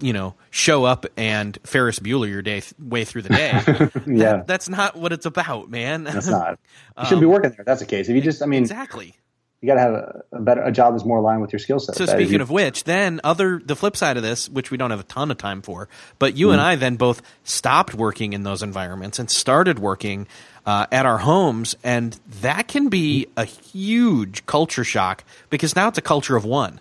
you 0.00 0.12
know 0.12 0.34
show 0.50 0.84
up 0.84 1.06
and 1.16 1.58
Ferris 1.64 1.98
Bueller 1.98 2.28
your 2.28 2.42
day 2.42 2.62
way 2.78 3.04
through 3.04 3.22
the 3.22 3.28
day. 3.30 3.50
yeah, 4.06 4.36
that, 4.36 4.46
that's 4.46 4.68
not 4.68 4.96
what 4.96 5.12
it's 5.12 5.26
about, 5.26 5.70
man. 5.70 6.04
That's 6.04 6.28
not. 6.28 6.58
You 6.98 7.06
shouldn't 7.06 7.14
um, 7.14 7.20
be 7.20 7.26
working 7.26 7.50
there. 7.52 7.64
That's 7.64 7.80
the 7.80 7.86
case. 7.86 8.10
If 8.10 8.14
you 8.14 8.20
just, 8.20 8.42
I 8.42 8.46
mean, 8.46 8.62
exactly 8.62 9.16
you 9.60 9.66
got 9.66 9.74
to 9.74 9.80
have 9.80 9.92
a, 9.92 10.22
a, 10.32 10.40
better 10.40 10.62
a 10.62 10.72
job 10.72 10.94
that's 10.94 11.04
more 11.04 11.18
aligned 11.18 11.42
with 11.42 11.52
your 11.52 11.58
skill 11.58 11.78
set. 11.78 11.94
So 11.94 12.06
speaking 12.06 12.34
you, 12.34 12.40
of 12.40 12.50
which, 12.50 12.84
then 12.84 13.20
other 13.22 13.60
the 13.62 13.76
flip 13.76 13.96
side 13.96 14.16
of 14.16 14.22
this, 14.22 14.48
which 14.48 14.70
we 14.70 14.78
don't 14.78 14.90
have 14.90 15.00
a 15.00 15.04
ton 15.04 15.30
of 15.30 15.36
time 15.36 15.60
for, 15.60 15.88
but 16.18 16.36
you 16.36 16.46
mm-hmm. 16.46 16.52
and 16.54 16.60
I 16.62 16.76
then 16.76 16.96
both 16.96 17.20
stopped 17.44 17.94
working 17.94 18.32
in 18.32 18.42
those 18.42 18.62
environments 18.62 19.18
and 19.18 19.30
started 19.30 19.78
working 19.78 20.26
uh, 20.64 20.86
at 20.90 21.04
our 21.04 21.18
homes, 21.18 21.76
and 21.84 22.18
that 22.40 22.68
can 22.68 22.88
be 22.88 23.26
a 23.36 23.44
huge 23.44 24.46
culture 24.46 24.84
shock 24.84 25.24
because 25.50 25.76
now 25.76 25.88
it's 25.88 25.98
a 25.98 26.02
culture 26.02 26.36
of 26.36 26.44
one. 26.44 26.80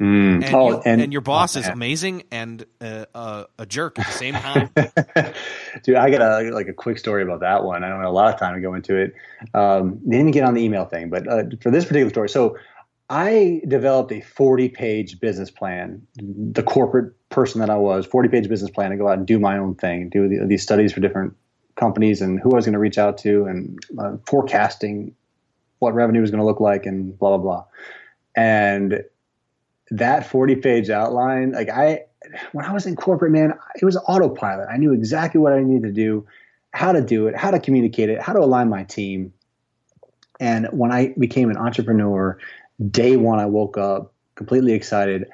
Mm. 0.00 0.44
And, 0.44 0.54
oh, 0.54 0.70
you, 0.70 0.82
and, 0.84 1.00
and, 1.02 1.12
your 1.12 1.20
boss 1.20 1.56
oh, 1.56 1.60
is 1.60 1.68
amazing 1.68 2.24
and 2.32 2.64
uh, 2.80 3.06
uh, 3.14 3.44
a 3.58 3.66
jerk 3.66 3.98
at 3.98 4.06
the 4.06 4.12
same 4.12 4.34
time. 4.34 4.70
Dude, 5.84 5.96
I 5.96 6.10
got 6.10 6.20
a 6.20 6.50
like 6.50 6.66
a 6.66 6.72
quick 6.72 6.98
story 6.98 7.22
about 7.22 7.40
that 7.40 7.64
one. 7.64 7.84
I 7.84 7.88
don't 7.88 8.00
have 8.00 8.08
a 8.08 8.12
lot 8.12 8.32
of 8.34 8.40
time 8.40 8.54
to 8.54 8.60
go 8.60 8.74
into 8.74 8.96
it. 8.96 9.14
Um, 9.54 10.00
didn't 10.08 10.32
get 10.32 10.42
on 10.44 10.54
the 10.54 10.62
email 10.62 10.84
thing, 10.84 11.10
but 11.10 11.28
uh, 11.28 11.44
for 11.60 11.70
this 11.70 11.84
particular 11.84 12.10
story, 12.10 12.28
so 12.28 12.56
I 13.08 13.60
developed 13.68 14.10
a 14.12 14.20
40 14.20 14.68
page 14.70 15.20
business 15.20 15.50
plan. 15.50 16.04
The 16.16 16.62
corporate 16.62 17.12
person 17.28 17.60
that 17.60 17.70
I 17.70 17.76
was, 17.76 18.06
40 18.06 18.28
page 18.28 18.48
business 18.48 18.70
plan 18.70 18.90
to 18.90 18.96
go 18.96 19.08
out 19.08 19.18
and 19.18 19.26
do 19.26 19.38
my 19.38 19.58
own 19.58 19.74
thing, 19.76 20.08
do 20.08 20.28
the, 20.28 20.44
these 20.46 20.62
studies 20.62 20.92
for 20.92 21.00
different 21.00 21.34
companies 21.76 22.20
and 22.20 22.40
who 22.40 22.52
I 22.52 22.56
was 22.56 22.64
going 22.64 22.72
to 22.72 22.78
reach 22.78 22.98
out 22.98 23.18
to, 23.18 23.44
and 23.44 23.78
uh, 23.98 24.16
forecasting 24.26 25.14
what 25.78 25.94
revenue 25.94 26.20
was 26.20 26.30
going 26.30 26.40
to 26.40 26.44
look 26.44 26.60
like, 26.60 26.84
and 26.84 27.16
blah 27.18 27.36
blah 27.36 27.38
blah. 27.38 27.64
And 28.36 29.04
that 29.90 30.26
40 30.28 30.56
page 30.56 30.90
outline, 30.90 31.52
like 31.52 31.68
I, 31.68 32.04
when 32.52 32.64
I 32.64 32.72
was 32.72 32.86
in 32.86 32.96
corporate, 32.96 33.32
man, 33.32 33.54
it 33.80 33.84
was 33.84 33.96
autopilot. 34.08 34.68
I 34.70 34.76
knew 34.76 34.92
exactly 34.92 35.40
what 35.40 35.52
I 35.52 35.62
needed 35.62 35.82
to 35.82 35.92
do, 35.92 36.26
how 36.72 36.92
to 36.92 37.00
do 37.00 37.26
it, 37.26 37.36
how 37.36 37.50
to 37.50 37.58
communicate 37.58 38.08
it, 38.08 38.20
how 38.20 38.32
to 38.32 38.40
align 38.40 38.68
my 38.68 38.84
team. 38.84 39.32
And 40.40 40.66
when 40.72 40.90
I 40.90 41.14
became 41.18 41.50
an 41.50 41.56
entrepreneur, 41.56 42.38
day 42.90 43.16
one, 43.16 43.38
I 43.38 43.46
woke 43.46 43.78
up 43.78 44.12
completely 44.34 44.72
excited. 44.72 45.26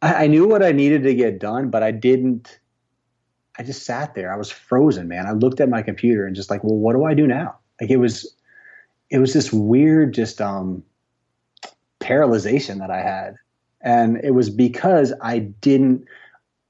I, 0.00 0.24
I 0.24 0.26
knew 0.26 0.48
what 0.48 0.62
I 0.62 0.72
needed 0.72 1.02
to 1.04 1.14
get 1.14 1.38
done, 1.38 1.70
but 1.70 1.82
I 1.82 1.90
didn't. 1.90 2.58
I 3.58 3.62
just 3.62 3.84
sat 3.84 4.14
there. 4.14 4.32
I 4.32 4.36
was 4.36 4.50
frozen, 4.50 5.08
man. 5.08 5.26
I 5.26 5.32
looked 5.32 5.60
at 5.60 5.68
my 5.68 5.82
computer 5.82 6.26
and 6.26 6.34
just 6.34 6.48
like, 6.48 6.64
well, 6.64 6.76
what 6.76 6.94
do 6.94 7.04
I 7.04 7.12
do 7.12 7.26
now? 7.26 7.58
Like 7.78 7.90
it 7.90 7.98
was, 7.98 8.34
it 9.10 9.18
was 9.18 9.34
this 9.34 9.52
weird, 9.52 10.14
just 10.14 10.40
um, 10.40 10.82
paralyzation 12.00 12.78
that 12.78 12.90
I 12.90 13.02
had 13.02 13.36
and 13.82 14.18
it 14.22 14.32
was 14.32 14.50
because 14.50 15.12
I 15.22 15.38
didn't. 15.38 16.04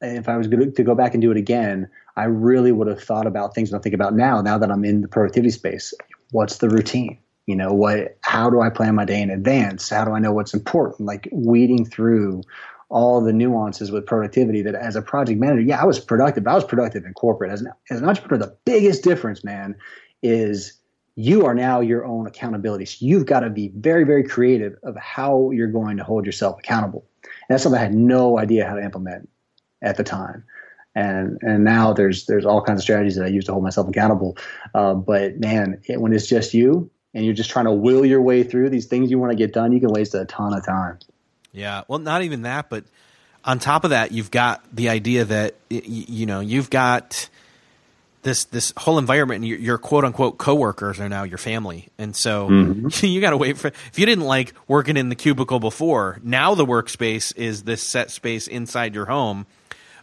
If 0.01 0.29
I 0.29 0.37
was 0.37 0.49
going 0.49 0.75
to 0.75 0.83
go 0.83 0.97
back 0.97 1.15
and 1.15 1.23
do 1.23 1.31
it 1.31 1.37
again, 1.37 1.89
I 2.17 2.25
really 2.25 2.73
would 2.73 2.89
have 2.89 3.03
thought 3.03 3.27
about 3.27 3.55
things 3.55 3.71
that 3.71 3.77
I 3.77 3.81
think 3.81 3.95
about 3.95 4.15
now. 4.15 4.41
Now 4.41 4.59
that 4.59 4.71
I'm 4.71 4.85
in 4.85 5.01
the 5.03 5.09
productivity 5.09 5.51
space, 5.51 5.95
what's 6.33 6.59
the 6.59 6.69
routine? 6.69 7.19
You 7.47 7.57
know, 7.57 7.73
what? 7.73 8.17
How 8.23 8.51
do 8.51 8.61
I 8.61 8.71
plan 8.71 8.95
my 8.95 9.05
day 9.05 9.21
in 9.21 9.31
advance? 9.31 9.89
How 9.89 10.05
do 10.05 10.13
I 10.13 10.19
know 10.19 10.33
what's 10.33 10.55
important? 10.55 11.07
Like 11.07 11.29
weeding 11.33 11.85
through 11.85 12.43
all 12.89 13.21
the 13.21 13.33
nuances 13.33 13.91
with 13.91 14.07
productivity. 14.07 14.63
That 14.63 14.75
as 14.75 14.97
a 14.97 15.03
project 15.03 15.39
manager, 15.41 15.63
yeah, 15.63 15.81
I 15.81 15.85
was 15.85 15.99
productive. 15.99 16.47
I 16.47 16.55
was 16.55 16.65
productive 16.65 17.05
in 17.05 17.15
corporate. 17.15 17.53
As 17.53 17.61
an, 17.61 17.69
as 17.91 18.01
an 18.01 18.09
entrepreneur, 18.09 18.47
the 18.47 18.57
biggest 18.65 19.05
difference, 19.05 19.45
man, 19.45 19.77
is 20.23 20.82
you 21.15 21.47
are 21.47 21.55
now 21.55 21.81
your 21.81 22.05
own 22.05 22.27
accountability. 22.27 22.87
So 22.87 23.05
you've 23.05 23.27
got 23.27 23.41
to 23.41 23.51
be 23.51 23.71
very, 23.75 24.05
very 24.05 24.25
creative 24.25 24.77
of 24.83 24.97
how 24.97 25.51
you're 25.51 25.69
going 25.69 25.99
to 25.99 26.05
hold 26.05 26.25
yourself 26.27 26.59
accountable. 26.59 27.07
And 27.23 27.31
that's 27.51 27.63
something 27.63 27.81
I 27.81 27.85
had 27.85 27.95
no 27.95 28.39
idea 28.39 28.67
how 28.67 28.75
to 28.75 28.83
implement 28.83 29.29
at 29.83 29.97
the 29.97 30.05
time. 30.05 30.45
And 30.95 31.39
and 31.41 31.65
now 31.65 31.95
there's 31.95 32.27
there's 32.27 32.45
all 32.45 32.63
kinds 32.63 32.81
of 32.81 32.83
strategies 32.83 33.17
that 33.17 33.25
I 33.25 33.29
use 33.29 33.47
to 33.47 33.53
hold 33.53 33.65
myself 33.65 33.89
accountable. 33.89 34.37
Uh, 34.75 34.95
but 34.95 35.41
man, 35.41 35.81
it, 35.87 35.99
when 36.01 36.13
it's 36.13 36.27
just 36.27 36.53
you 36.53 36.91
and 37.15 37.25
you're 37.25 37.35
just 37.35 37.51
trying 37.51 37.65
to 37.65 37.73
will 37.73 38.05
your 38.05 38.21
way 38.21 38.43
through 38.43 38.69
these 38.69 38.87
things 38.87 39.11
you 39.11 39.19
want 39.19 39.33
to 39.33 39.37
get 39.37 39.55
done, 39.55 39.73
you 39.73 39.81
can 39.81 39.89
waste 39.91 40.15
a 40.15 40.27
ton 40.27 40.53
of 40.53 40.65
time. 40.67 40.99
Yeah, 41.51 41.83
well, 41.89 41.99
not 41.99 42.23
even 42.23 42.43
that, 42.43 42.69
but 42.69 42.85
on 43.45 43.59
top 43.59 43.85
of 43.85 43.91
that, 43.91 44.13
you've 44.13 44.31
got 44.31 44.63
the 44.75 44.91
idea 44.91 45.25
that 45.25 45.55
you 45.71 46.27
know 46.27 46.41
you've 46.41 46.71
got 46.71 47.29
this 48.23 48.45
this 48.47 48.73
whole 48.77 48.99
environment 48.99 49.37
and 49.37 49.49
your, 49.49 49.59
your, 49.59 49.79
quote 49.79 50.05
unquote 50.05 50.39
coworkers 50.39 51.01
are 51.01 51.09
now 51.09 51.25
your 51.25 51.39
family 51.39 51.89
and 51.99 52.15
so 52.15 52.49
mm-hmm. 52.49 53.07
you 53.07 53.21
got 53.21 53.31
to 53.31 53.37
wait 53.37 53.59
for 53.59 53.69
if 53.69 53.99
you 53.99 54.07
didn't 54.07 54.25
like 54.25 54.55
working 54.69 54.97
in 54.97 55.09
the 55.09 55.15
cubicle 55.15 55.61
before 55.61 56.19
now 56.23 56.55
the 56.55 56.65
workspace 56.65 57.37
is 57.37 57.65
this 57.65 57.83
set 57.83 58.11
space 58.11 58.47
inside 58.47 58.95
your 58.95 59.07
home 59.07 59.47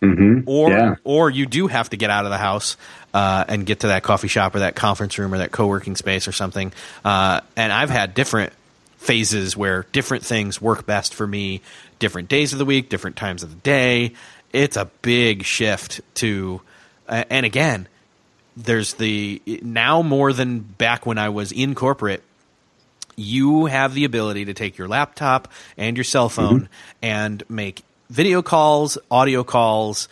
mm-hmm. 0.02 0.42
or 0.48 0.70
yeah. 0.70 0.96
or 1.04 1.30
you 1.30 1.46
do 1.46 1.68
have 1.68 1.90
to 1.90 1.98
get 1.98 2.10
out 2.10 2.26
of 2.26 2.32
the 2.32 2.38
house 2.38 2.78
uh, 3.14 3.46
and 3.48 3.66
get 3.66 3.82
to 3.82 3.88
that 3.88 4.04
coffee 4.04 4.28
shop 4.28 4.54
or 4.54 4.60
that 4.60 4.76
conference 4.76 5.18
room 5.18 5.34
or 5.34 5.40
that 5.40 5.52
co-working 5.52 5.96
space 5.96 6.28
or 6.28 6.32
something 6.32 6.74
uh, 7.06 7.42
and 7.56 7.72
I've 7.72 7.90
had 7.90 8.14
different 8.14 8.54
phases 8.98 9.56
where 9.56 9.86
different 9.94 10.26
things 10.26 10.62
work 10.62 10.86
best 10.86 11.14
for 11.14 11.26
me 11.26 11.62
different 12.00 12.28
days 12.28 12.52
of 12.52 12.60
the 12.60 12.66
week 12.66 12.90
different 12.90 13.16
times 13.16 13.44
of 13.44 13.50
the 13.50 13.62
day 13.62 14.14
it's 14.52 14.76
a 14.76 14.86
big 15.02 15.44
shift 15.44 16.02
to 16.16 16.62
uh, 17.08 17.24
and 17.30 17.46
again 17.46 17.88
there's 18.56 18.96
the 18.96 19.42
now 19.62 20.02
more 20.02 20.34
than 20.34 20.60
back 20.60 21.06
when 21.06 21.18
I 21.18 21.30
was 21.30 21.52
in 21.52 21.76
corporate. 21.76 22.24
You 23.16 23.66
have 23.66 23.94
the 23.94 24.06
ability 24.06 24.46
to 24.46 24.54
take 24.54 24.78
your 24.78 24.88
laptop 24.88 25.50
and 25.78 25.98
your 25.98 26.06
cell 26.06 26.30
phone 26.30 26.62
mm-hmm. 26.62 26.74
and 27.02 27.44
make 27.50 27.84
video 28.10 28.42
calls, 28.42 28.98
audio 29.12 29.44
calls, 29.44 30.08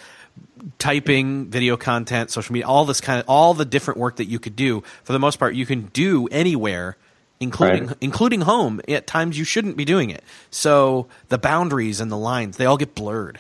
typing, 0.78 1.46
video 1.46 1.78
content, 1.78 2.32
social 2.32 2.54
media, 2.54 2.68
all 2.68 2.86
this 2.86 3.00
kind 3.00 3.20
of 3.20 3.26
all 3.30 3.54
the 3.54 3.66
different 3.66 4.00
work 4.00 4.18
that 4.18 4.26
you 4.26 4.40
could 4.40 4.56
do. 4.56 4.84
For 5.04 5.14
the 5.14 5.20
most 5.20 5.38
part, 5.38 5.56
you 5.56 5.66
can 5.66 5.84
do 5.94 6.28
anywhere 6.28 6.98
including 7.40 7.88
right. 7.88 7.98
including 8.02 8.42
home 8.42 8.82
at 8.88 9.08
times 9.08 9.38
you 9.38 9.44
shouldn't 9.44 9.78
be 9.78 9.86
doing 9.86 10.10
it. 10.10 10.24
So 10.50 11.08
the 11.30 11.38
boundaries 11.38 12.00
and 12.00 12.12
the 12.12 12.18
lines, 12.18 12.58
they 12.58 12.66
all 12.66 12.78
get 12.78 12.96
blurred. 12.96 13.40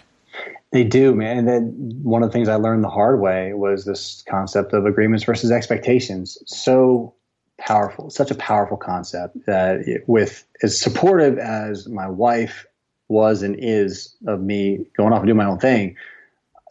They 0.72 0.84
do, 0.84 1.16
man. 1.16 1.38
And 1.38 1.48
then 1.48 2.00
one 2.04 2.24
of 2.24 2.30
the 2.30 2.34
things 2.34 2.50
I 2.50 2.56
learned 2.56 2.84
the 2.84 2.90
hard 2.90 3.22
way 3.22 3.54
was 3.54 3.86
this 3.86 4.24
concept 4.28 4.74
of 4.74 4.86
agreements 4.86 5.24
versus 5.24 5.52
expectations. 5.52 6.38
So 6.46 7.14
powerful, 7.58 8.10
such 8.10 8.32
a 8.32 8.36
powerful 8.36 8.78
concept 8.78 9.46
that 9.46 10.04
with 10.08 10.46
as 10.62 10.80
supportive 10.80 11.38
as 11.38 11.88
my 11.88 12.08
wife 12.08 12.66
was 13.08 13.42
and 13.42 13.56
is 13.58 14.16
of 14.28 14.42
me 14.42 14.86
going 14.98 15.14
off 15.14 15.20
and 15.20 15.28
doing 15.28 15.38
my 15.38 15.46
own 15.46 15.60
thing, 15.60 15.96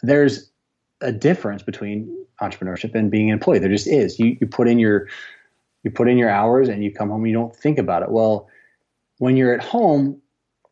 there's 0.03 0.51
a 1.01 1.13
difference 1.13 1.63
between 1.63 2.15
entrepreneurship 2.43 2.95
and 2.95 3.11
being 3.11 3.31
an 3.31 3.35
employee. 3.35 3.59
There 3.59 3.71
just 3.71 3.87
is. 3.87 4.19
You 4.19 4.37
you 4.41 4.47
put 4.47 4.69
in 4.69 4.79
your 4.79 5.09
you 5.83 5.91
put 5.91 6.09
in 6.09 6.19
your 6.19 6.31
hours 6.31 6.69
and 6.69 6.85
you 6.85 6.93
come 6.93 7.09
home 7.09 7.23
and 7.23 7.31
you 7.31 7.37
don't 7.37 7.55
think 7.57 7.79
about 7.79 8.03
it. 8.03 8.11
Well, 8.11 8.49
when 9.19 9.37
you're 9.37 9.55
at 9.55 9.65
home, 9.65 10.21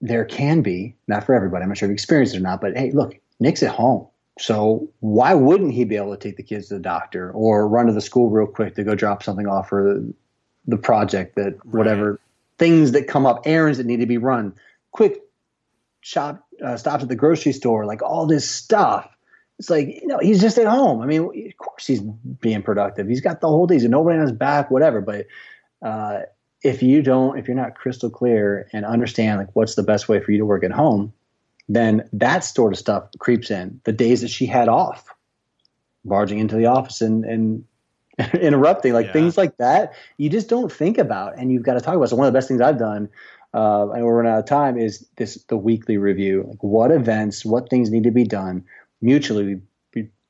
there 0.05 0.25
can 0.27 0.61
be, 0.61 0.95
not 1.09 1.25
for 1.25 1.35
everybody, 1.35 1.63
I'm 1.63 1.71
not 1.71 1.79
sure 1.79 1.87
if 1.87 1.91
you 1.91 1.95
experienced 1.95 2.35
it 2.35 2.39
or 2.39 2.43
not, 2.43 2.61
but 2.61 2.77
hey, 2.77 2.91
look, 2.91 3.19
Nick's 3.41 3.63
at 3.63 3.75
home. 3.75 4.07
So 4.39 4.87
why 5.01 5.33
wouldn't 5.33 5.73
he 5.73 5.85
be 5.85 5.97
able 5.97 6.15
to 6.15 6.21
take 6.21 6.37
the 6.37 6.43
kids 6.43 6.69
to 6.69 6.75
the 6.75 6.81
doctor 6.81 7.31
or 7.31 7.67
run 7.67 7.87
to 7.87 7.93
the 7.93 8.03
school 8.03 8.29
real 8.29 8.47
quick 8.47 8.75
to 8.75 8.85
go 8.85 8.95
drop 8.95 9.23
something 9.23 9.47
off 9.47 9.71
for 9.71 9.83
the, 9.83 10.15
the 10.67 10.77
project 10.77 11.37
that 11.37 11.65
whatever 11.65 12.11
right. 12.11 12.21
things 12.59 12.93
that 12.93 13.09
come 13.09 13.25
up, 13.25 13.43
errands 13.47 13.79
that 13.79 13.87
need 13.87 14.01
to 14.01 14.07
be 14.07 14.19
run, 14.19 14.55
quick 14.93 15.23
shop 16.03 16.47
uh, 16.63 16.77
stops 16.77 17.03
at 17.03 17.09
the 17.09 17.17
grocery 17.17 17.53
store, 17.53 17.87
like 17.87 18.03
all 18.03 18.27
this 18.27 18.49
stuff. 18.49 19.09
It's 19.59 19.71
like 19.71 19.87
you 19.87 20.07
know 20.07 20.19
he's 20.19 20.41
just 20.41 20.59
at 20.59 20.67
home. 20.67 21.01
I 21.01 21.07
mean, 21.07 21.23
of 21.23 21.57
course 21.57 21.87
he's 21.87 22.01
being 22.01 22.63
productive. 22.63 23.09
He's 23.09 23.21
got 23.21 23.41
the 23.41 23.49
whole 23.49 23.67
day. 23.67 23.77
He's 23.77 23.85
nobody 23.85 24.19
on 24.19 24.23
his 24.23 24.33
back, 24.33 24.71
whatever. 24.71 25.01
But 25.01 25.27
uh, 25.81 26.23
if 26.65 26.83
you 26.83 27.03
don't, 27.03 27.39
if 27.39 27.47
you're 27.47 27.57
not 27.57 27.75
crystal 27.77 28.11
clear 28.11 28.69
and 28.73 28.85
understand 28.87 29.39
like 29.39 29.51
what's 29.53 29.75
the 29.75 29.83
best 29.83 30.09
way 30.09 30.19
for 30.19 30.33
you 30.33 30.39
to 30.39 30.47
work 30.47 30.65
at 30.65 30.73
home, 30.73 31.13
then 31.69 32.09
that 32.13 32.43
sort 32.43 32.73
of 32.73 32.79
stuff 32.79 33.05
creeps 33.19 33.51
in. 33.51 33.81
The 33.85 33.93
days 33.93 34.23
that 34.23 34.29
she 34.29 34.47
had 34.47 34.69
off, 34.69 35.15
barging 36.07 36.39
into 36.39 36.57
the 36.57 36.67
office 36.67 37.03
and, 37.03 37.25
and 37.25 37.65
interrupting, 38.41 38.95
like 38.95 39.07
yeah. 39.07 39.13
things 39.13 39.37
like 39.37 39.59
that, 39.59 39.93
you 40.17 40.31
just 40.31 40.49
don't 40.49 40.73
think 40.73 40.97
about, 40.97 41.39
and 41.39 41.53
you've 41.53 41.63
got 41.63 41.75
to 41.75 41.81
talk 41.81 41.95
about. 41.95 42.09
So 42.09 42.17
one 42.17 42.27
of 42.27 42.33
the 42.33 42.37
best 42.37 42.49
things 42.49 42.63
I've 42.63 42.79
done, 42.79 43.11
uh, 43.53 43.91
and 43.91 44.05
we're 44.05 44.17
running 44.17 44.33
out 44.33 44.39
of 44.39 44.47
time, 44.47 44.79
is 44.79 45.07
this 45.17 45.45
the 45.49 45.59
weekly 45.59 45.99
review. 45.99 46.47
Like 46.49 46.63
what 46.63 46.91
events, 46.91 47.45
what 47.45 47.69
things 47.69 47.91
need 47.91 48.05
to 48.05 48.11
be 48.11 48.25
done 48.25 48.65
mutually 49.03 49.61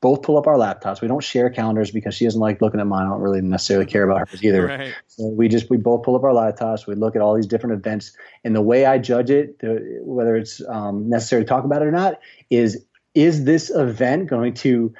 both 0.04 0.20
pull 0.20 0.36
up 0.36 0.46
our 0.46 0.56
laptops. 0.56 1.00
We 1.00 1.08
don't 1.08 1.24
share 1.24 1.48
calendars 1.48 1.90
because 1.90 2.14
she 2.14 2.26
doesn't 2.26 2.38
like 2.38 2.60
looking 2.60 2.78
at 2.78 2.86
mine. 2.86 3.06
I 3.06 3.08
don't 3.08 3.22
really 3.22 3.40
necessarily 3.40 3.86
care 3.86 4.02
about 4.02 4.28
hers 4.28 4.44
either. 4.44 4.66
Right. 4.66 4.94
So 5.06 5.28
we 5.28 5.48
just 5.48 5.70
we 5.70 5.78
both 5.78 6.02
pull 6.02 6.14
up 6.14 6.22
our 6.24 6.32
laptops. 6.32 6.86
We 6.86 6.94
look 6.94 7.16
at 7.16 7.22
all 7.22 7.34
these 7.34 7.46
different 7.46 7.78
events, 7.78 8.14
and 8.44 8.54
the 8.54 8.60
way 8.60 8.84
I 8.84 8.98
judge 8.98 9.30
it, 9.30 9.56
whether 10.02 10.36
it's 10.36 10.60
um, 10.68 11.08
necessary 11.08 11.42
to 11.44 11.48
talk 11.48 11.64
about 11.64 11.80
it 11.80 11.86
or 11.86 11.90
not, 11.90 12.20
is 12.50 12.84
is 13.14 13.44
this 13.44 13.70
event 13.70 14.28
going 14.28 14.52
to 14.52 14.92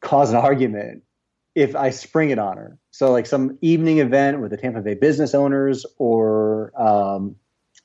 cause 0.00 0.30
an 0.30 0.36
argument 0.36 1.04
if 1.54 1.76
I 1.76 1.90
spring 1.90 2.30
it 2.30 2.40
on 2.40 2.56
her? 2.56 2.76
So 2.90 3.12
like 3.12 3.26
some 3.26 3.56
evening 3.60 3.98
event 3.98 4.40
with 4.40 4.50
the 4.50 4.56
Tampa 4.56 4.80
Bay 4.80 4.94
business 4.94 5.32
owners 5.32 5.86
or 5.98 6.72
um, 6.76 7.36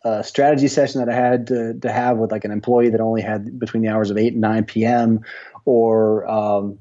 a 0.05 0.23
strategy 0.23 0.69
session 0.69 1.03
that 1.03 1.09
I 1.09 1.15
had 1.15 1.47
to, 1.47 1.73
to 1.73 1.91
have 1.91 2.17
with 2.17 2.31
like 2.31 2.45
an 2.45 2.51
employee 2.51 2.89
that 2.89 3.01
only 3.01 3.21
had 3.21 3.59
between 3.59 3.83
the 3.83 3.89
hours 3.89 4.09
of 4.09 4.17
8 4.17 4.33
and 4.33 4.41
9 4.41 4.63
p.m 4.65 5.25
or 5.65 6.27
um, 6.29 6.79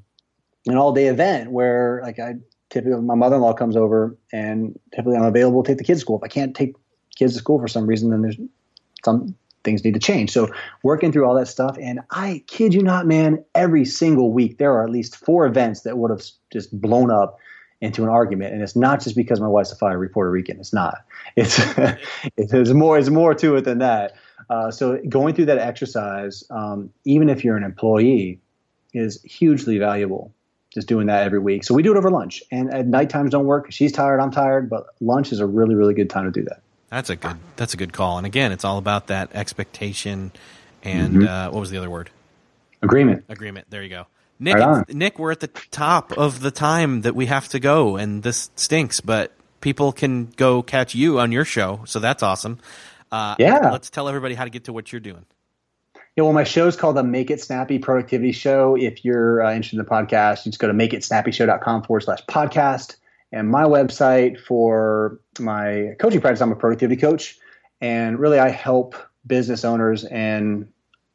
an 0.66 0.76
all 0.76 0.92
day 0.92 1.06
event 1.06 1.50
where 1.50 2.00
like 2.02 2.18
I 2.18 2.34
typically 2.70 3.00
my 3.00 3.14
mother 3.14 3.36
in 3.36 3.42
law 3.42 3.54
comes 3.54 3.76
over 3.76 4.16
and 4.32 4.78
typically 4.94 5.16
I'm 5.16 5.24
available 5.24 5.62
to 5.62 5.68
take 5.68 5.78
the 5.78 5.84
kids 5.84 6.00
to 6.00 6.02
school. 6.02 6.16
If 6.16 6.22
I 6.22 6.28
can't 6.28 6.54
take 6.54 6.74
kids 7.16 7.32
to 7.34 7.38
school 7.38 7.58
for 7.58 7.68
some 7.68 7.86
reason, 7.86 8.10
then 8.10 8.22
there's 8.22 8.36
some 9.04 9.34
things 9.64 9.82
need 9.82 9.94
to 9.94 10.00
change. 10.00 10.30
So 10.30 10.50
working 10.82 11.10
through 11.10 11.24
all 11.24 11.34
that 11.34 11.48
stuff, 11.48 11.76
and 11.80 12.00
I 12.10 12.44
kid 12.46 12.74
you 12.74 12.82
not, 12.82 13.06
man, 13.06 13.42
every 13.54 13.84
single 13.84 14.30
week 14.30 14.58
there 14.58 14.72
are 14.72 14.84
at 14.84 14.90
least 14.90 15.16
four 15.16 15.46
events 15.46 15.80
that 15.82 15.96
would 15.96 16.10
have 16.10 16.22
just 16.52 16.78
blown 16.78 17.10
up 17.10 17.38
into 17.84 18.02
an 18.02 18.08
argument, 18.08 18.54
and 18.54 18.62
it's 18.62 18.76
not 18.76 19.02
just 19.02 19.16
because 19.16 19.40
my 19.40 19.46
wife's 19.46 19.72
a 19.72 19.76
fire 19.76 20.08
Puerto 20.08 20.30
Rican. 20.30 20.58
It's 20.58 20.72
not. 20.72 21.04
It's 21.36 21.58
it's 22.36 22.70
more. 22.70 22.98
It's 22.98 23.10
more 23.10 23.34
to 23.34 23.56
it 23.56 23.64
than 23.64 23.78
that. 23.78 24.14
Uh, 24.48 24.70
so 24.70 24.98
going 25.08 25.34
through 25.34 25.46
that 25.46 25.58
exercise, 25.58 26.44
um, 26.50 26.90
even 27.04 27.28
if 27.28 27.44
you're 27.44 27.56
an 27.56 27.64
employee, 27.64 28.40
is 28.92 29.22
hugely 29.22 29.78
valuable. 29.78 30.32
Just 30.72 30.88
doing 30.88 31.06
that 31.06 31.22
every 31.22 31.38
week. 31.38 31.62
So 31.62 31.72
we 31.72 31.84
do 31.84 31.92
it 31.92 31.96
over 31.96 32.10
lunch, 32.10 32.42
and 32.50 32.74
at 32.74 32.86
night 32.86 33.10
times 33.10 33.30
don't 33.30 33.46
work. 33.46 33.70
She's 33.70 33.92
tired, 33.92 34.18
I'm 34.18 34.32
tired, 34.32 34.68
but 34.68 34.86
lunch 35.00 35.30
is 35.30 35.38
a 35.38 35.46
really, 35.46 35.76
really 35.76 35.94
good 35.94 36.10
time 36.10 36.24
to 36.24 36.32
do 36.32 36.44
that. 36.48 36.62
That's 36.90 37.10
a 37.10 37.16
good. 37.16 37.36
That's 37.56 37.74
a 37.74 37.76
good 37.76 37.92
call. 37.92 38.18
And 38.18 38.26
again, 38.26 38.50
it's 38.50 38.64
all 38.64 38.78
about 38.78 39.06
that 39.08 39.34
expectation 39.34 40.32
and 40.84 41.14
mm-hmm. 41.14 41.26
uh, 41.26 41.50
what 41.50 41.60
was 41.60 41.70
the 41.70 41.78
other 41.78 41.90
word? 41.90 42.10
Agreement. 42.82 43.24
Agreement. 43.28 43.66
There 43.70 43.82
you 43.82 43.88
go. 43.88 44.06
Nick, 44.38 44.56
right 44.56 44.94
Nick, 44.94 45.18
we're 45.18 45.32
at 45.32 45.40
the 45.40 45.48
top 45.48 46.12
of 46.12 46.40
the 46.40 46.50
time 46.50 47.02
that 47.02 47.14
we 47.14 47.26
have 47.26 47.48
to 47.48 47.60
go, 47.60 47.96
and 47.96 48.22
this 48.22 48.50
stinks. 48.56 49.00
But 49.00 49.32
people 49.60 49.92
can 49.92 50.26
go 50.36 50.62
catch 50.62 50.94
you 50.94 51.20
on 51.20 51.32
your 51.32 51.44
show, 51.44 51.82
so 51.86 51.98
that's 52.00 52.22
awesome. 52.22 52.58
Uh, 53.10 53.36
yeah. 53.38 53.70
Let's 53.70 53.90
tell 53.90 54.08
everybody 54.08 54.34
how 54.34 54.44
to 54.44 54.50
get 54.50 54.64
to 54.64 54.72
what 54.72 54.92
you're 54.92 55.00
doing. 55.00 55.24
Yeah, 56.16 56.24
well, 56.24 56.32
my 56.32 56.44
show 56.44 56.68
is 56.68 56.76
called 56.76 56.96
the 56.96 57.02
Make 57.02 57.30
It 57.30 57.40
Snappy 57.40 57.78
Productivity 57.78 58.32
Show. 58.32 58.76
If 58.76 59.04
you're 59.04 59.42
uh, 59.42 59.52
interested 59.52 59.78
in 59.78 59.84
the 59.84 59.90
podcast, 59.90 60.46
you 60.46 60.52
just 60.52 60.60
go 60.60 60.68
to 60.68 60.74
makeitsnappyshow.com 60.74 61.84
forward 61.84 62.02
slash 62.02 62.24
podcast. 62.26 62.96
And 63.32 63.48
my 63.48 63.64
website 63.64 64.38
for 64.38 65.20
my 65.40 65.96
coaching 65.98 66.20
practice, 66.20 66.40
I'm 66.40 66.52
a 66.52 66.56
productivity 66.56 67.00
coach. 67.00 67.36
And 67.80 68.18
really, 68.18 68.38
I 68.38 68.50
help 68.50 68.94
business 69.26 69.64
owners 69.64 70.04
and 70.04 70.68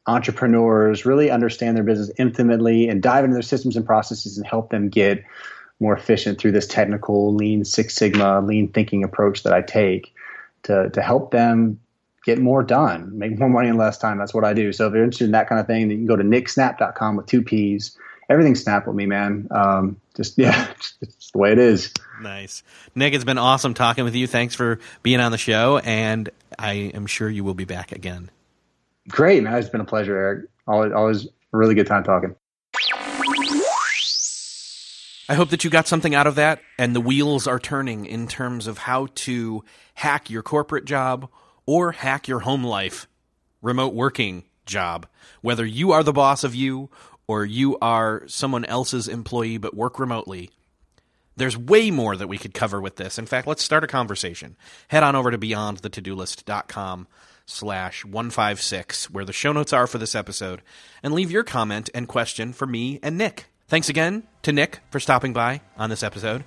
entrepreneurs 0.09 1.05
really 1.05 1.29
understand 1.29 1.77
their 1.77 1.83
business 1.83 2.11
intimately 2.17 2.89
and 2.89 3.01
dive 3.01 3.23
into 3.23 3.33
their 3.33 3.41
systems 3.41 3.75
and 3.75 3.85
processes 3.85 4.37
and 4.37 4.45
help 4.45 4.69
them 4.69 4.89
get 4.89 5.23
more 5.79 5.95
efficient 5.95 6.39
through 6.39 6.51
this 6.51 6.67
technical 6.67 7.33
lean 7.33 7.63
six 7.63 7.95
sigma 7.95 8.41
lean 8.41 8.67
thinking 8.67 9.03
approach 9.03 9.43
that 9.43 9.53
i 9.53 9.61
take 9.61 10.13
to, 10.63 10.89
to 10.89 11.01
help 11.01 11.31
them 11.31 11.79
get 12.25 12.39
more 12.39 12.63
done 12.63 13.17
make 13.17 13.37
more 13.39 13.49
money 13.49 13.69
in 13.69 13.77
less 13.77 13.97
time. 13.97 14.17
That's 14.17 14.33
what 14.33 14.43
i 14.43 14.53
do. 14.53 14.73
So 14.73 14.87
if 14.87 14.93
you're 14.93 15.03
interested 15.03 15.25
in 15.25 15.31
that 15.31 15.47
kind 15.47 15.59
of 15.61 15.67
thing 15.67 15.87
then 15.87 15.91
you 15.91 15.97
can 15.97 16.05
go 16.05 16.15
to 16.15 16.23
nicksnapp.com 16.23 17.15
with 17.15 17.27
two 17.27 17.41
p's. 17.41 17.97
Everything 18.29 18.55
snap 18.55 18.85
with 18.85 18.95
me 18.95 19.05
man. 19.05 19.47
Um, 19.51 20.01
just 20.15 20.37
yeah 20.37 20.67
it's 21.01 21.31
the 21.31 21.37
way 21.37 21.51
it 21.51 21.59
is. 21.59 21.93
Nice. 22.21 22.63
Nick 22.95 23.13
it's 23.13 23.23
been 23.23 23.37
awesome 23.37 23.73
talking 23.73 24.03
with 24.03 24.15
you. 24.15 24.27
Thanks 24.27 24.55
for 24.55 24.79
being 25.01 25.19
on 25.19 25.31
the 25.31 25.37
show 25.37 25.77
and 25.77 26.29
i 26.57 26.73
am 26.73 27.05
sure 27.05 27.29
you 27.29 27.43
will 27.43 27.53
be 27.53 27.65
back 27.65 27.91
again 27.91 28.29
Great, 29.09 29.43
man. 29.43 29.55
It's 29.55 29.69
been 29.69 29.81
a 29.81 29.85
pleasure, 29.85 30.15
Erik. 30.15 30.45
Always, 30.67 30.93
always 30.93 31.25
a 31.25 31.57
really 31.57 31.75
good 31.75 31.87
time 31.87 32.03
talking. 32.03 32.35
I 35.27 35.35
hope 35.35 35.49
that 35.49 35.63
you 35.63 35.69
got 35.69 35.87
something 35.87 36.15
out 36.15 36.25
of 36.25 36.35
that 36.35 36.61
and 36.77 36.95
the 36.95 37.01
wheels 37.01 37.45
are 37.45 37.59
turning 37.59 38.05
in 38.05 38.27
terms 38.27 38.65
of 38.65 38.79
how 38.79 39.09
to 39.15 39.63
hack 39.93 40.29
your 40.29 40.41
corporate 40.41 40.85
job 40.85 41.29
or 41.65 41.91
hack 41.91 42.27
your 42.27 42.39
home 42.39 42.63
life, 42.63 43.07
remote 43.61 43.93
working 43.93 44.45
job. 44.65 45.05
Whether 45.41 45.65
you 45.65 45.91
are 45.91 46.01
the 46.03 46.13
boss 46.13 46.43
of 46.43 46.55
you 46.55 46.89
or 47.27 47.45
you 47.45 47.77
are 47.79 48.23
someone 48.27 48.65
else's 48.65 49.07
employee 49.07 49.57
but 49.57 49.75
work 49.75 49.99
remotely, 49.99 50.49
there's 51.35 51.55
way 51.57 51.91
more 51.91 52.15
that 52.15 52.27
we 52.27 52.39
could 52.39 52.55
cover 52.55 52.81
with 52.81 52.95
this. 52.95 53.19
In 53.19 53.27
fact, 53.27 53.47
let's 53.47 53.63
start 53.63 53.83
a 53.83 53.87
conversation. 53.87 54.57
Head 54.87 55.03
on 55.03 55.15
over 55.15 55.29
to 55.29 55.37
beyondthetodolist.com 55.37 57.07
slash 57.49 58.05
156, 58.05 59.09
where 59.09 59.25
the 59.25 59.33
show 59.33 59.51
notes 59.51 59.73
are 59.73 59.87
for 59.87 59.97
this 59.97 60.15
episode, 60.15 60.61
and 61.03 61.13
leave 61.13 61.31
your 61.31 61.43
comment 61.43 61.89
and 61.93 62.07
question 62.07 62.53
for 62.53 62.65
me 62.65 62.99
and 63.01 63.17
Nick. 63.17 63.45
Thanks 63.67 63.89
again 63.89 64.23
to 64.43 64.51
Nick 64.51 64.79
for 64.91 64.99
stopping 64.99 65.33
by 65.33 65.61
on 65.77 65.89
this 65.89 66.03
episode. 66.03 66.43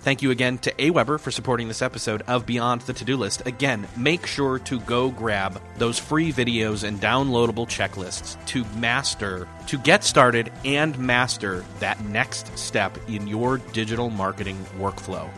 Thank 0.00 0.22
you 0.22 0.30
again 0.30 0.58
to 0.58 0.72
AWeber 0.72 1.18
for 1.18 1.32
supporting 1.32 1.66
this 1.66 1.82
episode 1.82 2.22
of 2.28 2.46
Beyond 2.46 2.82
the 2.82 2.92
To 2.92 3.04
Do 3.04 3.16
List. 3.16 3.44
Again, 3.46 3.88
make 3.96 4.26
sure 4.26 4.60
to 4.60 4.78
go 4.80 5.10
grab 5.10 5.60
those 5.76 5.98
free 5.98 6.32
videos 6.32 6.86
and 6.86 7.00
downloadable 7.00 7.66
checklists 7.66 8.42
to 8.46 8.64
master, 8.76 9.48
to 9.66 9.76
get 9.76 10.04
started 10.04 10.52
and 10.64 10.96
master 10.98 11.64
that 11.80 12.02
next 12.04 12.56
step 12.56 12.96
in 13.08 13.26
your 13.26 13.58
digital 13.58 14.08
marketing 14.08 14.64
workflow. 14.78 15.28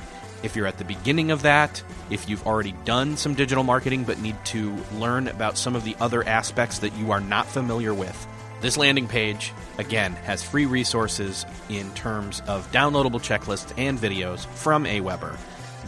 If 0.42 0.56
you're 0.56 0.66
at 0.66 0.78
the 0.78 0.84
beginning 0.84 1.30
of 1.30 1.42
that, 1.42 1.82
if 2.08 2.28
you've 2.28 2.46
already 2.46 2.72
done 2.84 3.16
some 3.16 3.34
digital 3.34 3.64
marketing 3.64 4.04
but 4.04 4.20
need 4.20 4.36
to 4.46 4.76
learn 4.94 5.28
about 5.28 5.58
some 5.58 5.76
of 5.76 5.84
the 5.84 5.96
other 6.00 6.26
aspects 6.26 6.78
that 6.78 6.96
you 6.96 7.10
are 7.10 7.20
not 7.20 7.46
familiar 7.46 7.92
with, 7.92 8.26
this 8.60 8.76
landing 8.76 9.06
page, 9.06 9.52
again, 9.78 10.12
has 10.24 10.42
free 10.42 10.66
resources 10.66 11.46
in 11.68 11.90
terms 11.92 12.42
of 12.46 12.70
downloadable 12.72 13.20
checklists 13.20 13.72
and 13.76 13.98
videos 13.98 14.46
from 14.46 14.84
AWeber 14.84 15.36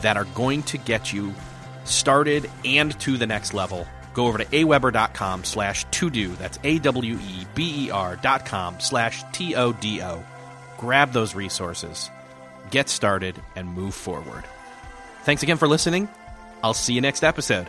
that 0.03 0.16
are 0.16 0.24
going 0.34 0.62
to 0.64 0.78
get 0.78 1.12
you 1.12 1.34
started 1.84 2.50
and 2.64 2.98
to 3.00 3.16
the 3.16 3.26
next 3.26 3.55
level. 3.55 3.86
Go 4.14 4.26
over 4.26 4.38
to 4.38 4.44
aweber.com 4.44 5.44
slash 5.44 5.84
to 5.90 6.11
do. 6.11 6.28
That's 6.36 6.59
A 6.64 6.78
W 6.78 7.14
E 7.14 7.46
B 7.55 7.86
E 7.86 7.90
R 7.90 8.16
dot 8.16 8.44
com 8.44 8.78
slash 8.78 9.22
T 9.32 9.55
O 9.55 9.72
D 9.72 10.03
O. 10.03 10.22
Grab 10.76 11.12
those 11.12 11.34
resources 11.34 12.11
get 12.73 12.89
started, 12.89 13.41
and 13.55 13.68
move 13.68 13.95
forward. 13.95 14.43
Thanks 15.23 15.45
again 15.45 15.59
for 15.59 15.68
listening. 15.68 16.09
I'll 16.64 16.75
see 16.75 16.95
you 16.95 17.01
next 17.01 17.23
episode. 17.23 17.68